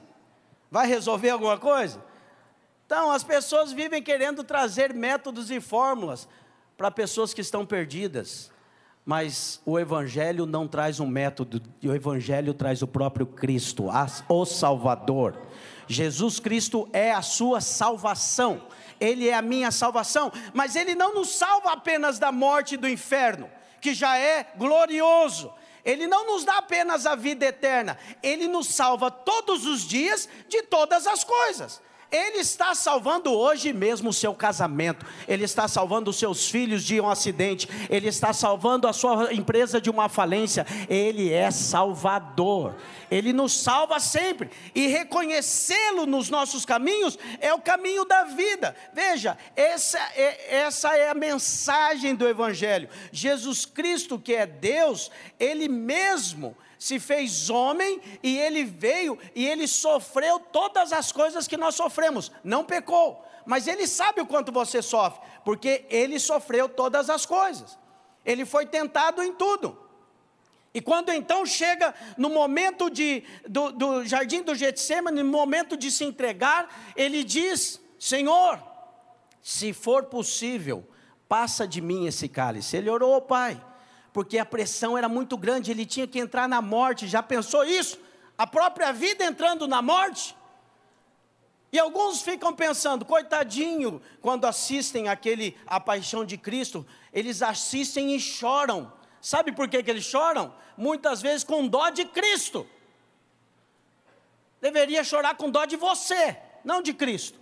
Vai 0.69 0.85
resolver 0.87 1.31
alguma 1.31 1.57
coisa? 1.57 2.03
Então, 2.85 3.11
as 3.11 3.23
pessoas 3.23 3.71
vivem 3.71 4.03
querendo 4.03 4.43
trazer 4.43 4.93
métodos 4.93 5.49
e 5.49 5.59
fórmulas 5.59 6.27
para 6.77 6.91
pessoas 6.91 7.33
que 7.33 7.41
estão 7.41 7.65
perdidas. 7.65 8.51
Mas 9.03 9.59
o 9.65 9.79
Evangelho 9.79 10.45
não 10.45 10.67
traz 10.67 10.99
um 10.99 11.07
método, 11.07 11.61
o 11.83 11.93
Evangelho 11.93 12.53
traz 12.53 12.81
o 12.81 12.87
próprio 12.87 13.25
Cristo, 13.25 13.87
o 14.29 14.45
Salvador. 14.45 15.37
Jesus 15.87 16.39
Cristo 16.39 16.87
é 16.93 17.11
a 17.11 17.21
sua 17.21 17.59
salvação, 17.61 18.67
Ele 18.99 19.27
é 19.27 19.33
a 19.33 19.41
minha 19.41 19.71
salvação, 19.71 20.31
mas 20.53 20.75
Ele 20.75 20.95
não 20.95 21.13
nos 21.13 21.29
salva 21.29 21.73
apenas 21.73 22.19
da 22.19 22.31
morte 22.31 22.75
e 22.75 22.77
do 22.77 22.87
inferno, 22.87 23.49
que 23.81 23.93
já 23.93 24.17
é 24.17 24.53
glorioso. 24.55 25.51
Ele 25.83 26.05
não 26.05 26.27
nos 26.27 26.45
dá 26.45 26.59
apenas 26.59 27.07
a 27.07 27.15
vida 27.15 27.45
eterna, 27.45 27.97
Ele 28.21 28.47
nos 28.47 28.67
salva 28.67 29.09
todos 29.09 29.65
os 29.65 29.81
dias 29.81 30.29
de 30.47 30.61
todas 30.63 31.07
as 31.07 31.23
coisas. 31.23 31.81
Ele 32.11 32.39
está 32.39 32.75
salvando 32.75 33.31
hoje 33.31 33.71
mesmo 33.71 34.09
o 34.09 34.13
seu 34.13 34.35
casamento, 34.35 35.05
Ele 35.27 35.45
está 35.45 35.67
salvando 35.67 36.09
os 36.09 36.19
seus 36.19 36.49
filhos 36.49 36.83
de 36.83 36.99
um 36.99 37.09
acidente, 37.09 37.69
Ele 37.89 38.09
está 38.09 38.33
salvando 38.33 38.85
a 38.85 38.91
sua 38.91 39.33
empresa 39.33 39.79
de 39.79 39.89
uma 39.89 40.09
falência, 40.09 40.65
Ele 40.89 41.31
é 41.31 41.49
Salvador, 41.49 42.75
Ele 43.09 43.31
nos 43.31 43.53
salva 43.53 43.97
sempre, 43.99 44.49
e 44.75 44.87
reconhecê-lo 44.87 46.05
nos 46.05 46.29
nossos 46.29 46.65
caminhos 46.65 47.17
é 47.39 47.53
o 47.53 47.61
caminho 47.61 48.03
da 48.03 48.25
vida. 48.25 48.75
Veja, 48.93 49.37
essa 49.55 49.99
é, 50.13 50.55
essa 50.57 50.95
é 50.97 51.09
a 51.09 51.15
mensagem 51.15 52.13
do 52.13 52.27
Evangelho. 52.27 52.89
Jesus 53.11 53.65
Cristo, 53.65 54.19
que 54.19 54.35
é 54.35 54.45
Deus, 54.45 55.09
Ele 55.39 55.69
mesmo 55.69 56.57
se 56.81 56.99
fez 56.99 57.47
homem 57.51 58.01
e 58.23 58.39
ele 58.39 58.63
veio 58.63 59.15
e 59.35 59.47
ele 59.47 59.67
sofreu 59.67 60.39
todas 60.39 60.91
as 60.91 61.11
coisas 61.11 61.47
que 61.47 61.55
nós 61.55 61.75
sofremos. 61.75 62.31
Não 62.43 62.65
pecou, 62.65 63.23
mas 63.45 63.67
ele 63.67 63.85
sabe 63.85 64.19
o 64.19 64.25
quanto 64.25 64.51
você 64.51 64.81
sofre, 64.81 65.21
porque 65.45 65.85
ele 65.91 66.19
sofreu 66.19 66.67
todas 66.67 67.07
as 67.07 67.23
coisas. 67.23 67.77
Ele 68.25 68.45
foi 68.45 68.65
tentado 68.65 69.21
em 69.21 69.31
tudo. 69.31 69.77
E 70.73 70.81
quando 70.81 71.11
então 71.11 71.45
chega 71.45 71.93
no 72.17 72.31
momento 72.31 72.89
de, 72.89 73.23
do, 73.47 73.71
do 73.71 74.03
jardim 74.03 74.41
do 74.41 74.55
Getsemane, 74.55 75.21
no 75.21 75.29
momento 75.29 75.77
de 75.77 75.91
se 75.91 76.03
entregar, 76.03 76.93
ele 76.95 77.23
diz: 77.23 77.79
Senhor, 77.99 78.59
se 79.39 79.71
for 79.71 80.05
possível, 80.05 80.83
passa 81.29 81.67
de 81.67 81.79
mim 81.79 82.07
esse 82.07 82.27
cálice. 82.27 82.75
Ele 82.75 82.89
orou 82.89 83.21
Pai 83.21 83.69
porque 84.13 84.37
a 84.37 84.45
pressão 84.45 84.97
era 84.97 85.07
muito 85.07 85.37
grande, 85.37 85.71
ele 85.71 85.85
tinha 85.85 86.07
que 86.07 86.19
entrar 86.19 86.47
na 86.47 86.61
morte. 86.61 87.07
Já 87.07 87.23
pensou 87.23 87.63
isso? 87.63 87.97
A 88.37 88.45
própria 88.45 88.91
vida 88.91 89.23
entrando 89.23 89.67
na 89.67 89.81
morte? 89.81 90.35
E 91.71 91.79
alguns 91.79 92.21
ficam 92.21 92.53
pensando, 92.53 93.05
coitadinho, 93.05 94.01
quando 94.21 94.45
assistem 94.45 95.07
aquele 95.07 95.57
A 95.65 95.79
Paixão 95.79 96.25
de 96.25 96.37
Cristo, 96.37 96.85
eles 97.13 97.41
assistem 97.41 98.13
e 98.13 98.19
choram. 98.19 98.91
Sabe 99.21 99.53
por 99.53 99.69
que, 99.69 99.81
que 99.81 99.89
eles 99.89 100.03
choram? 100.03 100.53
Muitas 100.75 101.21
vezes 101.21 101.45
com 101.45 101.65
dó 101.65 101.89
de 101.89 102.03
Cristo. 102.05 102.67
Deveria 104.59 105.03
chorar 105.03 105.35
com 105.35 105.49
dó 105.49 105.63
de 105.63 105.77
você, 105.77 106.37
não 106.63 106.81
de 106.81 106.93
Cristo. 106.93 107.39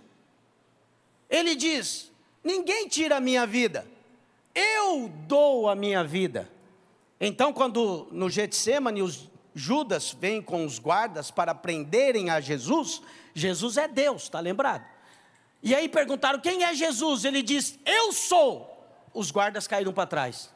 Ele 1.28 1.56
diz: 1.56 2.12
ninguém 2.44 2.86
tira 2.86 3.16
a 3.16 3.20
minha 3.20 3.46
vida, 3.46 3.86
eu 4.54 5.08
dou 5.26 5.68
a 5.68 5.74
minha 5.74 6.04
vida. 6.04 6.48
Então, 7.20 7.52
quando 7.52 8.08
no 8.10 8.30
Getsemane 8.30 9.02
os 9.02 9.28
Judas 9.54 10.16
vêm 10.18 10.40
com 10.40 10.64
os 10.64 10.78
guardas 10.78 11.30
para 11.30 11.54
prenderem 11.54 12.30
a 12.30 12.40
Jesus, 12.40 13.02
Jesus 13.34 13.76
é 13.76 13.86
Deus, 13.86 14.22
está 14.22 14.40
lembrado? 14.40 14.84
E 15.62 15.74
aí 15.74 15.88
perguntaram: 15.88 16.40
quem 16.40 16.64
é 16.64 16.74
Jesus? 16.74 17.24
Ele 17.24 17.42
diz: 17.42 17.78
Eu 17.84 18.12
sou. 18.12 18.68
Os 19.12 19.32
guardas 19.32 19.66
caíram 19.66 19.92
para 19.92 20.06
trás, 20.06 20.50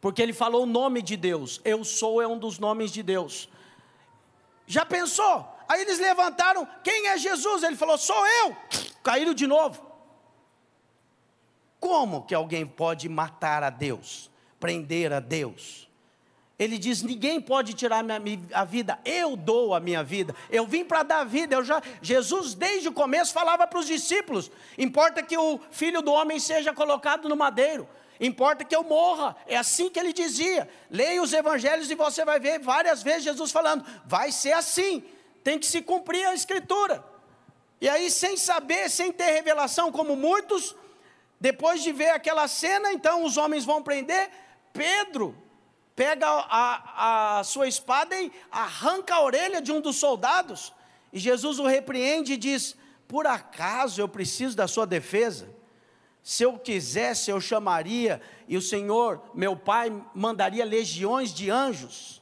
porque 0.00 0.22
ele 0.22 0.32
falou 0.32 0.62
o 0.62 0.66
nome 0.66 1.02
de 1.02 1.16
Deus. 1.16 1.60
Eu 1.64 1.84
sou 1.84 2.22
é 2.22 2.26
um 2.26 2.38
dos 2.38 2.58
nomes 2.58 2.92
de 2.92 3.02
Deus. 3.02 3.48
Já 4.64 4.86
pensou? 4.86 5.46
Aí 5.68 5.82
eles 5.82 5.98
levantaram: 5.98 6.66
Quem 6.84 7.08
é 7.08 7.18
Jesus? 7.18 7.62
Ele 7.62 7.76
falou: 7.76 7.98
Sou 7.98 8.26
eu. 8.26 8.56
Caíram 9.02 9.34
de 9.34 9.46
novo. 9.46 9.84
Como 11.80 12.24
que 12.24 12.34
alguém 12.34 12.64
pode 12.64 13.08
matar 13.08 13.62
a 13.62 13.70
Deus? 13.70 14.30
Prender 14.58 15.12
a 15.12 15.20
Deus. 15.20 15.86
Ele 16.58 16.78
diz: 16.78 17.02
ninguém 17.02 17.40
pode 17.40 17.74
tirar 17.74 18.02
minha, 18.02 18.40
a 18.52 18.64
vida, 18.64 18.98
eu 19.04 19.36
dou 19.36 19.74
a 19.74 19.80
minha 19.80 20.02
vida. 20.02 20.34
Eu 20.50 20.66
vim 20.66 20.84
para 20.84 21.02
dar 21.02 21.24
vida. 21.24 21.54
Eu 21.54 21.64
já, 21.64 21.82
Jesus, 22.00 22.54
desde 22.54 22.88
o 22.88 22.92
começo, 22.92 23.32
falava 23.32 23.66
para 23.66 23.78
os 23.78 23.86
discípulos: 23.86 24.50
importa 24.78 25.22
que 25.22 25.36
o 25.36 25.60
filho 25.70 26.00
do 26.00 26.12
homem 26.12 26.40
seja 26.40 26.72
colocado 26.72 27.28
no 27.28 27.36
madeiro, 27.36 27.86
importa 28.18 28.64
que 28.64 28.74
eu 28.74 28.82
morra. 28.82 29.36
É 29.46 29.56
assim 29.56 29.90
que 29.90 30.00
ele 30.00 30.14
dizia. 30.14 30.68
Leia 30.90 31.22
os 31.22 31.32
evangelhos 31.32 31.90
e 31.90 31.94
você 31.94 32.24
vai 32.24 32.40
ver 32.40 32.58
várias 32.58 33.02
vezes 33.02 33.24
Jesus 33.24 33.52
falando: 33.52 33.84
vai 34.06 34.32
ser 34.32 34.52
assim, 34.52 35.04
tem 35.44 35.58
que 35.58 35.66
se 35.66 35.82
cumprir 35.82 36.24
a 36.26 36.34
escritura. 36.34 37.04
E 37.78 37.86
aí, 37.86 38.10
sem 38.10 38.38
saber, 38.38 38.88
sem 38.88 39.12
ter 39.12 39.30
revelação, 39.32 39.92
como 39.92 40.16
muitos, 40.16 40.74
depois 41.38 41.82
de 41.82 41.92
ver 41.92 42.08
aquela 42.08 42.48
cena, 42.48 42.94
então 42.94 43.22
os 43.22 43.36
homens 43.36 43.66
vão 43.66 43.82
prender 43.82 44.30
Pedro 44.76 45.36
pega 45.94 46.26
a, 46.28 47.38
a 47.38 47.44
sua 47.44 47.66
espada 47.66 48.14
e 48.20 48.30
arranca 48.50 49.14
a 49.14 49.22
orelha 49.22 49.62
de 49.62 49.72
um 49.72 49.80
dos 49.80 49.96
soldados. 49.96 50.72
E 51.12 51.18
Jesus 51.18 51.58
o 51.58 51.66
repreende 51.66 52.34
e 52.34 52.36
diz: 52.36 52.76
Por 53.08 53.26
acaso 53.26 54.00
eu 54.00 54.08
preciso 54.08 54.56
da 54.56 54.68
sua 54.68 54.86
defesa? 54.86 55.48
Se 56.22 56.42
eu 56.42 56.58
quisesse, 56.58 57.30
eu 57.30 57.40
chamaria, 57.40 58.20
e 58.48 58.56
o 58.56 58.60
Senhor, 58.60 59.22
meu 59.32 59.56
Pai, 59.56 59.92
mandaria 60.12 60.64
legiões 60.64 61.32
de 61.32 61.48
anjos. 61.50 62.20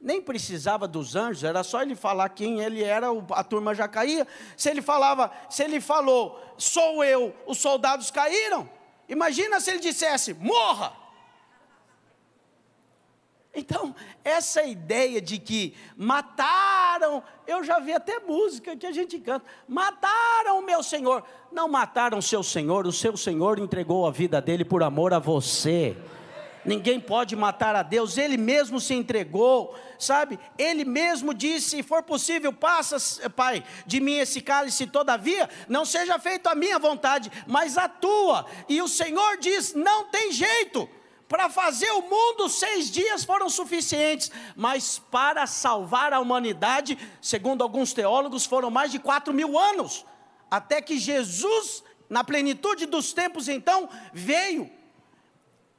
Nem 0.00 0.22
precisava 0.22 0.86
dos 0.86 1.16
anjos, 1.16 1.44
era 1.44 1.62
só 1.62 1.82
ele 1.82 1.96
falar 1.96 2.28
quem 2.30 2.60
ele 2.60 2.82
era, 2.82 3.08
a 3.32 3.44
turma 3.44 3.74
já 3.74 3.88
caía. 3.88 4.26
Se 4.56 4.70
ele 4.70 4.80
falava, 4.80 5.30
se 5.50 5.62
ele 5.64 5.80
falou, 5.80 6.40
sou 6.56 7.02
eu, 7.04 7.34
os 7.44 7.58
soldados 7.58 8.10
caíram. 8.10 8.70
Imagina 9.08 9.60
se 9.60 9.70
ele 9.72 9.80
dissesse, 9.80 10.32
morra. 10.32 10.99
Então, 13.52 13.94
essa 14.24 14.62
ideia 14.62 15.20
de 15.20 15.38
que 15.38 15.74
mataram, 15.96 17.22
eu 17.46 17.64
já 17.64 17.80
vi 17.80 17.92
até 17.92 18.20
música 18.20 18.76
que 18.76 18.86
a 18.86 18.92
gente 18.92 19.18
canta, 19.18 19.44
mataram 19.66 20.60
o 20.60 20.62
meu 20.62 20.82
Senhor. 20.84 21.24
Não 21.50 21.66
mataram 21.66 22.22
seu 22.22 22.44
Senhor, 22.44 22.86
o 22.86 22.92
seu 22.92 23.16
Senhor 23.16 23.58
entregou 23.58 24.06
a 24.06 24.10
vida 24.12 24.40
dele 24.40 24.64
por 24.64 24.84
amor 24.84 25.12
a 25.12 25.18
você. 25.18 25.96
Ninguém 26.64 27.00
pode 27.00 27.34
matar 27.34 27.74
a 27.74 27.82
Deus, 27.82 28.18
ele 28.18 28.36
mesmo 28.36 28.78
se 28.78 28.94
entregou, 28.94 29.74
sabe? 29.98 30.38
Ele 30.56 30.84
mesmo 30.84 31.32
disse: 31.32 31.70
se 31.70 31.82
for 31.82 32.02
possível, 32.02 32.52
passa, 32.52 32.98
Pai, 33.30 33.64
de 33.86 33.98
mim 33.98 34.16
esse 34.16 34.40
cálice, 34.40 34.86
todavia, 34.86 35.48
não 35.68 35.84
seja 35.84 36.18
feito 36.18 36.48
a 36.48 36.54
minha 36.54 36.78
vontade, 36.78 37.32
mas 37.46 37.78
a 37.78 37.88
tua. 37.88 38.46
E 38.68 38.80
o 38.80 38.86
Senhor 38.86 39.38
diz: 39.38 39.74
não 39.74 40.04
tem 40.04 40.30
jeito. 40.30 40.88
Para 41.30 41.48
fazer 41.48 41.88
o 41.92 42.02
mundo, 42.02 42.48
seis 42.48 42.90
dias 42.90 43.22
foram 43.22 43.48
suficientes, 43.48 44.32
mas 44.56 44.98
para 44.98 45.46
salvar 45.46 46.12
a 46.12 46.18
humanidade, 46.18 46.98
segundo 47.22 47.62
alguns 47.62 47.92
teólogos, 47.92 48.44
foram 48.44 48.68
mais 48.68 48.90
de 48.90 48.98
quatro 48.98 49.32
mil 49.32 49.56
anos, 49.56 50.04
até 50.50 50.82
que 50.82 50.98
Jesus, 50.98 51.84
na 52.08 52.24
plenitude 52.24 52.84
dos 52.84 53.12
tempos, 53.12 53.46
então, 53.46 53.88
veio 54.12 54.68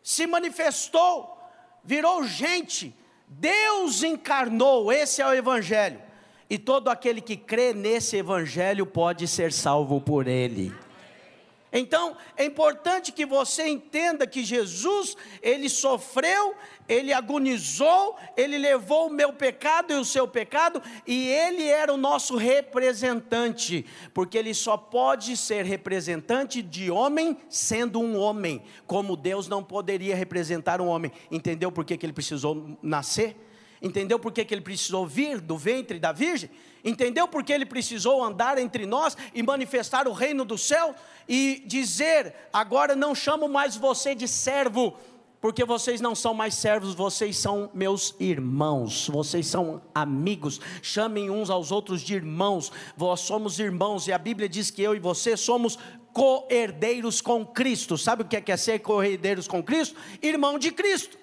se 0.01 0.25
manifestou, 0.25 1.37
virou 1.83 2.23
gente, 2.23 2.95
Deus 3.27 4.03
encarnou, 4.03 4.89
esse 4.89 5.21
é 5.21 5.27
o 5.27 5.33
Evangelho. 5.33 6.01
E 6.49 6.57
todo 6.57 6.87
aquele 6.87 7.19
que 7.19 7.35
crê 7.35 7.73
nesse 7.73 8.15
Evangelho 8.15 8.85
pode 8.85 9.27
ser 9.27 9.51
salvo 9.51 9.99
por 9.99 10.29
ele. 10.29 10.73
Então, 11.73 12.17
é 12.35 12.43
importante 12.43 13.13
que 13.13 13.25
você 13.25 13.67
entenda 13.67 14.27
que 14.27 14.43
Jesus, 14.43 15.15
ele 15.41 15.69
sofreu, 15.69 16.53
ele 16.87 17.13
agonizou, 17.13 18.17
ele 18.35 18.57
levou 18.57 19.07
o 19.07 19.13
meu 19.13 19.31
pecado 19.31 19.93
e 19.93 19.95
o 19.95 20.03
seu 20.03 20.27
pecado, 20.27 20.81
e 21.07 21.29
ele 21.29 21.65
era 21.65 21.93
o 21.93 21.97
nosso 21.97 22.35
representante, 22.35 23.85
porque 24.13 24.37
ele 24.37 24.53
só 24.53 24.75
pode 24.75 25.37
ser 25.37 25.63
representante 25.63 26.61
de 26.61 26.91
homem 26.91 27.37
sendo 27.47 28.01
um 28.01 28.17
homem, 28.17 28.61
como 28.85 29.15
Deus 29.15 29.47
não 29.47 29.63
poderia 29.63 30.15
representar 30.15 30.81
um 30.81 30.87
homem. 30.87 31.11
Entendeu 31.31 31.71
por 31.71 31.85
que, 31.85 31.95
que 31.95 32.05
ele 32.05 32.11
precisou 32.11 32.77
nascer? 32.81 33.37
Entendeu 33.81 34.19
por 34.19 34.33
que, 34.33 34.43
que 34.43 34.53
ele 34.53 34.61
precisou 34.61 35.07
vir 35.07 35.39
do 35.39 35.57
ventre 35.57 35.97
da 35.99 36.11
virgem? 36.11 36.49
Entendeu 36.83 37.27
por 37.27 37.43
que 37.43 37.53
ele 37.53 37.65
precisou 37.65 38.23
andar 38.23 38.57
entre 38.57 38.85
nós 38.85 39.15
e 39.33 39.43
manifestar 39.43 40.07
o 40.07 40.13
reino 40.13 40.43
do 40.43 40.57
céu? 40.57 40.95
E 41.27 41.63
dizer: 41.65 42.33
agora 42.51 42.95
não 42.95 43.13
chamo 43.13 43.47
mais 43.47 43.75
você 43.75 44.15
de 44.15 44.27
servo, 44.27 44.97
porque 45.41 45.65
vocês 45.65 45.99
não 45.99 46.13
são 46.13 46.33
mais 46.33 46.53
servos, 46.53 46.93
vocês 46.93 47.35
são 47.35 47.69
meus 47.73 48.15
irmãos, 48.19 49.07
vocês 49.07 49.47
são 49.47 49.81
amigos, 49.93 50.61
chamem 50.83 51.31
uns 51.31 51.49
aos 51.49 51.71
outros 51.71 52.01
de 52.01 52.13
irmãos, 52.13 52.71
vós 52.95 53.21
somos 53.21 53.59
irmãos, 53.59 54.07
e 54.07 54.13
a 54.13 54.17
Bíblia 54.19 54.47
diz 54.47 54.69
que 54.69 54.83
eu 54.83 54.95
e 54.95 54.99
você 54.99 55.35
somos 55.35 55.79
co-herdeiros 56.13 57.21
com 57.21 57.43
Cristo, 57.43 57.97
sabe 57.97 58.21
o 58.21 58.25
que 58.25 58.37
é, 58.37 58.41
que 58.41 58.51
é 58.51 58.57
ser 58.57 58.79
co-herdeiros 58.79 59.47
com 59.47 59.63
Cristo? 59.63 59.95
Irmão 60.21 60.59
de 60.59 60.71
Cristo. 60.71 61.17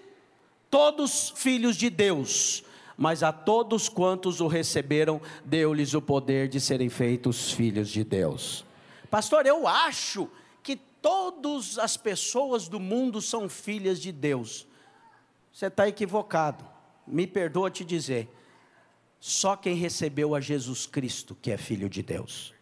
Todos 0.70 1.32
filhos 1.36 1.76
de 1.76 1.88
Deus, 1.88 2.62
mas 2.98 3.22
a 3.22 3.32
todos 3.32 3.88
quantos 3.88 4.40
o 4.40 4.48
receberam, 4.48 5.22
deu-lhes 5.44 5.94
o 5.94 6.02
poder 6.02 6.48
de 6.48 6.60
serem 6.60 6.88
feitos 6.88 7.52
filhos 7.52 7.88
de 7.88 8.02
Deus. 8.02 8.64
Pastor, 9.08 9.46
eu 9.46 9.68
acho 9.68 10.28
que 10.64 10.74
todas 10.74 11.78
as 11.78 11.96
pessoas 11.96 12.66
do 12.66 12.80
mundo 12.80 13.22
são 13.22 13.48
filhas 13.48 14.00
de 14.00 14.10
Deus. 14.10 14.66
Você 15.52 15.66
está 15.66 15.86
equivocado. 15.86 16.64
Me 17.06 17.24
perdoa 17.24 17.70
te 17.70 17.84
dizer. 17.84 18.28
Só 19.20 19.54
quem 19.54 19.76
recebeu 19.76 20.34
a 20.34 20.40
Jesus 20.40 20.84
Cristo 20.84 21.36
que 21.40 21.52
é 21.52 21.56
filho 21.56 21.88
de 21.88 22.02
Deus. 22.02 22.52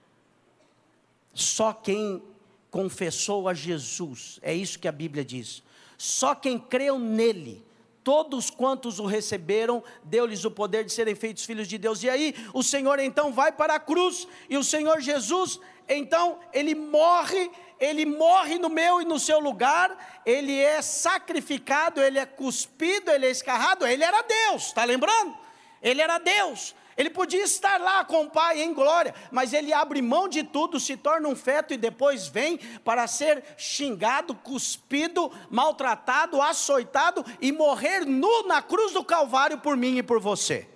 Só 1.32 1.72
quem 1.72 2.22
confessou 2.70 3.48
a 3.48 3.54
Jesus, 3.54 4.38
é 4.42 4.54
isso 4.54 4.78
que 4.78 4.88
a 4.88 4.92
Bíblia 4.92 5.24
diz. 5.24 5.62
Só 5.96 6.34
quem 6.34 6.58
creu 6.58 6.98
nele 6.98 7.64
todos 8.06 8.50
quantos 8.50 9.00
o 9.00 9.04
receberam, 9.04 9.82
deu-lhes 10.04 10.44
o 10.44 10.50
poder 10.52 10.84
de 10.84 10.92
serem 10.92 11.16
feitos 11.16 11.44
filhos 11.44 11.66
de 11.66 11.76
Deus. 11.76 12.04
E 12.04 12.08
aí 12.08 12.36
o 12.54 12.62
Senhor 12.62 13.00
então 13.00 13.32
vai 13.32 13.50
para 13.50 13.74
a 13.74 13.80
cruz, 13.80 14.28
e 14.48 14.56
o 14.56 14.62
Senhor 14.62 15.00
Jesus, 15.00 15.58
então, 15.88 16.38
ele 16.52 16.72
morre, 16.72 17.50
ele 17.80 18.06
morre 18.06 18.60
no 18.60 18.68
meu 18.68 19.02
e 19.02 19.04
no 19.04 19.18
seu 19.18 19.40
lugar, 19.40 20.22
ele 20.24 20.56
é 20.56 20.80
sacrificado, 20.82 22.00
ele 22.00 22.20
é 22.20 22.24
cuspido, 22.24 23.10
ele 23.10 23.26
é 23.26 23.30
escarrado, 23.30 23.84
ele 23.84 24.04
era 24.04 24.22
Deus, 24.22 24.66
está 24.66 24.84
lembrando? 24.84 25.36
Ele 25.82 26.00
era 26.00 26.18
Deus. 26.18 26.76
Ele 26.96 27.10
podia 27.10 27.44
estar 27.44 27.78
lá 27.78 28.04
com 28.04 28.24
o 28.24 28.30
Pai 28.30 28.62
em 28.62 28.72
glória, 28.72 29.14
mas 29.30 29.52
ele 29.52 29.72
abre 29.72 30.00
mão 30.00 30.28
de 30.28 30.42
tudo, 30.42 30.80
se 30.80 30.96
torna 30.96 31.28
um 31.28 31.36
feto 31.36 31.74
e 31.74 31.76
depois 31.76 32.26
vem 32.26 32.58
para 32.82 33.06
ser 33.06 33.44
xingado, 33.58 34.34
cuspido, 34.34 35.30
maltratado, 35.50 36.40
açoitado 36.40 37.24
e 37.40 37.52
morrer 37.52 38.06
nu 38.06 38.46
na 38.46 38.62
cruz 38.62 38.92
do 38.92 39.04
Calvário 39.04 39.58
por 39.58 39.76
mim 39.76 39.98
e 39.98 40.02
por 40.02 40.20
você. 40.20 40.66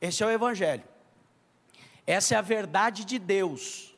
Esse 0.00 0.22
é 0.22 0.26
o 0.26 0.30
Evangelho. 0.30 0.84
Essa 2.06 2.34
é 2.34 2.38
a 2.38 2.42
verdade 2.42 3.04
de 3.04 3.18
Deus. 3.18 3.96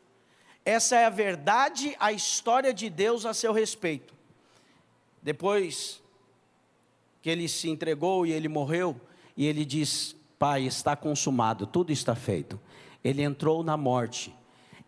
Essa 0.64 0.96
é 0.96 1.04
a 1.04 1.10
verdade, 1.10 1.94
a 2.00 2.10
história 2.10 2.72
de 2.72 2.88
Deus 2.88 3.26
a 3.26 3.34
seu 3.34 3.52
respeito. 3.52 4.14
Depois 5.20 6.00
que 7.20 7.28
ele 7.28 7.48
se 7.48 7.68
entregou 7.68 8.24
e 8.24 8.32
ele 8.32 8.48
morreu, 8.48 8.98
e 9.36 9.46
ele 9.46 9.64
diz: 9.64 10.16
Pai, 10.38 10.64
está 10.64 10.96
consumado, 10.96 11.66
tudo 11.66 11.92
está 11.92 12.14
feito. 12.14 12.58
Ele 13.04 13.22
entrou 13.22 13.62
na 13.62 13.76
morte, 13.76 14.34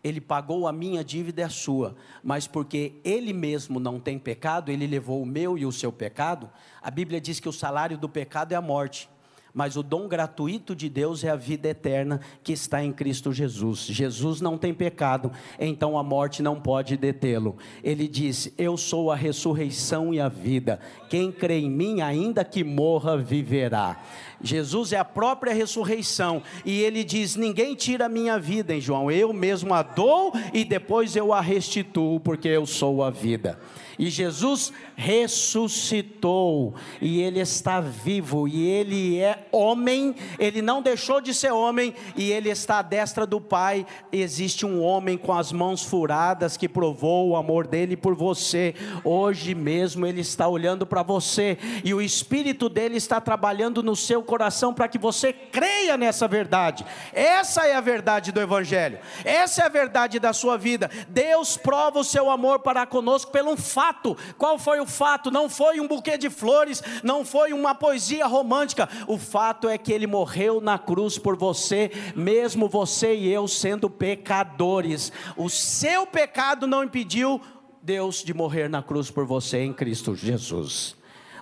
ele 0.03 0.19
pagou 0.19 0.67
a 0.67 0.73
minha 0.73 1.03
dívida 1.03 1.41
e 1.41 1.43
a 1.43 1.49
sua, 1.49 1.95
mas 2.23 2.47
porque 2.47 2.99
ele 3.03 3.33
mesmo 3.33 3.79
não 3.79 3.99
tem 3.99 4.17
pecado, 4.17 4.71
ele 4.71 4.87
levou 4.87 5.21
o 5.21 5.25
meu 5.25 5.57
e 5.57 5.65
o 5.65 5.71
seu 5.71 5.91
pecado. 5.91 6.49
A 6.81 6.89
Bíblia 6.89 7.21
diz 7.21 7.39
que 7.39 7.49
o 7.49 7.53
salário 7.53 7.97
do 7.97 8.09
pecado 8.09 8.51
é 8.51 8.55
a 8.55 8.61
morte 8.61 9.09
mas 9.53 9.75
o 9.75 9.83
dom 9.83 10.07
gratuito 10.07 10.75
de 10.75 10.89
Deus 10.89 11.23
é 11.23 11.29
a 11.29 11.35
vida 11.35 11.69
eterna 11.69 12.19
que 12.43 12.53
está 12.53 12.83
em 12.83 12.91
Cristo 12.91 13.33
Jesus. 13.33 13.79
Jesus 13.79 14.41
não 14.41 14.57
tem 14.57 14.73
pecado, 14.73 15.31
então 15.59 15.97
a 15.97 16.03
morte 16.03 16.41
não 16.41 16.59
pode 16.59 16.97
detê-lo. 16.97 17.57
Ele 17.83 18.07
disse: 18.07 18.53
Eu 18.57 18.77
sou 18.77 19.11
a 19.11 19.15
ressurreição 19.15 20.13
e 20.13 20.19
a 20.19 20.29
vida. 20.29 20.79
Quem 21.09 21.31
crê 21.31 21.59
em 21.59 21.69
mim, 21.69 22.01
ainda 22.01 22.43
que 22.43 22.63
morra, 22.63 23.17
viverá. 23.17 23.97
Jesus 24.41 24.93
é 24.93 24.97
a 24.97 25.05
própria 25.05 25.53
ressurreição, 25.53 26.41
e 26.63 26.81
ele 26.81 27.03
diz: 27.03 27.35
Ninguém 27.35 27.75
tira 27.75 28.05
a 28.05 28.09
minha 28.09 28.39
vida, 28.39 28.73
em 28.73 28.81
João, 28.81 29.11
eu 29.11 29.33
mesmo 29.33 29.73
a 29.73 29.83
dou 29.83 30.31
e 30.53 30.63
depois 30.63 31.15
eu 31.15 31.33
a 31.33 31.41
restituo, 31.41 32.19
porque 32.19 32.47
eu 32.47 32.65
sou 32.65 33.03
a 33.03 33.09
vida. 33.09 33.59
E 33.99 34.09
Jesus 34.09 34.71
ressuscitou, 34.95 36.73
e 37.01 37.21
Ele 37.21 37.41
está 37.41 37.81
vivo, 37.81 38.47
e 38.47 38.65
Ele 38.65 39.19
é 39.19 39.45
homem, 39.51 40.15
Ele 40.39 40.61
não 40.61 40.81
deixou 40.81 41.19
de 41.19 41.33
ser 41.33 41.51
homem, 41.51 41.93
e 42.15 42.31
Ele 42.31 42.49
está 42.49 42.79
à 42.79 42.81
destra 42.81 43.27
do 43.27 43.41
Pai. 43.41 43.85
Existe 44.09 44.65
um 44.65 44.81
homem 44.81 45.17
com 45.17 45.33
as 45.33 45.51
mãos 45.51 45.83
furadas 45.83 46.55
que 46.55 46.69
provou 46.69 47.27
o 47.27 47.35
amor 47.35 47.67
dele 47.67 47.97
por 47.97 48.15
você. 48.15 48.73
Hoje 49.03 49.53
mesmo 49.53 50.05
Ele 50.05 50.21
está 50.21 50.47
olhando 50.47 50.85
para 50.85 51.03
você, 51.03 51.57
e 51.83 51.93
o 51.93 52.01
Espírito 52.01 52.69
dele 52.69 52.95
está 52.95 53.19
trabalhando 53.19 53.83
no 53.83 53.97
seu 53.97 54.23
coração 54.23 54.73
para 54.73 54.87
que 54.87 54.97
você 54.97 55.33
creia 55.33 55.97
nessa 55.97 56.25
verdade. 56.25 56.85
Essa 57.11 57.67
é 57.67 57.75
a 57.75 57.81
verdade 57.81 58.31
do 58.31 58.39
Evangelho, 58.39 58.97
essa 59.25 59.63
é 59.63 59.65
a 59.65 59.69
verdade 59.69 60.19
da 60.19 60.31
sua 60.31 60.57
vida. 60.57 60.89
Deus 61.09 61.57
prova 61.57 61.99
o 61.99 62.03
seu 62.05 62.29
amor 62.29 62.59
para 62.59 62.85
conosco 62.85 63.29
pelo 63.29 63.57
fato 63.57 63.88
fato. 63.89 64.15
Qual 64.37 64.57
foi 64.57 64.79
o 64.79 64.85
fato? 64.85 65.31
Não 65.31 65.49
foi 65.49 65.79
um 65.79 65.87
buquê 65.87 66.17
de 66.17 66.29
flores, 66.29 66.81
não 67.03 67.25
foi 67.25 67.53
uma 67.53 67.73
poesia 67.73 68.25
romântica. 68.27 68.87
O 69.07 69.17
fato 69.17 69.67
é 69.67 69.77
que 69.77 69.91
ele 69.91 70.07
morreu 70.07 70.61
na 70.61 70.77
cruz 70.77 71.17
por 71.17 71.35
você, 71.35 71.91
mesmo 72.15 72.69
você 72.69 73.15
e 73.15 73.27
eu 73.31 73.47
sendo 73.47 73.89
pecadores. 73.89 75.11
O 75.35 75.49
seu 75.49 76.05
pecado 76.05 76.67
não 76.67 76.83
impediu 76.83 77.41
Deus 77.81 78.23
de 78.23 78.33
morrer 78.33 78.69
na 78.69 78.83
cruz 78.83 79.09
por 79.09 79.25
você 79.25 79.59
em 79.59 79.73
Cristo 79.73 80.15
Jesus. 80.15 80.95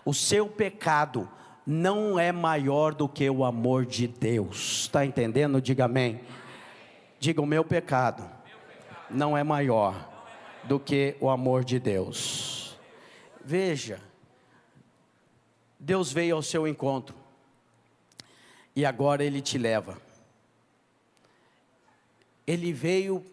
O 0.05 0.13
seu 0.13 0.47
pecado 0.47 1.29
não 1.65 2.17
é 2.17 2.31
maior 2.31 2.93
do 2.93 3.09
que 3.09 3.29
o 3.29 3.43
amor 3.43 3.85
de 3.85 4.07
Deus. 4.07 4.81
Está 4.83 5.05
entendendo? 5.05 5.61
Diga 5.61 5.85
amém. 5.85 6.21
Diga: 7.19 7.41
o 7.41 7.45
meu 7.45 7.65
pecado 7.65 8.23
não 9.09 9.37
é 9.37 9.43
maior 9.43 10.16
do 10.67 10.79
que 10.79 11.15
o 11.19 11.29
amor 11.29 11.63
de 11.63 11.79
Deus. 11.79 12.77
Veja, 13.43 14.01
Deus 15.79 16.11
veio 16.11 16.35
ao 16.35 16.41
seu 16.41 16.67
encontro 16.67 17.15
e 18.75 18.85
agora 18.85 19.23
Ele 19.23 19.41
te 19.41 19.57
leva. 19.57 19.97
Ele 22.45 22.73
veio 22.73 23.25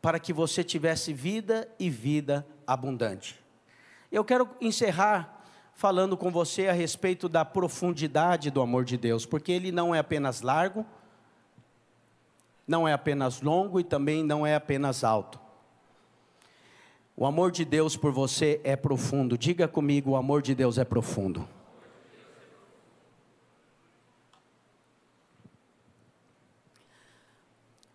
para 0.00 0.18
que 0.18 0.32
você 0.32 0.62
tivesse 0.62 1.12
vida 1.12 1.68
e 1.78 1.90
vida 1.90 2.46
abundante. 2.66 3.38
Eu 4.10 4.24
quero 4.24 4.48
encerrar 4.60 5.44
falando 5.74 6.16
com 6.16 6.30
você 6.30 6.66
a 6.66 6.72
respeito 6.72 7.28
da 7.28 7.44
profundidade 7.44 8.50
do 8.50 8.60
amor 8.60 8.84
de 8.84 8.96
Deus, 8.96 9.24
porque 9.24 9.52
ele 9.52 9.70
não 9.70 9.94
é 9.94 9.98
apenas 9.98 10.40
largo, 10.40 10.84
não 12.66 12.88
é 12.88 12.92
apenas 12.92 13.40
longo 13.40 13.78
e 13.78 13.84
também 13.84 14.24
não 14.24 14.46
é 14.46 14.54
apenas 14.54 15.04
alto. 15.04 15.47
O 17.20 17.26
amor 17.26 17.50
de 17.50 17.64
Deus 17.64 17.96
por 17.96 18.12
você 18.12 18.60
é 18.62 18.76
profundo. 18.76 19.36
Diga 19.36 19.66
comigo: 19.66 20.12
o 20.12 20.16
amor 20.16 20.40
de 20.40 20.54
Deus 20.54 20.78
é 20.78 20.84
profundo. 20.84 21.48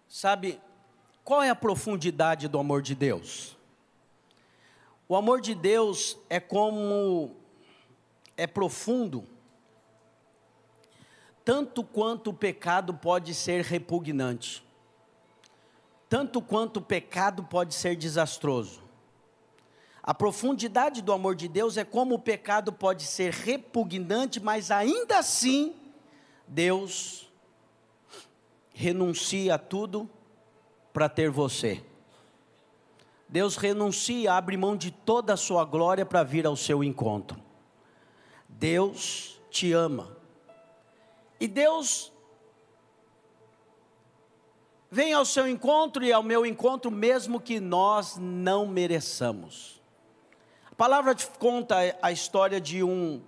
Sabe, 0.09 0.59
qual 1.23 1.41
é 1.41 1.49
a 1.49 1.55
profundidade 1.55 2.49
do 2.49 2.59
amor 2.59 2.81
de 2.81 2.93
Deus? 2.95 3.57
O 5.07 5.15
amor 5.15 5.39
de 5.39 5.55
Deus 5.55 6.17
é 6.29 6.41
como 6.41 7.33
é 8.35 8.45
profundo, 8.45 9.25
tanto 11.45 11.81
quanto 11.81 12.31
o 12.31 12.33
pecado 12.33 12.93
pode 12.93 13.33
ser 13.33 13.63
repugnante, 13.63 14.61
tanto 16.09 16.41
quanto 16.41 16.77
o 16.77 16.81
pecado 16.81 17.45
pode 17.45 17.73
ser 17.73 17.95
desastroso. 17.95 18.82
A 20.03 20.13
profundidade 20.13 21.01
do 21.01 21.13
amor 21.13 21.33
de 21.33 21.47
Deus 21.47 21.77
é 21.77 21.85
como 21.85 22.15
o 22.15 22.19
pecado 22.19 22.73
pode 22.73 23.03
ser 23.03 23.31
repugnante, 23.31 24.37
mas 24.41 24.69
ainda 24.69 25.17
assim, 25.17 25.73
Deus 26.45 27.31
renuncia 28.73 29.55
a 29.55 29.57
tudo 29.57 30.09
para 30.91 31.07
ter 31.07 31.29
você. 31.29 31.81
Deus 33.29 33.55
renuncia, 33.55 34.33
abre 34.33 34.57
mão 34.57 34.75
de 34.75 34.91
toda 34.91 35.33
a 35.33 35.37
sua 35.37 35.63
glória 35.63 36.05
para 36.05 36.21
vir 36.21 36.45
ao 36.45 36.57
seu 36.57 36.83
encontro. 36.83 37.41
Deus 38.49 39.39
te 39.49 39.71
ama. 39.71 40.17
E 41.39 41.47
Deus 41.47 42.11
vem 44.91 45.13
ao 45.13 45.25
seu 45.25 45.47
encontro 45.47 46.03
e 46.03 46.11
ao 46.11 46.21
meu 46.21 46.45
encontro, 46.45 46.91
mesmo 46.91 47.39
que 47.39 47.59
nós 47.59 48.17
não 48.17 48.67
mereçamos. 48.67 49.72
A 50.73 50.75
palavra 50.75 51.15
conta 51.37 51.75
a 52.01 52.11
história 52.11 52.59
de 52.59 52.81
um 52.81 53.21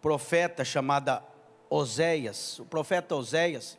profeta 0.00 0.64
chamado 0.64 1.22
Oséias. 1.68 2.58
O 2.58 2.64
profeta 2.64 3.14
Oséias 3.14 3.76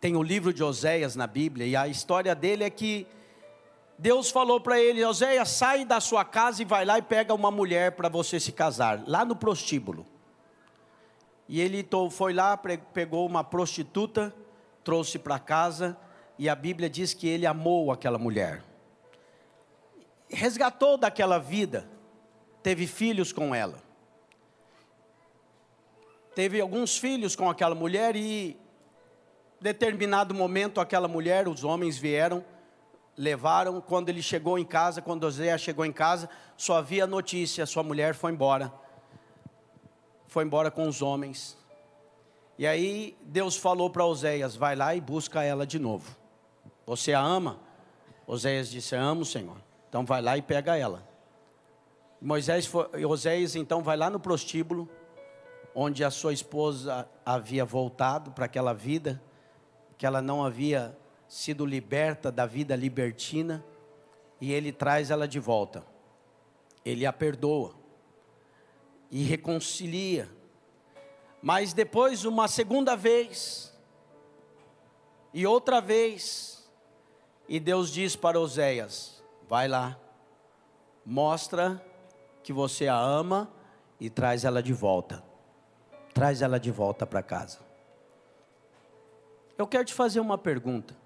tem 0.00 0.16
o 0.16 0.22
livro 0.22 0.52
de 0.52 0.64
Oséias 0.64 1.14
na 1.14 1.28
Bíblia, 1.28 1.64
e 1.64 1.76
a 1.76 1.86
história 1.86 2.34
dele 2.34 2.64
é 2.64 2.70
que 2.70 3.06
Deus 3.96 4.32
falou 4.32 4.60
para 4.60 4.80
ele: 4.80 5.04
Oséias, 5.04 5.50
sai 5.50 5.84
da 5.84 6.00
sua 6.00 6.24
casa 6.24 6.60
e 6.60 6.64
vai 6.64 6.84
lá 6.84 6.98
e 6.98 7.02
pega 7.02 7.32
uma 7.32 7.52
mulher 7.52 7.92
para 7.92 8.08
você 8.08 8.40
se 8.40 8.50
casar, 8.50 9.00
lá 9.06 9.24
no 9.24 9.36
prostíbulo. 9.36 10.04
E 11.48 11.60
ele 11.60 11.88
foi 12.10 12.32
lá, 12.32 12.56
pegou 12.56 13.24
uma 13.28 13.44
prostituta, 13.44 14.34
trouxe 14.82 15.20
para 15.20 15.38
casa, 15.38 15.96
e 16.36 16.48
a 16.48 16.56
Bíblia 16.56 16.90
diz 16.90 17.14
que 17.14 17.28
ele 17.28 17.46
amou 17.46 17.92
aquela 17.92 18.18
mulher. 18.18 18.68
Resgatou 20.30 20.96
daquela 20.96 21.38
vida, 21.38 21.88
teve 22.62 22.86
filhos 22.86 23.32
com 23.32 23.54
ela. 23.54 23.82
Teve 26.34 26.60
alguns 26.60 26.96
filhos 26.96 27.34
com 27.34 27.50
aquela 27.50 27.74
mulher 27.74 28.14
e 28.14 28.56
determinado 29.60 30.32
momento, 30.32 30.80
aquela 30.80 31.08
mulher, 31.08 31.48
os 31.48 31.64
homens 31.64 31.98
vieram, 31.98 32.44
levaram. 33.16 33.80
Quando 33.80 34.08
ele 34.08 34.22
chegou 34.22 34.58
em 34.58 34.64
casa, 34.64 35.02
quando 35.02 35.24
Oséias 35.24 35.60
chegou 35.60 35.84
em 35.84 35.92
casa, 35.92 36.30
só 36.56 36.76
havia 36.76 37.06
notícia: 37.06 37.66
sua 37.66 37.82
mulher 37.82 38.14
foi 38.14 38.32
embora. 38.32 38.72
Foi 40.28 40.44
embora 40.44 40.70
com 40.70 40.86
os 40.86 41.02
homens. 41.02 41.58
E 42.56 42.66
aí 42.66 43.16
Deus 43.22 43.56
falou 43.56 43.90
para 43.90 44.04
Oséias: 44.04 44.54
vai 44.54 44.76
lá 44.76 44.94
e 44.94 45.00
busca 45.00 45.42
ela 45.42 45.66
de 45.66 45.78
novo. 45.78 46.16
Você 46.86 47.12
a 47.12 47.20
ama? 47.20 47.58
Oséias 48.26 48.70
disse: 48.70 48.94
amo, 48.94 49.24
Senhor. 49.24 49.56
Então 49.90 50.06
vai 50.06 50.22
lá 50.22 50.38
e 50.38 50.42
pega 50.42 50.76
ela. 50.76 51.06
Moisés 52.22 52.64
foi, 52.64 53.04
Oséias 53.04 53.56
então 53.56 53.82
vai 53.82 53.96
lá 53.96 54.08
no 54.08 54.20
prostíbulo, 54.20 54.88
onde 55.74 56.04
a 56.04 56.10
sua 56.10 56.32
esposa 56.32 57.08
havia 57.26 57.64
voltado 57.64 58.30
para 58.30 58.44
aquela 58.44 58.72
vida 58.72 59.20
que 59.98 60.06
ela 60.06 60.22
não 60.22 60.44
havia 60.44 60.96
sido 61.28 61.66
liberta 61.66 62.30
da 62.30 62.46
vida 62.46 62.74
libertina, 62.74 63.64
e 64.40 64.52
ele 64.52 64.72
traz 64.72 65.10
ela 65.10 65.28
de 65.28 65.38
volta. 65.38 65.84
Ele 66.84 67.04
a 67.04 67.12
perdoa 67.12 67.74
e 69.10 69.22
reconcilia. 69.24 70.30
Mas 71.42 71.72
depois, 71.72 72.24
uma 72.24 72.48
segunda 72.48 72.96
vez, 72.96 73.76
e 75.34 75.46
outra 75.46 75.80
vez, 75.80 76.70
e 77.48 77.60
Deus 77.60 77.90
diz 77.90 78.16
para 78.16 78.40
Oséias: 78.40 79.19
vai 79.50 79.66
lá, 79.66 79.98
mostra 81.04 81.84
que 82.40 82.52
você 82.52 82.86
a 82.86 82.96
ama 82.96 83.50
e 83.98 84.08
traz 84.08 84.44
ela 84.44 84.62
de 84.62 84.72
volta. 84.72 85.24
Traz 86.14 86.40
ela 86.40 86.60
de 86.60 86.70
volta 86.70 87.04
para 87.04 87.20
casa. 87.20 87.58
Eu 89.58 89.66
quero 89.66 89.84
te 89.84 89.92
fazer 89.92 90.20
uma 90.20 90.38
pergunta. 90.38 90.96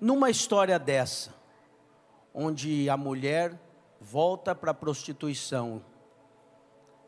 Numa 0.00 0.30
história 0.30 0.78
dessa, 0.78 1.34
onde 2.32 2.88
a 2.88 2.96
mulher 2.96 3.58
volta 4.00 4.54
para 4.54 4.70
a 4.70 4.74
prostituição 4.74 5.82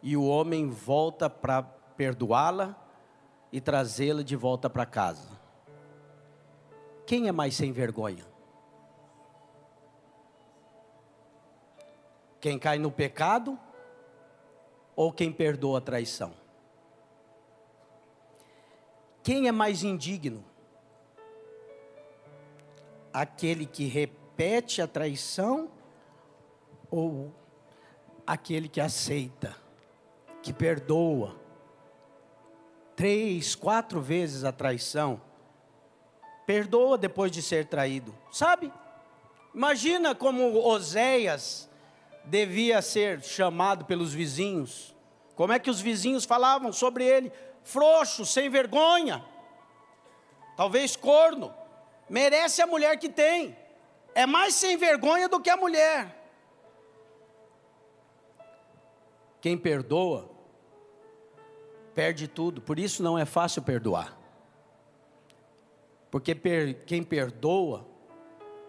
e 0.02 0.16
o 0.16 0.26
homem 0.26 0.68
volta 0.68 1.30
para 1.30 1.62
perdoá-la 1.62 2.74
e 3.52 3.60
trazê-la 3.60 4.24
de 4.24 4.34
volta 4.34 4.68
para 4.68 4.84
casa, 4.84 5.28
quem 7.06 7.28
é 7.28 7.32
mais 7.32 7.54
sem 7.54 7.70
vergonha? 7.70 8.34
Quem 12.46 12.60
cai 12.60 12.78
no 12.78 12.92
pecado 12.92 13.58
ou 14.94 15.12
quem 15.12 15.32
perdoa 15.32 15.78
a 15.78 15.80
traição? 15.80 16.32
Quem 19.20 19.48
é 19.48 19.50
mais 19.50 19.82
indigno? 19.82 20.44
Aquele 23.12 23.66
que 23.66 23.86
repete 23.86 24.80
a 24.80 24.86
traição 24.86 25.68
ou 26.88 27.34
aquele 28.24 28.68
que 28.68 28.80
aceita, 28.80 29.56
que 30.40 30.52
perdoa? 30.52 31.34
Três, 32.94 33.56
quatro 33.56 34.00
vezes 34.00 34.44
a 34.44 34.52
traição, 34.52 35.20
perdoa 36.46 36.96
depois 36.96 37.32
de 37.32 37.42
ser 37.42 37.66
traído, 37.66 38.14
sabe? 38.30 38.72
Imagina 39.52 40.14
como 40.14 40.64
Oséias 40.64 41.68
devia 42.26 42.82
ser 42.82 43.22
chamado 43.22 43.84
pelos 43.84 44.12
vizinhos. 44.12 44.94
Como 45.34 45.52
é 45.52 45.58
que 45.58 45.70
os 45.70 45.80
vizinhos 45.80 46.24
falavam 46.24 46.72
sobre 46.72 47.04
ele? 47.04 47.32
frouxo, 47.66 48.24
sem 48.24 48.48
vergonha, 48.48 49.24
talvez 50.56 50.94
corno, 50.94 51.52
merece 52.08 52.62
a 52.62 52.66
mulher 52.66 52.96
que 52.96 53.08
tem, 53.08 53.56
é 54.14 54.24
mais 54.24 54.54
sem 54.54 54.76
vergonha 54.76 55.28
do 55.28 55.40
que 55.40 55.50
a 55.50 55.56
mulher. 55.56 56.14
Quem 59.40 59.58
perdoa, 59.58 60.30
perde 61.92 62.28
tudo, 62.28 62.62
por 62.62 62.78
isso 62.78 63.02
não 63.02 63.18
é 63.18 63.24
fácil 63.24 63.62
perdoar. 63.62 64.16
Porque 66.08 66.36
per, 66.36 66.84
quem 66.84 67.02
perdoa, 67.02 67.84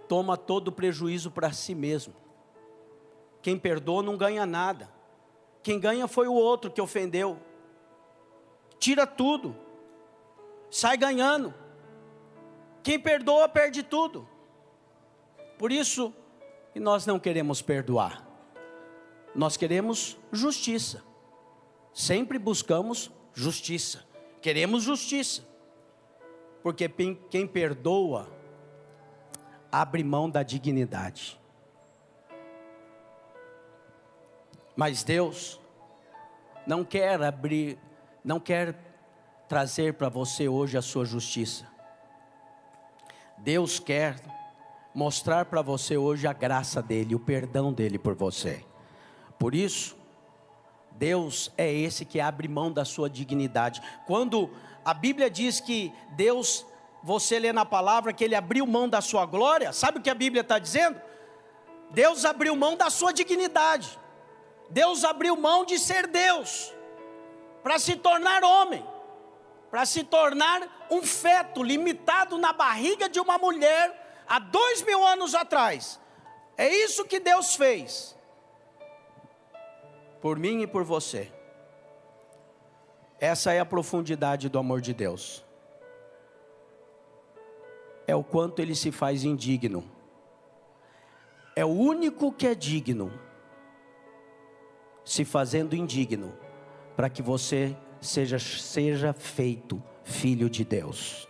toma 0.08 0.36
todo 0.36 0.70
o 0.70 0.72
prejuízo 0.72 1.30
para 1.30 1.54
si 1.54 1.76
mesmo. 1.76 2.16
Quem 3.42 3.58
perdoa 3.58 4.04
não 4.04 4.18
ganha 4.18 4.46
nada. 4.46 4.92
Quem 5.64 5.80
ganha 5.80 6.08
foi 6.08 6.28
o 6.28 6.34
outro 6.34 6.72
que 6.72 6.82
ofendeu 6.82 7.40
tira 8.80 9.06
tudo, 9.06 9.56
sai 10.70 10.98
ganhando. 10.98 11.54
Quem 12.84 13.00
perdoa, 13.00 13.50
perde 13.50 13.84
tudo. 13.84 14.28
Por 15.58 15.72
isso 15.72 16.14
nós 16.76 17.06
não 17.06 17.20
queremos 17.20 17.62
perdoar, 17.62 18.26
nós 19.34 19.58
queremos 19.58 20.18
justiça. 20.32 21.04
Sempre 21.92 22.38
buscamos 22.38 23.12
justiça, 23.34 24.06
queremos 24.40 24.84
justiça, 24.84 25.44
porque 26.62 26.88
quem 27.32 27.48
perdoa 27.48 28.32
abre 29.72 30.04
mão 30.04 30.30
da 30.30 30.44
dignidade. 30.44 31.40
Mas 34.78 35.04
Deus 35.04 35.60
não 36.66 36.86
quer 36.86 37.22
abrir 37.22 37.78
não 38.24 38.40
quer 38.42 38.76
trazer 39.48 39.94
para 39.94 40.10
você 40.10 40.50
hoje 40.50 40.78
a 40.78 40.82
sua 40.82 41.06
justiça. 41.06 41.66
Deus 43.38 43.80
quer 43.80 44.22
mostrar 44.94 45.46
para 45.46 45.62
você 45.62 45.96
hoje 45.96 46.28
a 46.28 46.34
graça 46.34 46.82
dele, 46.82 47.16
o 47.16 47.20
perdão 47.20 47.72
dele 47.72 47.98
por 47.98 48.16
você. 48.16 48.66
Por 49.40 49.56
isso, 49.56 49.96
Deus 50.92 51.52
é 51.56 51.72
esse 51.72 52.04
que 52.04 52.20
abre 52.20 52.48
mão 52.48 52.72
da 52.72 52.84
sua 52.84 53.10
dignidade. 53.10 53.82
Quando 54.06 54.50
a 54.84 54.94
Bíblia 54.94 55.30
diz 55.30 55.62
que 55.62 55.94
Deus 56.16 56.66
você 57.02 57.40
lê 57.40 57.54
na 57.54 57.64
palavra 57.64 58.12
que 58.12 58.24
ele 58.24 58.36
abriu 58.36 58.68
mão 58.68 58.90
da 58.90 59.00
sua 59.00 59.26
glória, 59.26 59.72
sabe 59.72 60.00
o 60.00 60.02
que 60.02 60.10
a 60.10 60.16
Bíblia 60.16 60.42
está 60.42 60.60
dizendo? 60.60 61.00
Deus 61.92 62.26
abriu 62.26 62.56
mão 62.56 62.76
da 62.76 62.90
sua 62.90 63.14
dignidade, 63.14 63.98
Deus 64.70 65.04
abriu 65.04 65.36
mão 65.36 65.66
de 65.66 65.80
ser 65.80 66.08
Deus, 66.08 66.74
para 67.64 67.80
se 67.80 67.96
tornar 67.96 68.44
homem, 68.44 68.86
para 69.70 69.86
se 69.86 70.04
tornar 70.04 70.88
um 70.90 71.04
feto 71.04 71.64
limitado 71.64 72.38
na 72.38 72.54
barriga 72.54 73.10
de 73.10 73.20
uma 73.20 73.38
mulher 73.38 74.24
há 74.28 74.40
dois 74.40 74.82
mil 74.84 75.06
anos 75.06 75.36
atrás. 75.36 76.00
É 76.58 76.68
isso 76.70 77.06
que 77.06 77.20
Deus 77.20 77.56
fez, 77.56 78.16
por 80.22 80.38
mim 80.40 80.62
e 80.62 80.68
por 80.68 80.84
você. 80.84 81.32
Essa 83.20 83.52
é 83.52 83.60
a 83.60 83.66
profundidade 83.66 84.48
do 84.48 84.60
amor 84.60 84.80
de 84.82 84.94
Deus. 84.94 85.44
É 88.06 88.16
o 88.16 88.24
quanto 88.24 88.62
ele 88.62 88.76
se 88.76 88.92
faz 88.92 89.24
indigno. 89.24 89.90
É 91.56 91.66
o 91.66 91.70
único 91.70 92.32
que 92.32 92.48
é 92.48 92.54
digno, 92.54 93.12
se 95.08 95.24
fazendo 95.24 95.74
indigno, 95.74 96.38
para 96.94 97.10
que 97.10 97.22
você 97.22 97.74
seja, 98.02 98.38
seja 98.38 99.14
feito 99.14 99.82
filho 100.04 100.50
de 100.50 100.66
Deus, 100.66 101.30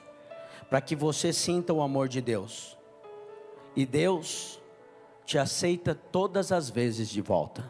para 0.67 0.81
que 0.81 0.95
você 0.95 1.31
sinta 1.31 1.71
o 1.71 1.81
amor 1.83 2.07
de 2.07 2.19
Deus. 2.19 2.75
E 3.75 3.85
Deus 3.85 4.59
te 5.25 5.37
aceita 5.37 5.93
todas 5.93 6.51
as 6.51 6.71
vezes 6.71 7.07
de 7.07 7.21
volta. 7.21 7.69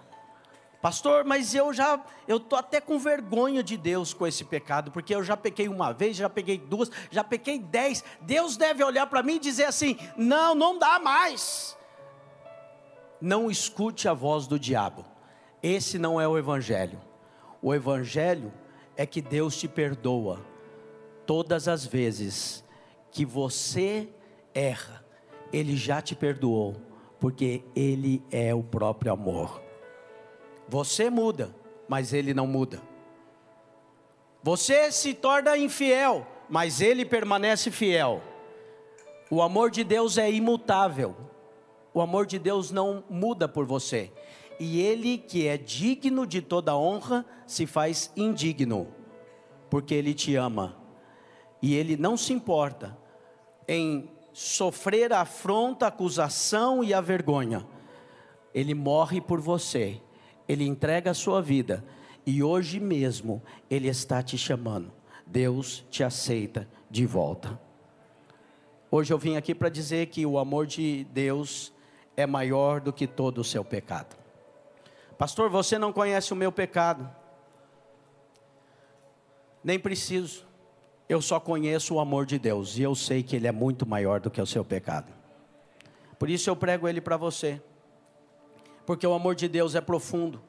Pastor, 0.81 1.25
mas 1.25 1.53
eu 1.53 1.73
já, 1.73 2.01
eu 2.25 2.39
tô 2.39 2.55
até 2.55 2.79
com 2.79 2.97
vergonha 2.97 3.61
de 3.61 3.75
Deus 3.75 4.13
com 4.13 4.25
esse 4.25 4.45
pecado, 4.45 4.91
porque 4.91 5.13
eu 5.13 5.21
já 5.21 5.35
pequei 5.35 5.67
uma 5.67 5.91
vez, 5.91 6.15
já 6.15 6.29
peguei 6.29 6.57
duas, 6.57 6.89
já 7.11 7.21
pequei 7.21 7.59
dez. 7.59 8.01
Deus 8.21 8.55
deve 8.55 8.81
olhar 8.81 9.07
para 9.07 9.21
mim 9.21 9.35
e 9.35 9.39
dizer 9.39 9.65
assim: 9.65 9.97
não, 10.15 10.55
não 10.55 10.79
dá 10.79 10.99
mais. 10.99 11.77
Não 13.19 13.51
escute 13.51 14.07
a 14.07 14.13
voz 14.13 14.47
do 14.47 14.57
diabo. 14.57 15.16
Esse 15.67 15.99
não 15.99 16.19
é 16.19 16.25
o 16.25 16.37
evangelho. 16.37 16.97
O 17.61 17.75
evangelho 17.75 18.53
é 18.95 19.05
que 19.05 19.21
Deus 19.21 19.57
te 19.57 19.67
perdoa 19.67 20.39
todas 21.25 21.67
as 21.67 21.85
vezes 21.85 22.63
que 23.11 23.25
você 23.25 24.07
erra. 24.53 25.05
Ele 25.51 25.75
já 25.75 26.01
te 26.01 26.15
perdoou, 26.15 26.77
porque 27.19 27.65
ele 27.75 28.23
é 28.31 28.55
o 28.55 28.63
próprio 28.63 29.11
amor. 29.11 29.61
Você 30.69 31.09
muda, 31.09 31.53
mas 31.85 32.13
ele 32.13 32.33
não 32.33 32.47
muda. 32.47 32.81
Você 34.41 34.89
se 34.89 35.13
torna 35.13 35.57
infiel, 35.57 36.25
mas 36.47 36.79
ele 36.79 37.03
permanece 37.03 37.71
fiel. 37.71 38.23
O 39.29 39.41
amor 39.41 39.69
de 39.69 39.83
Deus 39.83 40.17
é 40.17 40.31
imutável. 40.31 41.13
O 41.93 41.99
amor 41.99 42.25
de 42.25 42.39
Deus 42.39 42.71
não 42.71 43.03
muda 43.09 43.49
por 43.49 43.65
você. 43.65 44.13
E 44.59 44.81
ele 44.81 45.17
que 45.17 45.47
é 45.47 45.57
digno 45.57 46.25
de 46.25 46.41
toda 46.41 46.75
honra 46.75 47.25
se 47.45 47.65
faz 47.65 48.11
indigno, 48.15 48.87
porque 49.69 49.93
ele 49.93 50.13
te 50.13 50.35
ama. 50.35 50.75
E 51.61 51.75
ele 51.75 51.95
não 51.95 52.17
se 52.17 52.33
importa 52.33 52.97
em 53.67 54.09
sofrer 54.33 55.13
a 55.13 55.21
afronta, 55.21 55.85
a 55.85 55.89
acusação 55.89 56.83
e 56.83 56.93
a 56.93 57.01
vergonha. 57.01 57.67
Ele 58.53 58.73
morre 58.73 59.21
por 59.21 59.39
você 59.39 60.01
ele 60.47 60.65
entrega 60.65 61.11
a 61.11 61.13
sua 61.13 61.41
vida 61.41 61.83
e 62.25 62.41
hoje 62.41 62.79
mesmo 62.79 63.41
Ele 63.69 63.87
está 63.87 64.23
te 64.23 64.37
chamando. 64.37 64.91
Deus 65.25 65.85
te 65.89 66.03
aceita 66.03 66.67
de 66.89 67.05
volta. 67.05 67.59
Hoje 68.89 69.13
eu 69.13 69.17
vim 69.17 69.35
aqui 69.35 69.53
para 69.53 69.67
dizer 69.67 70.07
que 70.07 70.25
o 70.25 70.39
amor 70.39 70.65
de 70.65 71.05
Deus 71.11 71.73
é 72.15 72.25
maior 72.25 72.79
do 72.79 72.93
que 72.93 73.05
todo 73.05 73.39
o 73.39 73.43
seu 73.43 73.63
pecado. 73.63 74.15
Pastor, 75.17 75.49
você 75.49 75.77
não 75.77 75.91
conhece 75.91 76.31
o 76.33 76.35
meu 76.35 76.51
pecado. 76.51 77.09
Nem 79.63 79.79
preciso. 79.79 80.45
Eu 81.09 81.21
só 81.21 81.39
conheço 81.39 81.95
o 81.95 81.99
amor 81.99 82.25
de 82.25 82.37
Deus 82.37 82.77
e 82.77 82.81
eu 82.81 82.93
sei 82.93 83.23
que 83.23 83.35
ele 83.35 83.47
é 83.47 83.51
muito 83.51 83.85
maior 83.85 84.19
do 84.19 84.29
que 84.29 84.41
o 84.41 84.45
seu 84.45 84.63
pecado. 84.63 85.11
Por 86.19 86.29
isso 86.29 86.49
eu 86.49 86.55
prego 86.55 86.87
ele 86.87 87.01
para 87.01 87.17
você 87.17 87.61
porque 88.87 89.05
o 89.05 89.13
amor 89.13 89.35
de 89.35 89.49
Deus 89.49 89.75
é 89.75 89.81
profundo 89.81 90.41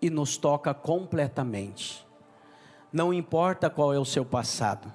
e 0.00 0.08
nos 0.08 0.38
toca 0.38 0.72
completamente. 0.72 2.06
Não 2.90 3.12
importa 3.12 3.68
qual 3.68 3.92
é 3.92 3.98
o 3.98 4.04
seu 4.04 4.24
passado, 4.24 4.90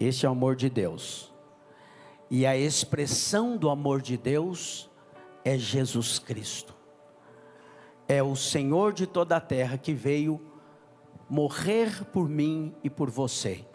esse 0.00 0.26
é 0.26 0.28
o 0.28 0.32
amor 0.32 0.56
de 0.56 0.68
Deus. 0.68 1.32
E 2.28 2.44
a 2.44 2.56
expressão 2.56 3.56
do 3.56 3.70
amor 3.70 4.02
de 4.02 4.16
Deus 4.16 4.90
é 5.44 5.56
Jesus 5.56 6.18
Cristo. 6.18 6.74
É 8.08 8.22
o 8.22 8.34
Senhor 8.34 8.94
de 8.94 9.06
toda 9.06 9.36
a 9.36 9.40
terra 9.40 9.76
que 9.76 9.92
veio 9.92 10.40
morrer 11.28 12.06
por 12.06 12.26
mim 12.26 12.74
e 12.82 12.88
por 12.88 13.10
você, 13.10 13.66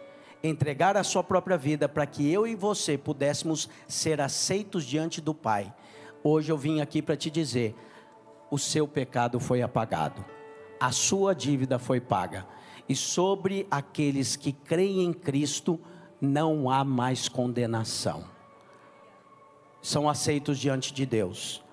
entregar 0.43 0.97
a 0.97 1.03
sua 1.03 1.23
própria 1.23 1.55
vida 1.55 1.87
para 1.87 2.07
que 2.07 2.31
eu 2.31 2.47
e 2.47 2.55
você 2.55 2.97
pudéssemos 2.97 3.69
ser 3.87 4.19
aceitos 4.19 4.85
diante 4.85 5.21
do 5.21 5.35
Pai. 5.35 5.71
Hoje 6.23 6.51
eu 6.51 6.57
vim 6.57 6.81
aqui 6.81 6.99
para 6.99 7.15
te 7.15 7.29
dizer: 7.29 7.75
o 8.49 8.57
seu 8.57 8.87
pecado 8.87 9.39
foi 9.39 9.61
apagado, 9.61 10.25
a 10.79 10.91
sua 10.91 11.35
dívida 11.35 11.77
foi 11.77 12.01
paga, 12.01 12.47
e 12.89 12.95
sobre 12.95 13.67
aqueles 13.69 14.35
que 14.35 14.51
creem 14.51 15.03
em 15.03 15.13
Cristo 15.13 15.79
não 16.19 16.71
há 16.71 16.83
mais 16.83 17.29
condenação. 17.29 18.23
São 19.79 20.09
aceitos 20.09 20.57
diante 20.57 20.91
de 20.91 21.05
Deus. 21.05 21.63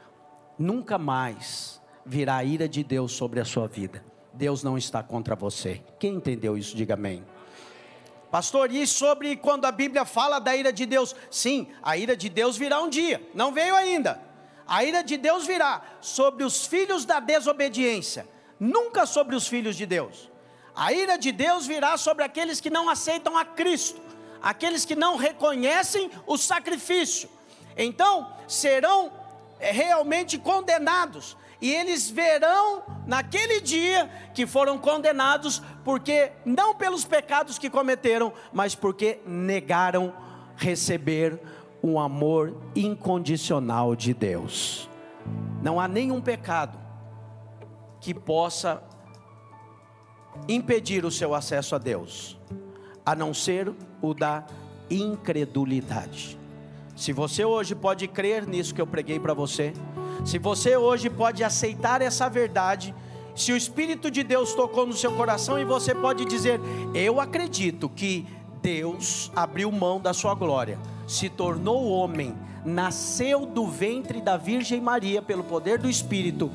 Nunca 0.58 0.98
mais 0.98 1.79
virá 2.05 2.36
a 2.36 2.44
ira 2.44 2.68
de 2.68 2.82
Deus 2.82 3.12
sobre 3.12 3.40
a 3.40 3.44
sua 3.44 3.66
vida. 3.66 4.05
Deus 4.32 4.62
não 4.62 4.78
está 4.78 5.03
contra 5.03 5.34
você. 5.34 5.82
Quem 5.98 6.14
entendeu 6.14 6.57
isso, 6.57 6.76
diga 6.76 6.94
amém. 6.94 7.24
Pastor, 8.30 8.70
e 8.70 8.86
sobre 8.86 9.36
quando 9.36 9.64
a 9.64 9.72
Bíblia 9.72 10.05
fala 10.05 10.38
da 10.38 10.55
ira 10.55 10.72
de 10.72 10.86
Deus? 10.86 11.16
Sim, 11.30 11.68
a 11.82 11.96
ira 11.96 12.16
de 12.16 12.28
Deus 12.28 12.57
virá 12.57 12.80
um 12.80 12.88
dia, 12.88 13.20
não 13.34 13.53
veio 13.53 13.74
ainda 13.74 14.30
a 14.70 14.84
ira 14.84 15.03
de 15.03 15.16
Deus 15.16 15.48
virá 15.48 15.82
sobre 16.01 16.44
os 16.44 16.64
filhos 16.64 17.05
da 17.05 17.18
desobediência, 17.18 18.24
nunca 18.61 19.05
sobre 19.05 19.34
os 19.34 19.48
filhos 19.48 19.74
de 19.74 19.84
Deus. 19.84 20.30
A 20.76 20.92
ira 20.92 21.18
de 21.18 21.32
Deus 21.32 21.66
virá 21.66 21.96
sobre 21.96 22.22
aqueles 22.22 22.61
que 22.61 22.70
não 22.70 22.88
aceitam 22.88 23.36
a 23.36 23.44
Cristo, 23.44 24.01
aqueles 24.40 24.84
que 24.84 24.94
não 24.94 25.16
reconhecem 25.16 26.09
o 26.24 26.38
sacrifício. 26.38 27.28
Então, 27.76 28.32
serão 28.46 29.12
eh, 29.59 29.72
realmente 29.72 30.38
condenados, 30.38 31.36
e 31.61 31.72
eles 31.72 32.11
verão 32.11 32.82
naquele 33.06 33.61
dia 33.61 34.11
que 34.32 34.46
foram 34.46 34.78
condenados, 34.78 35.62
porque 35.84 36.32
não 36.44 36.74
pelos 36.74 37.04
pecados 37.04 37.58
que 37.58 37.68
cometeram, 37.68 38.32
mas 38.52 38.74
porque 38.74 39.20
negaram 39.26 40.12
receber 40.56 41.40
um 41.82 41.98
amor 41.98 42.56
incondicional 42.74 43.94
de 43.94 44.14
Deus. 44.14 44.88
Não 45.62 45.78
há 45.78 45.86
nenhum 45.86 46.20
pecado 46.20 46.78
que 48.00 48.14
possa 48.14 48.82
impedir 50.48 51.04
o 51.04 51.11
seu 51.11 51.34
acesso 51.34 51.74
a 51.74 51.78
Deus, 51.78 52.38
a 53.04 53.14
não 53.14 53.34
ser 53.34 53.72
o 54.00 54.14
da 54.14 54.46
incredulidade. 54.88 56.38
Se 56.96 57.12
você 57.12 57.44
hoje 57.44 57.74
pode 57.74 58.06
crer 58.08 58.46
nisso 58.46 58.74
que 58.74 58.80
eu 58.80 58.86
preguei 58.86 59.18
para 59.18 59.32
você, 59.32 59.72
se 60.24 60.38
você 60.38 60.76
hoje 60.76 61.08
pode 61.10 61.42
aceitar 61.42 62.02
essa 62.02 62.28
verdade, 62.28 62.94
se 63.34 63.52
o 63.52 63.56
Espírito 63.56 64.10
de 64.10 64.22
Deus 64.22 64.54
tocou 64.54 64.86
no 64.86 64.92
seu 64.92 65.12
coração 65.12 65.58
e 65.58 65.64
você 65.64 65.94
pode 65.94 66.24
dizer: 66.24 66.60
Eu 66.94 67.20
acredito 67.20 67.88
que 67.88 68.26
Deus 68.60 69.30
abriu 69.34 69.70
mão 69.72 70.00
da 70.00 70.12
sua 70.12 70.34
glória 70.34 70.78
se 71.10 71.28
tornou 71.28 71.88
homem, 71.88 72.34
nasceu 72.64 73.46
do 73.46 73.66
ventre 73.66 74.20
da 74.20 74.36
Virgem 74.36 74.80
Maria 74.80 75.22
pelo 75.22 75.44
poder 75.44 75.78
do 75.78 75.88
Espírito 75.88 76.50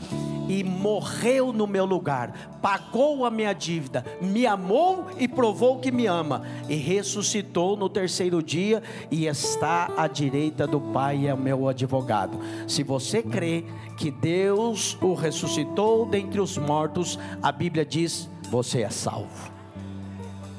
e 0.47 0.63
morreu 0.63 1.51
no 1.51 1.65
meu 1.65 1.85
lugar, 1.85 2.57
pagou 2.61 3.25
a 3.25 3.31
minha 3.31 3.53
dívida, 3.53 4.05
me 4.21 4.45
amou 4.45 5.07
e 5.17 5.27
provou 5.27 5.79
que 5.79 5.91
me 5.91 6.05
ama, 6.05 6.43
e 6.69 6.75
ressuscitou 6.75 7.75
no 7.75 7.89
terceiro 7.89 8.41
dia 8.43 8.81
e 9.09 9.25
está 9.25 9.91
à 9.97 10.07
direita 10.07 10.67
do 10.67 10.79
Pai 10.79 11.27
é 11.27 11.33
o 11.33 11.37
meu 11.37 11.67
advogado. 11.67 12.39
Se 12.67 12.83
você 12.83 13.23
crê 13.23 13.63
que 13.97 14.11
Deus 14.11 14.97
o 15.01 15.13
ressuscitou 15.13 16.05
dentre 16.05 16.39
os 16.39 16.57
mortos, 16.57 17.17
a 17.41 17.51
Bíblia 17.51 17.85
diz: 17.85 18.29
você 18.49 18.81
é 18.81 18.89
salvo. 18.89 19.51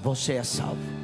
Você 0.03 0.35
é 0.35 0.45
salvo 0.45 0.96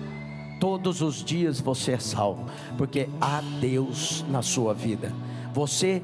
todos 0.62 1.02
os 1.02 1.24
dias 1.24 1.60
você 1.60 1.90
é 1.90 1.98
salvo, 1.98 2.46
porque 2.78 3.08
há 3.20 3.40
Deus 3.60 4.24
na 4.28 4.42
sua 4.42 4.72
vida. 4.72 5.12
Você 5.52 6.00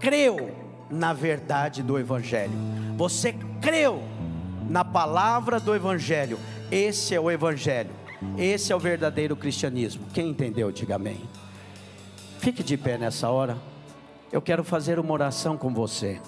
creu 0.00 0.50
na 0.88 1.12
verdade 1.12 1.82
do 1.82 1.98
Evangelho, 1.98 2.54
você 2.96 3.34
creu 3.60 4.02
na 4.66 4.82
palavra 4.82 5.60
do 5.60 5.74
Evangelho. 5.74 6.38
Esse 6.70 7.14
é 7.14 7.20
o 7.20 7.30
Evangelho. 7.30 7.90
Esse 8.38 8.72
é 8.72 8.76
o 8.76 8.78
verdadeiro 8.78 9.36
cristianismo. 9.36 10.06
Quem 10.14 10.30
entendeu, 10.30 10.72
diga 10.72 10.94
amém. 10.94 11.20
Fique 12.38 12.62
de 12.62 12.78
pé 12.78 12.96
nessa 12.96 13.28
hora. 13.28 13.58
Eu 14.32 14.40
quero 14.40 14.64
fazer 14.64 14.98
uma 14.98 15.12
oração 15.12 15.54
com 15.54 15.74
você. 15.74 16.18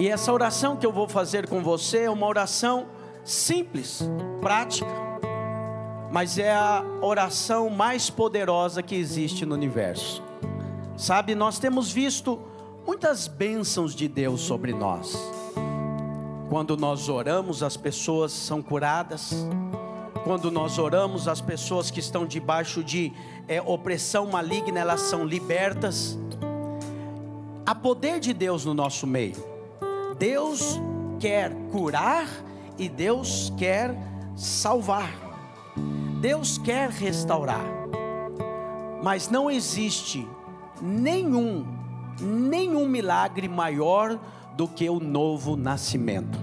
E 0.00 0.08
essa 0.08 0.32
oração 0.32 0.76
que 0.76 0.84
eu 0.84 0.92
vou 0.92 1.08
fazer 1.08 1.48
com 1.48 1.62
você 1.62 2.02
é 2.02 2.10
uma 2.10 2.26
oração 2.26 2.88
simples, 3.24 4.02
prática, 4.40 5.09
mas 6.10 6.38
é 6.38 6.52
a 6.52 6.84
oração 7.00 7.70
mais 7.70 8.10
poderosa 8.10 8.82
que 8.82 8.94
existe 8.94 9.46
no 9.46 9.54
universo. 9.54 10.22
Sabe, 10.96 11.34
nós 11.34 11.58
temos 11.58 11.90
visto 11.90 12.40
muitas 12.86 13.28
bênçãos 13.28 13.94
de 13.94 14.08
Deus 14.08 14.40
sobre 14.40 14.72
nós. 14.74 15.16
Quando 16.48 16.76
nós 16.76 17.08
oramos, 17.08 17.62
as 17.62 17.76
pessoas 17.76 18.32
são 18.32 18.60
curadas. 18.60 19.32
Quando 20.24 20.50
nós 20.50 20.78
oramos, 20.78 21.28
as 21.28 21.40
pessoas 21.40 21.90
que 21.90 22.00
estão 22.00 22.26
debaixo 22.26 22.82
de 22.82 23.12
é, 23.46 23.62
opressão 23.62 24.26
maligna, 24.26 24.80
elas 24.80 25.02
são 25.02 25.24
libertas. 25.24 26.18
Há 27.64 27.74
poder 27.74 28.18
de 28.18 28.34
Deus 28.34 28.64
no 28.64 28.74
nosso 28.74 29.06
meio. 29.06 29.36
Deus 30.18 30.78
quer 31.20 31.54
curar 31.70 32.26
e 32.76 32.88
Deus 32.88 33.52
quer 33.56 33.94
salvar. 34.34 35.29
Deus 36.20 36.58
quer 36.58 36.90
restaurar. 36.90 37.64
Mas 39.02 39.30
não 39.30 39.50
existe 39.50 40.28
nenhum, 40.80 41.66
nenhum 42.20 42.86
milagre 42.86 43.48
maior 43.48 44.20
do 44.54 44.68
que 44.68 44.88
o 44.90 45.00
novo 45.00 45.56
nascimento, 45.56 46.38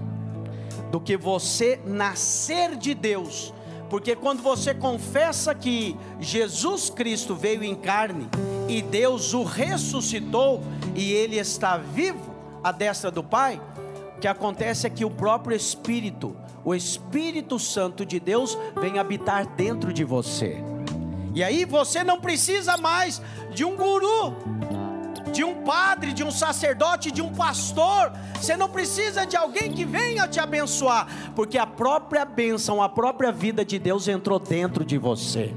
do 0.90 1.00
que 1.00 1.16
você 1.16 1.80
nascer 1.86 2.74
de 2.74 2.92
Deus, 2.92 3.54
porque 3.88 4.14
quando 4.14 4.42
você 4.42 4.74
confessa 4.74 5.54
que 5.54 5.96
Jesus 6.20 6.90
Cristo 6.90 7.34
veio 7.34 7.62
em 7.62 7.74
carne 7.74 8.28
e 8.68 8.82
Deus 8.82 9.32
o 9.32 9.44
ressuscitou 9.44 10.62
e 10.94 11.12
ele 11.12 11.36
está 11.36 11.78
vivo 11.78 12.34
à 12.62 12.70
destra 12.70 13.10
do 13.10 13.22
Pai, 13.22 13.60
o 14.16 14.20
que 14.20 14.28
acontece 14.28 14.86
é 14.86 14.90
que 14.90 15.04
o 15.04 15.10
próprio 15.10 15.56
Espírito, 15.56 16.36
o 16.68 16.74
Espírito 16.74 17.58
Santo 17.58 18.04
de 18.04 18.20
Deus, 18.20 18.58
vem 18.78 18.98
habitar 18.98 19.46
dentro 19.46 19.90
de 19.90 20.04
você. 20.04 20.62
E 21.34 21.42
aí 21.42 21.64
você 21.64 22.04
não 22.04 22.20
precisa 22.20 22.76
mais 22.76 23.22
de 23.54 23.64
um 23.64 23.74
guru, 23.74 24.36
de 25.32 25.42
um 25.42 25.62
padre, 25.62 26.12
de 26.12 26.22
um 26.22 26.30
sacerdote, 26.30 27.10
de 27.10 27.22
um 27.22 27.32
pastor. 27.32 28.12
Você 28.34 28.54
não 28.54 28.68
precisa 28.68 29.24
de 29.24 29.34
alguém 29.34 29.72
que 29.72 29.86
venha 29.86 30.28
te 30.28 30.38
abençoar, 30.40 31.08
porque 31.34 31.56
a 31.56 31.66
própria 31.66 32.26
bênção, 32.26 32.82
a 32.82 32.88
própria 32.88 33.32
vida 33.32 33.64
de 33.64 33.78
Deus 33.78 34.06
entrou 34.06 34.38
dentro 34.38 34.84
de 34.84 34.98
você. 34.98 35.54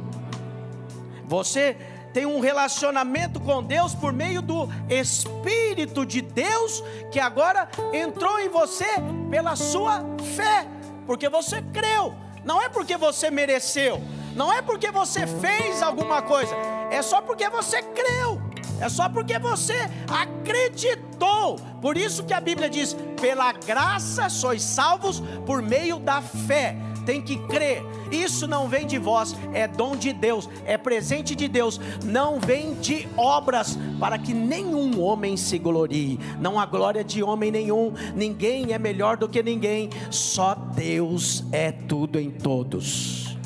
Você 1.26 1.76
tem 2.14 2.26
um 2.26 2.39
relacionamento 2.39 3.38
com 3.41 3.62
Deus 3.62 3.93
por 3.93 4.14
meio 4.14 4.41
do 4.41 4.70
Espírito 4.89 6.05
de 6.05 6.22
Deus, 6.22 6.82
que 7.12 7.20
agora 7.20 7.68
entrou 7.91 8.39
em 8.39 8.47
você 8.47 8.88
pela 9.30 9.57
sua 9.57 10.05
fé, 10.38 10.66
porque 11.06 11.30
você 11.30 11.62
creu, 11.62 12.16
não 12.43 12.62
é 12.62 12.70
porque 12.70 12.97
você 12.97 13.30
mereceu, 13.30 14.02
não 14.36 14.52
é 14.52 14.62
porque 14.62 14.91
você 14.91 15.28
fez 15.28 15.82
alguma 15.82 16.22
coisa, 16.22 16.56
é 16.89 17.02
só 17.02 17.22
porque 17.22 17.49
você 17.49 17.82
creu 17.82 18.52
é 18.82 18.89
só 18.89 19.08
porque 19.08 19.38
você 19.38 19.76
acreditou. 20.10 21.58
Por 21.80 21.95
isso 21.95 22.24
que 22.24 22.34
a 22.34 22.41
Bíblia 22.41 22.68
diz: 22.68 22.95
pela 23.22 23.54
graça 23.54 24.28
sois 24.28 24.64
salvos 24.64 25.22
por 25.45 25.62
meio 25.62 25.99
da 25.99 26.20
fé. 26.20 26.76
Tem 27.06 27.22
que 27.22 27.38
crer. 27.38 27.84
Isso 28.12 28.47
não 28.47 28.68
vem 28.68 28.86
de 28.86 28.97
vós, 28.97 29.36
é 29.54 29.68
dom 29.68 29.95
de 29.95 30.12
Deus, 30.12 30.49
é 30.66 30.78
presente 30.78 31.36
de 31.36 31.47
Deus. 31.47 31.80
Não 32.04 32.39
vem 32.39 32.74
de 32.76 33.08
obras, 33.18 33.78
para 33.99 34.18
que 34.18 34.34
nenhum 34.34 35.02
homem 35.02 35.38
se 35.38 35.58
glorie. 35.58 36.20
Não 36.39 36.60
há 36.60 36.66
glória 36.66 37.04
de 37.04 37.24
homem 37.24 37.52
nenhum. 37.52 37.93
Ninguém 38.16 38.74
é 38.74 38.80
melhor 38.80 39.18
do 39.18 39.30
que 39.30 39.41
ninguém. 39.41 39.89
Só 40.10 40.56
Deus 40.56 41.43
é 41.52 41.72
tudo 41.72 42.20
em 42.20 42.30
todos. 42.30 43.38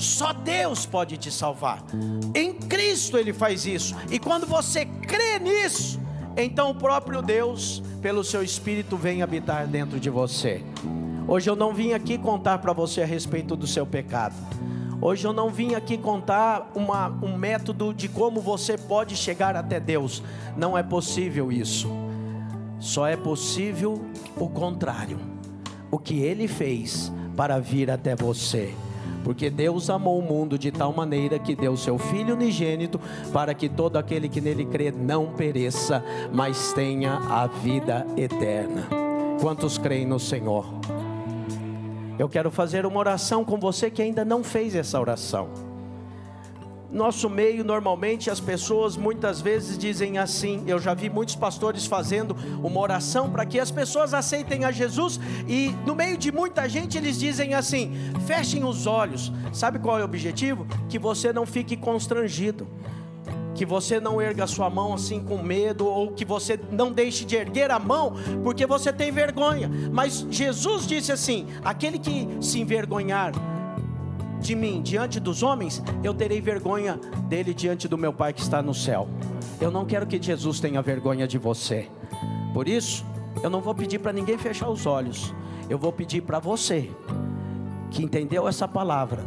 Só 0.00 0.32
Deus 0.32 0.86
pode 0.86 1.18
te 1.18 1.30
salvar. 1.30 1.84
Em 2.34 2.54
Cristo 2.54 3.18
Ele 3.18 3.34
faz 3.34 3.66
isso. 3.66 3.94
E 4.10 4.18
quando 4.18 4.46
você 4.46 4.86
crê 4.86 5.38
nisso, 5.38 6.00
então 6.36 6.70
o 6.70 6.74
próprio 6.74 7.20
Deus, 7.20 7.82
pelo 8.00 8.24
seu 8.24 8.42
Espírito, 8.42 8.96
vem 8.96 9.22
habitar 9.22 9.66
dentro 9.66 10.00
de 10.00 10.08
você. 10.08 10.64
Hoje 11.30 11.48
eu 11.48 11.54
não 11.54 11.72
vim 11.72 11.92
aqui 11.92 12.18
contar 12.18 12.58
para 12.58 12.72
você 12.72 13.02
a 13.02 13.06
respeito 13.06 13.54
do 13.54 13.64
seu 13.64 13.86
pecado. 13.86 14.34
Hoje 15.00 15.24
eu 15.24 15.32
não 15.32 15.48
vim 15.48 15.76
aqui 15.76 15.96
contar 15.96 16.72
uma, 16.74 17.06
um 17.22 17.38
método 17.38 17.94
de 17.94 18.08
como 18.08 18.40
você 18.40 18.76
pode 18.76 19.14
chegar 19.14 19.54
até 19.54 19.78
Deus. 19.78 20.24
Não 20.56 20.76
é 20.76 20.82
possível 20.82 21.52
isso. 21.52 21.88
Só 22.80 23.06
é 23.06 23.16
possível 23.16 24.04
o 24.36 24.48
contrário. 24.48 25.20
O 25.88 26.00
que 26.00 26.18
Ele 26.18 26.48
fez 26.48 27.12
para 27.36 27.60
vir 27.60 27.92
até 27.92 28.16
você. 28.16 28.74
Porque 29.22 29.48
Deus 29.48 29.88
amou 29.88 30.18
o 30.18 30.22
mundo 30.22 30.58
de 30.58 30.72
tal 30.72 30.92
maneira 30.92 31.38
que 31.38 31.54
deu 31.54 31.76
seu 31.76 31.96
Filho 31.96 32.34
unigênito 32.34 33.00
para 33.32 33.54
que 33.54 33.68
todo 33.68 33.98
aquele 33.98 34.28
que 34.28 34.40
nele 34.40 34.64
crê 34.64 34.90
não 34.90 35.26
pereça, 35.26 36.02
mas 36.32 36.72
tenha 36.72 37.18
a 37.18 37.46
vida 37.46 38.04
eterna. 38.16 38.88
Quantos 39.40 39.78
creem 39.78 40.06
no 40.06 40.18
Senhor? 40.18 40.66
Eu 42.20 42.28
quero 42.28 42.50
fazer 42.50 42.84
uma 42.84 43.00
oração 43.00 43.42
com 43.42 43.58
você 43.58 43.90
que 43.90 44.02
ainda 44.02 44.26
não 44.26 44.44
fez 44.44 44.74
essa 44.74 45.00
oração. 45.00 45.48
Nosso 46.92 47.30
meio, 47.30 47.64
normalmente, 47.64 48.28
as 48.28 48.38
pessoas 48.38 48.94
muitas 48.94 49.40
vezes 49.40 49.78
dizem 49.78 50.18
assim. 50.18 50.62
Eu 50.66 50.78
já 50.78 50.92
vi 50.92 51.08
muitos 51.08 51.34
pastores 51.34 51.86
fazendo 51.86 52.36
uma 52.62 52.78
oração 52.78 53.30
para 53.30 53.46
que 53.46 53.58
as 53.58 53.70
pessoas 53.70 54.12
aceitem 54.12 54.66
a 54.66 54.70
Jesus, 54.70 55.18
e 55.48 55.74
no 55.86 55.94
meio 55.94 56.18
de 56.18 56.30
muita 56.30 56.68
gente 56.68 56.98
eles 56.98 57.18
dizem 57.18 57.54
assim: 57.54 57.94
fechem 58.26 58.64
os 58.64 58.86
olhos. 58.86 59.32
Sabe 59.50 59.78
qual 59.78 59.98
é 59.98 60.02
o 60.02 60.04
objetivo? 60.04 60.66
Que 60.90 60.98
você 60.98 61.32
não 61.32 61.46
fique 61.46 61.74
constrangido 61.74 62.68
que 63.60 63.66
você 63.66 64.00
não 64.00 64.22
erga 64.22 64.46
sua 64.46 64.70
mão 64.70 64.94
assim 64.94 65.22
com 65.22 65.36
medo, 65.42 65.86
ou 65.86 66.12
que 66.12 66.24
você 66.24 66.58
não 66.72 66.90
deixe 66.90 67.26
de 67.26 67.36
erguer 67.36 67.70
a 67.70 67.78
mão 67.78 68.14
porque 68.42 68.64
você 68.64 68.90
tem 68.90 69.12
vergonha. 69.12 69.70
Mas 69.92 70.26
Jesus 70.30 70.86
disse 70.86 71.12
assim: 71.12 71.46
aquele 71.62 71.98
que 71.98 72.26
se 72.40 72.58
envergonhar 72.58 73.32
de 74.40 74.54
mim 74.54 74.80
diante 74.80 75.20
dos 75.20 75.42
homens, 75.42 75.82
eu 76.02 76.14
terei 76.14 76.40
vergonha 76.40 76.98
dele 77.28 77.52
diante 77.52 77.86
do 77.86 77.98
meu 77.98 78.14
Pai 78.14 78.32
que 78.32 78.40
está 78.40 78.62
no 78.62 78.72
céu. 78.72 79.06
Eu 79.60 79.70
não 79.70 79.84
quero 79.84 80.06
que 80.06 80.18
Jesus 80.22 80.58
tenha 80.58 80.80
vergonha 80.80 81.28
de 81.28 81.36
você. 81.36 81.86
Por 82.54 82.66
isso, 82.66 83.04
eu 83.42 83.50
não 83.50 83.60
vou 83.60 83.74
pedir 83.74 83.98
para 83.98 84.10
ninguém 84.10 84.38
fechar 84.38 84.70
os 84.70 84.86
olhos. 84.86 85.34
Eu 85.68 85.76
vou 85.76 85.92
pedir 85.92 86.22
para 86.22 86.38
você 86.38 86.90
que 87.90 88.02
entendeu 88.02 88.48
essa 88.48 88.66
palavra, 88.66 89.22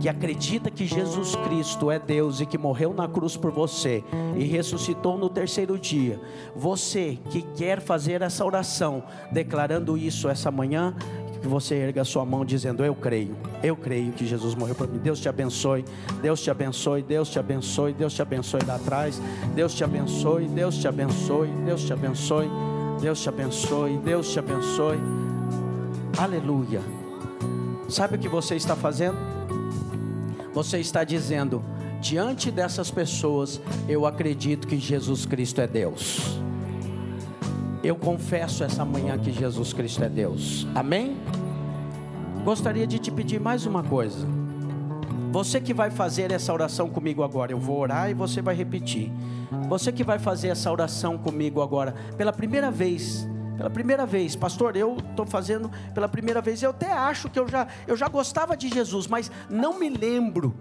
que 0.00 0.08
acredita 0.08 0.70
que 0.70 0.86
Jesus 0.86 1.36
Cristo 1.36 1.90
é 1.90 1.98
Deus 1.98 2.40
e 2.40 2.46
que 2.46 2.56
morreu 2.56 2.94
na 2.94 3.06
cruz 3.06 3.36
por 3.36 3.50
você 3.50 4.02
e 4.34 4.44
ressuscitou 4.44 5.18
no 5.18 5.28
terceiro 5.28 5.78
dia. 5.78 6.18
Você 6.56 7.18
que 7.30 7.42
quer 7.42 7.80
fazer 7.80 8.22
essa 8.22 8.44
oração, 8.44 9.04
declarando 9.30 9.98
isso 9.98 10.28
essa 10.28 10.50
manhã, 10.50 10.94
que 11.40 11.48
você 11.48 11.74
erga 11.74 12.04
sua 12.04 12.24
mão 12.24 12.44
dizendo: 12.44 12.84
Eu 12.84 12.94
creio, 12.94 13.36
eu 13.62 13.76
creio 13.76 14.12
que 14.12 14.26
Jesus 14.26 14.54
morreu 14.54 14.74
por 14.74 14.88
mim. 14.88 14.98
Deus 14.98 15.20
te 15.20 15.28
abençoe, 15.28 15.84
Deus 16.22 16.40
te 16.40 16.50
abençoe, 16.50 17.02
Deus 17.02 17.28
te 17.28 17.38
abençoe, 17.38 17.92
Deus 17.92 18.14
te 18.14 18.22
abençoe 18.22 18.60
lá 18.66 18.76
atrás. 18.76 19.20
Deus 19.54 19.74
te 19.74 19.84
abençoe, 19.84 20.46
Deus 20.48 20.76
te 20.78 20.88
abençoe, 20.88 21.48
Deus 21.64 21.84
te 21.84 21.92
abençoe, 21.92 22.48
Deus 23.00 23.22
te 23.22 23.28
abençoe, 23.28 23.98
Deus 23.98 24.32
te 24.32 24.38
abençoe. 24.38 24.98
Aleluia. 26.18 26.80
Sabe 27.88 28.16
o 28.16 28.18
que 28.18 28.28
você 28.28 28.54
está 28.54 28.76
fazendo? 28.76 29.39
Você 30.52 30.78
está 30.78 31.04
dizendo: 31.04 31.62
diante 32.00 32.50
dessas 32.50 32.90
pessoas, 32.90 33.60
eu 33.88 34.06
acredito 34.06 34.66
que 34.66 34.78
Jesus 34.78 35.26
Cristo 35.26 35.60
é 35.60 35.66
Deus. 35.66 36.38
Eu 37.82 37.96
confesso 37.96 38.62
essa 38.62 38.84
manhã 38.84 39.18
que 39.18 39.32
Jesus 39.32 39.72
Cristo 39.72 40.04
é 40.04 40.08
Deus. 40.08 40.66
Amém? 40.74 41.16
Gostaria 42.44 42.86
de 42.86 42.98
te 42.98 43.10
pedir 43.10 43.40
mais 43.40 43.64
uma 43.64 43.82
coisa. 43.82 44.26
Você 45.30 45.60
que 45.60 45.72
vai 45.72 45.90
fazer 45.90 46.32
essa 46.32 46.52
oração 46.52 46.90
comigo 46.90 47.22
agora, 47.22 47.52
eu 47.52 47.58
vou 47.58 47.78
orar 47.78 48.10
e 48.10 48.14
você 48.14 48.42
vai 48.42 48.54
repetir. 48.54 49.12
Você 49.68 49.92
que 49.92 50.02
vai 50.02 50.18
fazer 50.18 50.48
essa 50.48 50.70
oração 50.70 51.16
comigo 51.16 51.62
agora, 51.62 51.94
pela 52.16 52.32
primeira 52.32 52.70
vez, 52.70 53.28
pela 53.60 53.68
primeira 53.68 54.06
vez, 54.06 54.34
pastor, 54.34 54.74
eu 54.74 54.96
estou 55.10 55.26
fazendo 55.26 55.70
pela 55.92 56.08
primeira 56.08 56.40
vez. 56.40 56.62
Eu 56.62 56.70
até 56.70 56.90
acho 56.90 57.28
que 57.28 57.38
eu 57.38 57.46
já, 57.46 57.68
eu 57.86 57.94
já 57.94 58.08
gostava 58.08 58.56
de 58.56 58.70
Jesus, 58.70 59.06
mas 59.06 59.30
não 59.50 59.78
me 59.78 59.90
lembro 59.90 60.54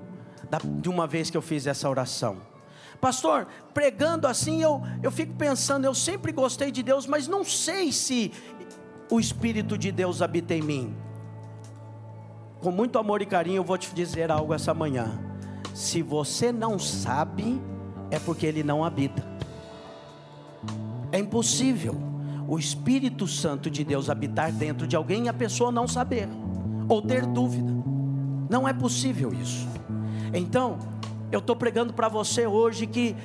da, 0.50 0.60
de 0.62 0.90
uma 0.90 1.08
vez 1.08 1.30
que 1.30 1.38
eu 1.38 1.42
fiz 1.42 1.66
essa 1.66 1.90
oração. 1.90 2.42
Pastor, 3.00 3.48
pregando 3.74 4.28
assim, 4.28 4.62
eu, 4.62 4.82
eu 5.02 5.10
fico 5.12 5.34
pensando, 5.36 5.86
eu 5.86 5.96
sempre 5.96 6.34
gostei 6.34 6.74
de 6.74 6.84
Deus, 6.84 7.08
mas 7.08 7.26
não 7.26 7.46
sei 7.46 7.94
se 7.94 8.34
o 9.10 9.18
Espírito 9.18 9.78
de 9.78 9.94
Deus 9.94 10.22
habita 10.22 10.54
em 10.54 10.62
mim. 10.62 10.94
com 12.60 12.72
muito 12.72 13.00
amor 13.00 13.22
e 13.22 13.26
carinho, 13.26 13.60
eu 13.60 13.64
vou 13.64 13.78
te 13.78 13.96
dizer 13.96 14.30
algo 14.30 14.54
essa 14.54 14.74
manhã. 14.74 15.18
Se 15.74 16.02
você 16.02 16.52
não 16.52 16.78
sabe, 16.78 17.62
é 18.12 18.20
porque 18.20 18.46
ele 18.46 18.62
não 18.62 18.84
habita. 18.84 19.26
É 21.14 21.18
impossível 21.18 22.09
o 22.50 22.58
Espírito 22.58 23.28
Santo 23.28 23.70
de 23.70 23.84
Deus 23.84 24.10
habitar 24.10 24.52
dentro 24.52 24.88
de 24.88 24.96
alguém 24.96 25.26
e 25.26 25.30
a 25.30 25.34
pessoa 25.34 25.72
não 25.72 25.88
saber 25.88 26.28
ou 26.88 27.00
ter 27.00 27.24
dúvida. 27.24 27.72
Não 28.50 28.68
é 28.68 28.74
possível 28.74 29.32
isso. 29.32 29.68
Então, 30.34 30.80
eu 31.32 31.38
estou 31.38 31.56
pregando 31.56 31.94
para 31.94 32.08
você 32.08 32.48
hoje 32.48 32.88
que 32.88 33.16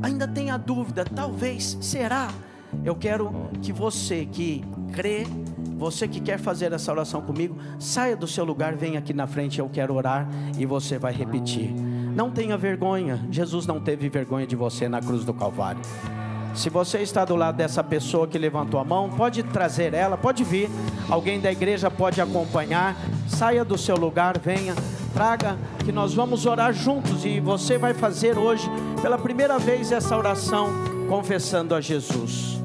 ainda 0.00 0.28
tenha 0.28 0.56
dúvida, 0.56 1.04
talvez, 1.04 1.76
será? 1.80 2.28
Eu 2.84 2.94
quero 2.94 3.32
que 3.60 3.72
você 3.72 4.24
que 4.24 4.64
crê, 4.92 5.26
você 5.76 6.06
que 6.06 6.20
quer 6.20 6.38
fazer 6.38 6.72
essa 6.72 6.92
oração 6.92 7.20
comigo, 7.20 7.56
saia 7.76 8.16
do 8.16 8.28
seu 8.28 8.44
lugar, 8.44 8.76
venha 8.76 9.00
aqui 9.00 9.12
na 9.12 9.26
frente, 9.26 9.58
eu 9.58 9.68
quero 9.68 9.94
orar 9.94 10.28
e 10.56 10.64
você 10.64 10.96
vai 10.96 11.12
repetir. 11.12 11.72
Não 12.14 12.30
tenha 12.30 12.56
vergonha, 12.56 13.26
Jesus 13.32 13.66
não 13.66 13.80
teve 13.80 14.08
vergonha 14.08 14.46
de 14.46 14.54
você 14.54 14.88
na 14.88 15.00
cruz 15.00 15.24
do 15.24 15.34
Calvário. 15.34 15.80
Se 16.54 16.68
você 16.68 16.98
está 16.98 17.24
do 17.24 17.36
lado 17.36 17.56
dessa 17.56 17.82
pessoa 17.82 18.26
que 18.26 18.36
levantou 18.36 18.80
a 18.80 18.84
mão, 18.84 19.08
pode 19.08 19.42
trazer 19.42 19.94
ela, 19.94 20.16
pode 20.16 20.44
vir. 20.44 20.68
Alguém 21.08 21.40
da 21.40 21.50
igreja 21.50 21.90
pode 21.90 22.20
acompanhar. 22.20 22.96
Saia 23.28 23.64
do 23.64 23.78
seu 23.78 23.96
lugar, 23.96 24.38
venha, 24.38 24.74
traga, 25.14 25.56
que 25.84 25.92
nós 25.92 26.12
vamos 26.12 26.46
orar 26.46 26.72
juntos. 26.72 27.24
E 27.24 27.40
você 27.40 27.78
vai 27.78 27.94
fazer 27.94 28.36
hoje, 28.36 28.68
pela 29.00 29.16
primeira 29.16 29.58
vez, 29.58 29.92
essa 29.92 30.16
oração, 30.16 30.68
confessando 31.08 31.74
a 31.74 31.80
Jesus. 31.80 32.60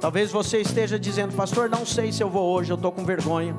Talvez 0.00 0.30
você 0.30 0.60
esteja 0.60 0.98
dizendo, 0.98 1.34
pastor, 1.34 1.70
não 1.70 1.86
sei 1.86 2.12
se 2.12 2.22
eu 2.22 2.28
vou 2.28 2.52
hoje, 2.52 2.72
eu 2.72 2.76
estou 2.76 2.92
com 2.92 3.04
vergonha. 3.04 3.54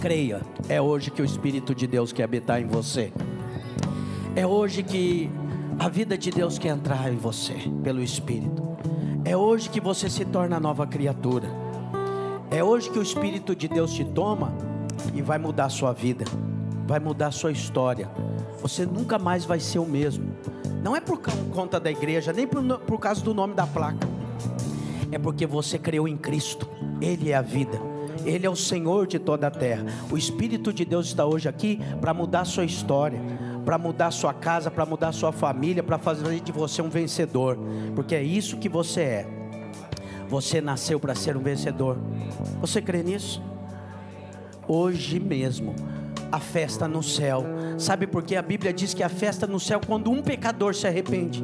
Creia, 0.00 0.40
é 0.68 0.80
hoje 0.80 1.10
que 1.10 1.22
o 1.22 1.24
Espírito 1.24 1.74
de 1.74 1.86
Deus 1.86 2.12
quer 2.12 2.24
habitar 2.24 2.60
em 2.60 2.66
você. 2.66 3.12
É 4.34 4.46
hoje 4.46 4.82
que 4.82 5.30
a 5.78 5.90
vida 5.90 6.16
de 6.16 6.30
Deus 6.30 6.58
quer 6.58 6.70
entrar 6.70 7.12
em 7.12 7.16
você 7.16 7.54
pelo 7.82 8.02
Espírito. 8.02 8.62
É 9.26 9.36
hoje 9.36 9.68
que 9.68 9.78
você 9.78 10.08
se 10.08 10.24
torna 10.24 10.58
nova 10.58 10.86
criatura. 10.86 11.48
É 12.50 12.64
hoje 12.64 12.88
que 12.88 12.98
o 12.98 13.02
Espírito 13.02 13.54
de 13.54 13.68
Deus 13.68 13.92
te 13.92 14.06
toma 14.06 14.54
e 15.14 15.20
vai 15.20 15.38
mudar 15.38 15.66
a 15.66 15.68
sua 15.68 15.92
vida, 15.92 16.24
vai 16.86 16.98
mudar 16.98 17.26
a 17.26 17.30
sua 17.30 17.52
história. 17.52 18.10
Você 18.62 18.86
nunca 18.86 19.18
mais 19.18 19.44
vai 19.44 19.60
ser 19.60 19.80
o 19.80 19.86
mesmo. 19.86 20.34
Não 20.82 20.96
é 20.96 21.00
por 21.00 21.20
conta 21.52 21.78
da 21.78 21.90
igreja, 21.90 22.32
nem 22.32 22.46
por, 22.46 22.62
por 22.80 22.98
causa 22.98 23.22
do 23.22 23.34
nome 23.34 23.52
da 23.52 23.66
placa. 23.66 24.08
É 25.10 25.18
porque 25.18 25.46
você 25.46 25.78
creu 25.78 26.08
em 26.08 26.16
Cristo. 26.16 26.66
Ele 27.02 27.30
é 27.30 27.34
a 27.34 27.42
vida. 27.42 27.78
Ele 28.24 28.46
é 28.46 28.50
o 28.50 28.56
Senhor 28.56 29.06
de 29.06 29.18
toda 29.18 29.48
a 29.48 29.50
terra. 29.50 29.84
O 30.10 30.16
Espírito 30.16 30.72
de 30.72 30.86
Deus 30.86 31.08
está 31.08 31.26
hoje 31.26 31.50
aqui 31.50 31.78
para 32.00 32.14
mudar 32.14 32.40
a 32.40 32.44
sua 32.46 32.64
história 32.64 33.20
para 33.64 33.78
mudar 33.78 34.10
sua 34.10 34.34
casa, 34.34 34.70
para 34.70 34.84
mudar 34.84 35.12
sua 35.12 35.32
família, 35.32 35.82
para 35.82 35.98
fazer 35.98 36.40
de 36.40 36.52
você 36.52 36.82
um 36.82 36.88
vencedor, 36.88 37.58
porque 37.94 38.14
é 38.14 38.22
isso 38.22 38.56
que 38.56 38.68
você 38.68 39.00
é. 39.00 39.26
Você 40.28 40.60
nasceu 40.60 40.98
para 40.98 41.14
ser 41.14 41.36
um 41.36 41.42
vencedor. 41.42 41.98
Você 42.60 42.80
crê 42.80 43.02
nisso? 43.02 43.42
Hoje 44.66 45.20
mesmo 45.20 45.74
a 46.32 46.40
festa 46.40 46.88
no 46.88 47.02
céu. 47.02 47.44
Sabe 47.76 48.06
por 48.06 48.22
quê? 48.22 48.36
A 48.36 48.42
Bíblia 48.42 48.72
diz 48.72 48.94
que 48.94 49.02
a 49.02 49.08
festa 49.10 49.46
no 49.46 49.60
céu 49.60 49.78
quando 49.86 50.10
um 50.10 50.22
pecador 50.22 50.74
se 50.74 50.86
arrepende. 50.86 51.42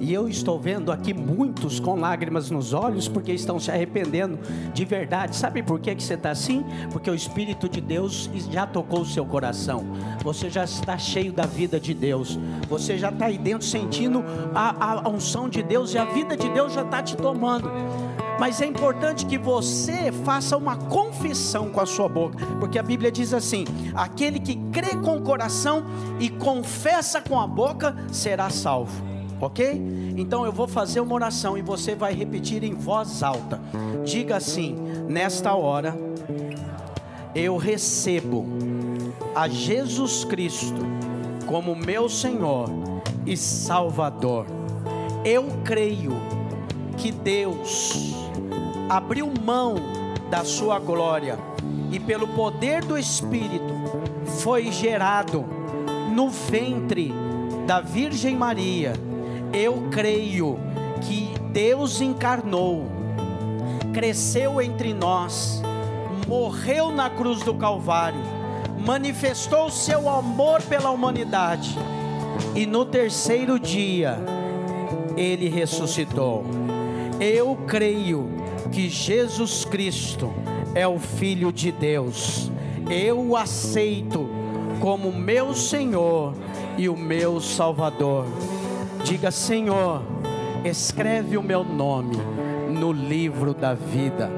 E 0.00 0.12
eu 0.12 0.28
estou 0.28 0.58
vendo 0.58 0.92
aqui 0.92 1.12
muitos 1.12 1.80
com 1.80 1.96
lágrimas 1.96 2.50
nos 2.50 2.72
olhos 2.72 3.08
porque 3.08 3.32
estão 3.32 3.58
se 3.58 3.70
arrependendo 3.70 4.38
de 4.72 4.84
verdade. 4.84 5.36
Sabe 5.36 5.62
por 5.62 5.80
que, 5.80 5.94
que 5.94 6.02
você 6.02 6.14
está 6.14 6.30
assim? 6.30 6.64
Porque 6.92 7.10
o 7.10 7.14
Espírito 7.14 7.68
de 7.68 7.80
Deus 7.80 8.30
já 8.50 8.66
tocou 8.66 9.00
o 9.00 9.06
seu 9.06 9.26
coração. 9.26 9.84
Você 10.22 10.48
já 10.48 10.64
está 10.64 10.96
cheio 10.96 11.32
da 11.32 11.46
vida 11.46 11.80
de 11.80 11.92
Deus. 11.94 12.38
Você 12.68 12.96
já 12.96 13.10
está 13.10 13.26
aí 13.26 13.38
dentro 13.38 13.66
sentindo 13.66 14.24
a, 14.54 15.00
a 15.04 15.08
unção 15.08 15.48
de 15.48 15.62
Deus 15.62 15.94
e 15.94 15.98
a 15.98 16.04
vida 16.04 16.36
de 16.36 16.48
Deus 16.48 16.72
já 16.72 16.82
está 16.82 17.02
te 17.02 17.16
tomando. 17.16 17.70
Mas 18.38 18.60
é 18.60 18.66
importante 18.66 19.26
que 19.26 19.36
você 19.36 20.12
faça 20.24 20.56
uma 20.56 20.76
confissão 20.76 21.70
com 21.70 21.80
a 21.80 21.86
sua 21.86 22.08
boca, 22.08 22.38
porque 22.60 22.78
a 22.78 22.82
Bíblia 22.84 23.10
diz 23.10 23.34
assim: 23.34 23.64
aquele 23.94 24.38
que 24.38 24.54
crê 24.70 24.94
com 24.96 25.16
o 25.16 25.22
coração 25.22 25.84
e 26.20 26.30
confessa 26.30 27.20
com 27.20 27.40
a 27.40 27.46
boca 27.48 27.96
será 28.12 28.48
salvo. 28.48 29.17
Ok? 29.40 29.80
Então 30.16 30.44
eu 30.44 30.52
vou 30.52 30.66
fazer 30.66 31.00
uma 31.00 31.14
oração 31.14 31.56
e 31.56 31.62
você 31.62 31.94
vai 31.94 32.12
repetir 32.12 32.64
em 32.64 32.74
voz 32.74 33.22
alta. 33.22 33.60
Diga 34.04 34.36
assim: 34.36 34.74
nesta 35.08 35.54
hora, 35.54 35.96
eu 37.34 37.56
recebo 37.56 38.46
a 39.34 39.48
Jesus 39.48 40.24
Cristo 40.24 40.80
como 41.46 41.74
meu 41.74 42.08
Senhor 42.08 42.68
e 43.24 43.36
Salvador. 43.36 44.46
Eu 45.24 45.46
creio 45.64 46.12
que 46.96 47.12
Deus 47.12 48.14
abriu 48.88 49.32
mão 49.44 49.76
da 50.30 50.44
sua 50.44 50.78
glória 50.78 51.38
e 51.90 51.98
pelo 51.98 52.28
poder 52.28 52.84
do 52.84 52.98
Espírito 52.98 53.74
foi 54.40 54.70
gerado 54.70 55.44
no 56.14 56.28
ventre 56.28 57.12
da 57.66 57.80
Virgem 57.80 58.36
Maria. 58.36 58.92
Eu 59.52 59.88
creio 59.90 60.58
que 61.00 61.32
Deus 61.50 62.00
encarnou, 62.00 62.86
cresceu 63.92 64.60
entre 64.60 64.92
nós, 64.92 65.62
morreu 66.26 66.90
na 66.90 67.08
cruz 67.08 67.42
do 67.42 67.54
Calvário, 67.54 68.20
manifestou 68.84 69.70
seu 69.70 70.08
amor 70.08 70.62
pela 70.62 70.90
humanidade 70.90 71.76
e 72.54 72.66
no 72.66 72.84
terceiro 72.84 73.58
dia 73.58 74.18
ele 75.16 75.48
ressuscitou. 75.48 76.44
Eu 77.20 77.58
creio 77.66 78.28
que 78.70 78.88
Jesus 78.88 79.64
Cristo 79.64 80.32
é 80.74 80.86
o 80.86 80.98
Filho 80.98 81.52
de 81.52 81.72
Deus. 81.72 82.50
Eu 82.88 83.20
o 83.20 83.36
aceito 83.36 84.28
como 84.80 85.12
meu 85.12 85.54
Senhor 85.54 86.34
e 86.76 86.88
o 86.88 86.96
meu 86.96 87.40
Salvador. 87.40 88.26
Diga, 89.04 89.30
Senhor, 89.30 90.02
escreve 90.64 91.36
o 91.36 91.42
meu 91.42 91.64
nome 91.64 92.16
no 92.70 92.92
livro 92.92 93.54
da 93.54 93.74
vida. 93.74 94.30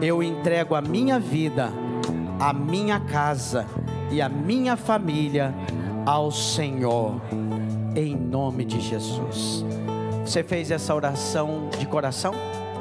Eu 0.00 0.22
entrego 0.22 0.74
a 0.74 0.80
minha 0.80 1.18
vida, 1.18 1.72
a 2.38 2.52
minha 2.52 3.00
casa 3.00 3.66
e 4.10 4.20
a 4.20 4.28
minha 4.28 4.76
família 4.76 5.54
ao 6.06 6.30
Senhor, 6.30 7.20
em 7.94 8.16
nome 8.16 8.64
de 8.64 8.80
Jesus. 8.80 9.64
Você 10.24 10.42
fez 10.42 10.70
essa 10.70 10.94
oração 10.94 11.68
de 11.78 11.86
coração? 11.86 12.34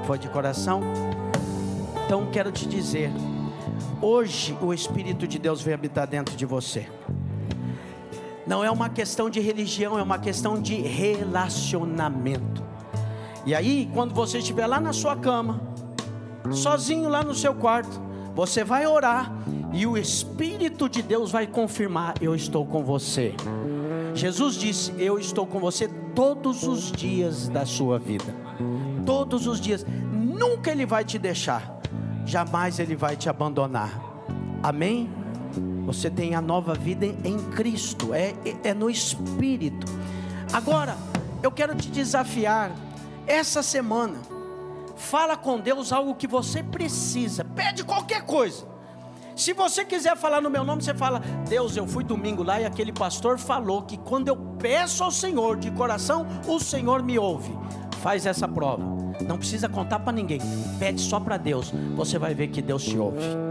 foi 0.09 0.17
de 0.17 0.27
coração? 0.27 0.81
Então 2.03 2.25
quero 2.31 2.51
te 2.51 2.67
dizer, 2.67 3.11
hoje 4.01 4.57
o 4.59 4.73
Espírito 4.73 5.27
de 5.27 5.37
Deus 5.37 5.61
veio 5.61 5.75
habitar 5.75 6.07
dentro 6.07 6.35
de 6.35 6.47
você. 6.47 6.87
Não 8.49 8.63
é 8.63 8.71
uma 8.71 8.89
questão 8.89 9.29
de 9.29 9.39
religião, 9.39 9.99
é 9.99 10.01
uma 10.01 10.17
questão 10.17 10.59
de 10.59 10.73
relacionamento. 10.73 12.63
E 13.45 13.53
aí, 13.53 13.87
quando 13.93 14.11
você 14.11 14.39
estiver 14.39 14.65
lá 14.65 14.79
na 14.79 14.91
sua 14.91 15.15
cama, 15.15 15.61
sozinho 16.49 17.07
lá 17.07 17.23
no 17.23 17.35
seu 17.35 17.53
quarto, 17.53 18.01
você 18.33 18.63
vai 18.63 18.87
orar 18.87 19.31
e 19.71 19.85
o 19.85 19.95
Espírito 19.95 20.89
de 20.89 21.03
Deus 21.03 21.31
vai 21.31 21.45
confirmar: 21.45 22.15
Eu 22.19 22.33
estou 22.33 22.65
com 22.65 22.83
você. 22.83 23.35
Jesus 24.15 24.55
disse: 24.55 24.95
Eu 24.97 25.19
estou 25.19 25.45
com 25.45 25.59
você 25.59 25.87
todos 26.15 26.63
os 26.63 26.91
dias 26.91 27.49
da 27.49 27.67
sua 27.67 27.99
vida. 27.99 28.33
Todos 29.05 29.45
os 29.45 29.61
dias 29.61 29.85
nunca 30.11 30.71
Ele 30.71 30.87
vai 30.87 31.05
te 31.05 31.19
deixar, 31.19 31.79
jamais 32.25 32.79
Ele 32.79 32.95
vai 32.95 33.15
te 33.15 33.29
abandonar. 33.29 33.91
Amém? 34.63 35.18
Você 35.85 36.09
tem 36.09 36.35
a 36.35 36.41
nova 36.41 36.73
vida 36.73 37.05
em 37.05 37.37
Cristo, 37.51 38.13
é, 38.13 38.33
é 38.63 38.73
no 38.73 38.89
Espírito. 38.89 39.87
Agora, 40.53 40.97
eu 41.41 41.51
quero 41.51 41.75
te 41.75 41.89
desafiar, 41.89 42.71
essa 43.25 43.61
semana, 43.61 44.17
fala 44.95 45.37
com 45.37 45.59
Deus 45.59 45.93
algo 45.93 46.15
que 46.15 46.27
você 46.27 46.63
precisa, 46.63 47.45
pede 47.45 47.83
qualquer 47.83 48.25
coisa. 48.25 48.67
Se 49.35 49.53
você 49.53 49.85
quiser 49.85 50.17
falar 50.17 50.41
no 50.41 50.49
meu 50.49 50.65
nome, 50.65 50.83
você 50.83 50.93
fala: 50.93 51.19
Deus, 51.47 51.77
eu 51.77 51.87
fui 51.87 52.03
domingo 52.03 52.43
lá 52.43 52.59
e 52.59 52.65
aquele 52.65 52.91
pastor 52.91 53.37
falou 53.37 53.83
que 53.83 53.97
quando 53.97 54.27
eu 54.27 54.35
peço 54.35 55.01
ao 55.01 55.11
Senhor 55.11 55.55
de 55.55 55.71
coração, 55.71 56.27
o 56.45 56.59
Senhor 56.59 57.01
me 57.01 57.17
ouve. 57.17 57.57
Faz 58.01 58.25
essa 58.25 58.47
prova. 58.47 58.83
Não 59.25 59.37
precisa 59.37 59.69
contar 59.69 59.99
para 59.99 60.11
ninguém. 60.11 60.41
Pede 60.77 60.99
só 60.99 61.19
para 61.19 61.37
Deus. 61.37 61.71
Você 61.95 62.17
vai 62.17 62.33
ver 62.33 62.47
que 62.47 62.61
Deus 62.61 62.83
te 62.83 62.97
ouve. 62.97 63.48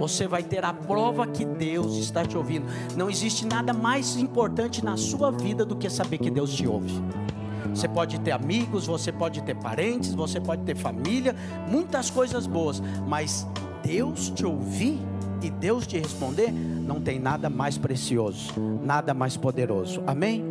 Você 0.00 0.26
vai 0.26 0.42
ter 0.42 0.64
a 0.64 0.72
prova 0.72 1.26
que 1.26 1.44
Deus 1.44 1.96
está 1.96 2.24
te 2.24 2.34
ouvindo. 2.34 2.64
Não 2.96 3.10
existe 3.10 3.44
nada 3.44 3.74
mais 3.74 4.16
importante 4.16 4.82
na 4.82 4.96
sua 4.96 5.30
vida 5.30 5.62
do 5.62 5.76
que 5.76 5.90
saber 5.90 6.16
que 6.16 6.30
Deus 6.30 6.54
te 6.54 6.66
ouve. 6.66 6.90
Você 7.68 7.86
pode 7.86 8.18
ter 8.20 8.32
amigos, 8.32 8.86
você 8.86 9.12
pode 9.12 9.42
ter 9.42 9.54
parentes, 9.54 10.14
você 10.14 10.40
pode 10.40 10.62
ter 10.62 10.74
família, 10.74 11.36
muitas 11.68 12.08
coisas 12.08 12.46
boas, 12.46 12.82
mas 13.06 13.46
Deus 13.84 14.30
te 14.30 14.46
ouvir 14.46 14.98
e 15.42 15.50
Deus 15.50 15.86
te 15.86 15.98
responder, 15.98 16.50
não 16.50 16.98
tem 16.98 17.18
nada 17.18 17.50
mais 17.50 17.76
precioso, 17.76 18.54
nada 18.82 19.12
mais 19.12 19.36
poderoso. 19.36 20.02
Amém? 20.06 20.42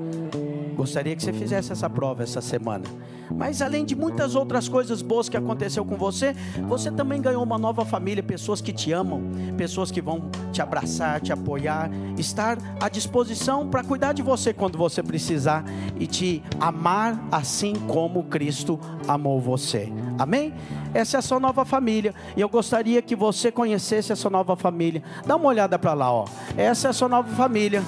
Gostaria 0.79 1.13
que 1.13 1.21
você 1.21 1.33
fizesse 1.33 1.73
essa 1.73 1.89
prova 1.89 2.23
essa 2.23 2.39
semana. 2.39 2.85
Mas 3.29 3.61
além 3.61 3.83
de 3.83 3.97
muitas 3.97 4.33
outras 4.33 4.69
coisas 4.69 5.01
boas 5.01 5.27
que 5.27 5.35
aconteceu 5.35 5.83
com 5.83 5.97
você, 5.97 6.33
você 6.69 6.89
também 6.89 7.21
ganhou 7.21 7.43
uma 7.43 7.57
nova 7.57 7.83
família, 7.83 8.23
pessoas 8.23 8.61
que 8.61 8.71
te 8.71 8.93
amam, 8.93 9.21
pessoas 9.57 9.91
que 9.91 10.01
vão 10.01 10.29
te 10.53 10.61
abraçar, 10.61 11.19
te 11.19 11.33
apoiar, 11.33 11.91
estar 12.17 12.57
à 12.79 12.87
disposição 12.87 13.67
para 13.67 13.83
cuidar 13.83 14.13
de 14.13 14.21
você 14.21 14.53
quando 14.53 14.77
você 14.77 15.03
precisar 15.03 15.65
e 15.99 16.07
te 16.07 16.41
amar 16.61 17.27
assim 17.29 17.75
como 17.75 18.23
Cristo 18.23 18.79
amou 19.05 19.41
você. 19.41 19.91
Amém? 20.17 20.53
Essa 20.93 21.17
é 21.17 21.19
a 21.19 21.21
sua 21.21 21.41
nova 21.41 21.65
família. 21.65 22.15
E 22.37 22.39
eu 22.39 22.47
gostaria 22.47 23.01
que 23.01 23.17
você 23.17 23.51
conhecesse 23.51 24.13
essa 24.13 24.29
nova 24.29 24.55
família. 24.55 25.03
Dá 25.27 25.35
uma 25.35 25.49
olhada 25.49 25.77
para 25.77 25.93
lá, 25.93 26.09
ó. 26.09 26.23
Essa 26.55 26.87
é 26.87 26.89
a 26.91 26.93
sua 26.93 27.09
nova 27.09 27.27
família. 27.35 27.83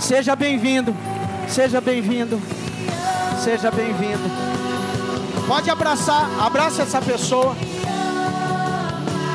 Seja 0.00 0.34
bem-vindo. 0.34 0.94
Seja 1.48 1.80
bem-vindo. 1.80 2.40
Seja 3.42 3.70
bem-vindo. 3.70 4.30
Pode 5.46 5.70
abraçar, 5.70 6.28
abraça 6.40 6.82
essa 6.82 7.00
pessoa. 7.00 7.54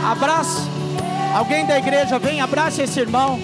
Abraça. 0.04 0.68
Alguém 1.36 1.66
da 1.66 1.78
igreja 1.78 2.18
vem, 2.18 2.42
abraça 2.42 2.84
esse 2.84 3.00
irmão. 3.00 3.40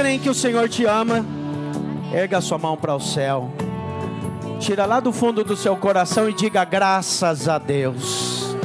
Creem 0.00 0.18
que 0.18 0.30
o 0.30 0.34
Senhor 0.34 0.66
te 0.66 0.86
ama? 0.86 1.22
Erga 2.10 2.40
sua 2.40 2.56
mão 2.56 2.74
para 2.74 2.96
o 2.96 3.00
céu. 3.00 3.50
Tira 4.58 4.86
lá 4.86 4.98
do 4.98 5.12
fundo 5.12 5.44
do 5.44 5.54
seu 5.54 5.76
coração 5.76 6.26
e 6.26 6.32
diga 6.32 6.64
graças 6.64 7.46
a 7.46 7.58
Deus. 7.58 8.56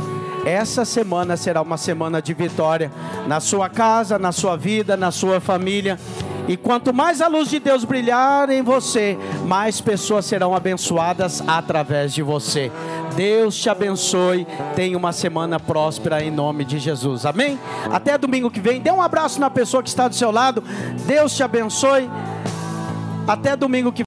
Essa 0.46 0.86
semana 0.86 1.36
será 1.36 1.62
uma 1.62 1.76
semana 1.76 2.22
de 2.22 2.34
vitória 2.34 2.90
na 3.28 3.42
sua 3.42 3.68
casa, 3.68 4.18
na 4.18 4.32
sua 4.32 4.56
vida, 4.56 4.96
na 4.96 5.12
sua 5.12 5.42
família. 5.42 6.00
E 6.48 6.56
quanto 6.56 6.93
mais 6.93 7.22
a 7.22 7.28
luz 7.28 7.50
de 7.50 7.60
Deus 7.60 7.84
brilhar 7.84 8.50
em 8.50 8.62
você, 8.62 9.18
mais 9.46 9.82
pessoas 9.82 10.26
serão 10.26 10.54
abençoadas 10.54 11.43
através 11.48 12.14
de 12.14 12.22
você. 12.22 12.72
Deus 13.16 13.56
te 13.56 13.70
abençoe. 13.70 14.46
Tenha 14.76 14.98
uma 14.98 15.12
semana 15.12 15.60
próspera 15.60 16.24
em 16.24 16.30
nome 16.30 16.64
de 16.64 16.78
Jesus. 16.78 17.26
Amém? 17.26 17.60
Até 17.91 18.18
domingo 18.18 18.52
que 18.52 18.60
vem. 18.60 18.80
Dê 18.80 18.91
um 18.91 19.02
abraço 19.02 19.39
na 19.39 19.50
pessoa 19.50 19.82
que 19.82 19.89
está 19.89 20.08
do 20.08 20.16
seu 20.16 20.32
lado. 20.32 20.64
Deus 21.06 21.36
te 21.36 21.41
abençoe. 21.41 22.10
Até 23.28 23.56
domingo 23.56 23.91
que 23.91 24.04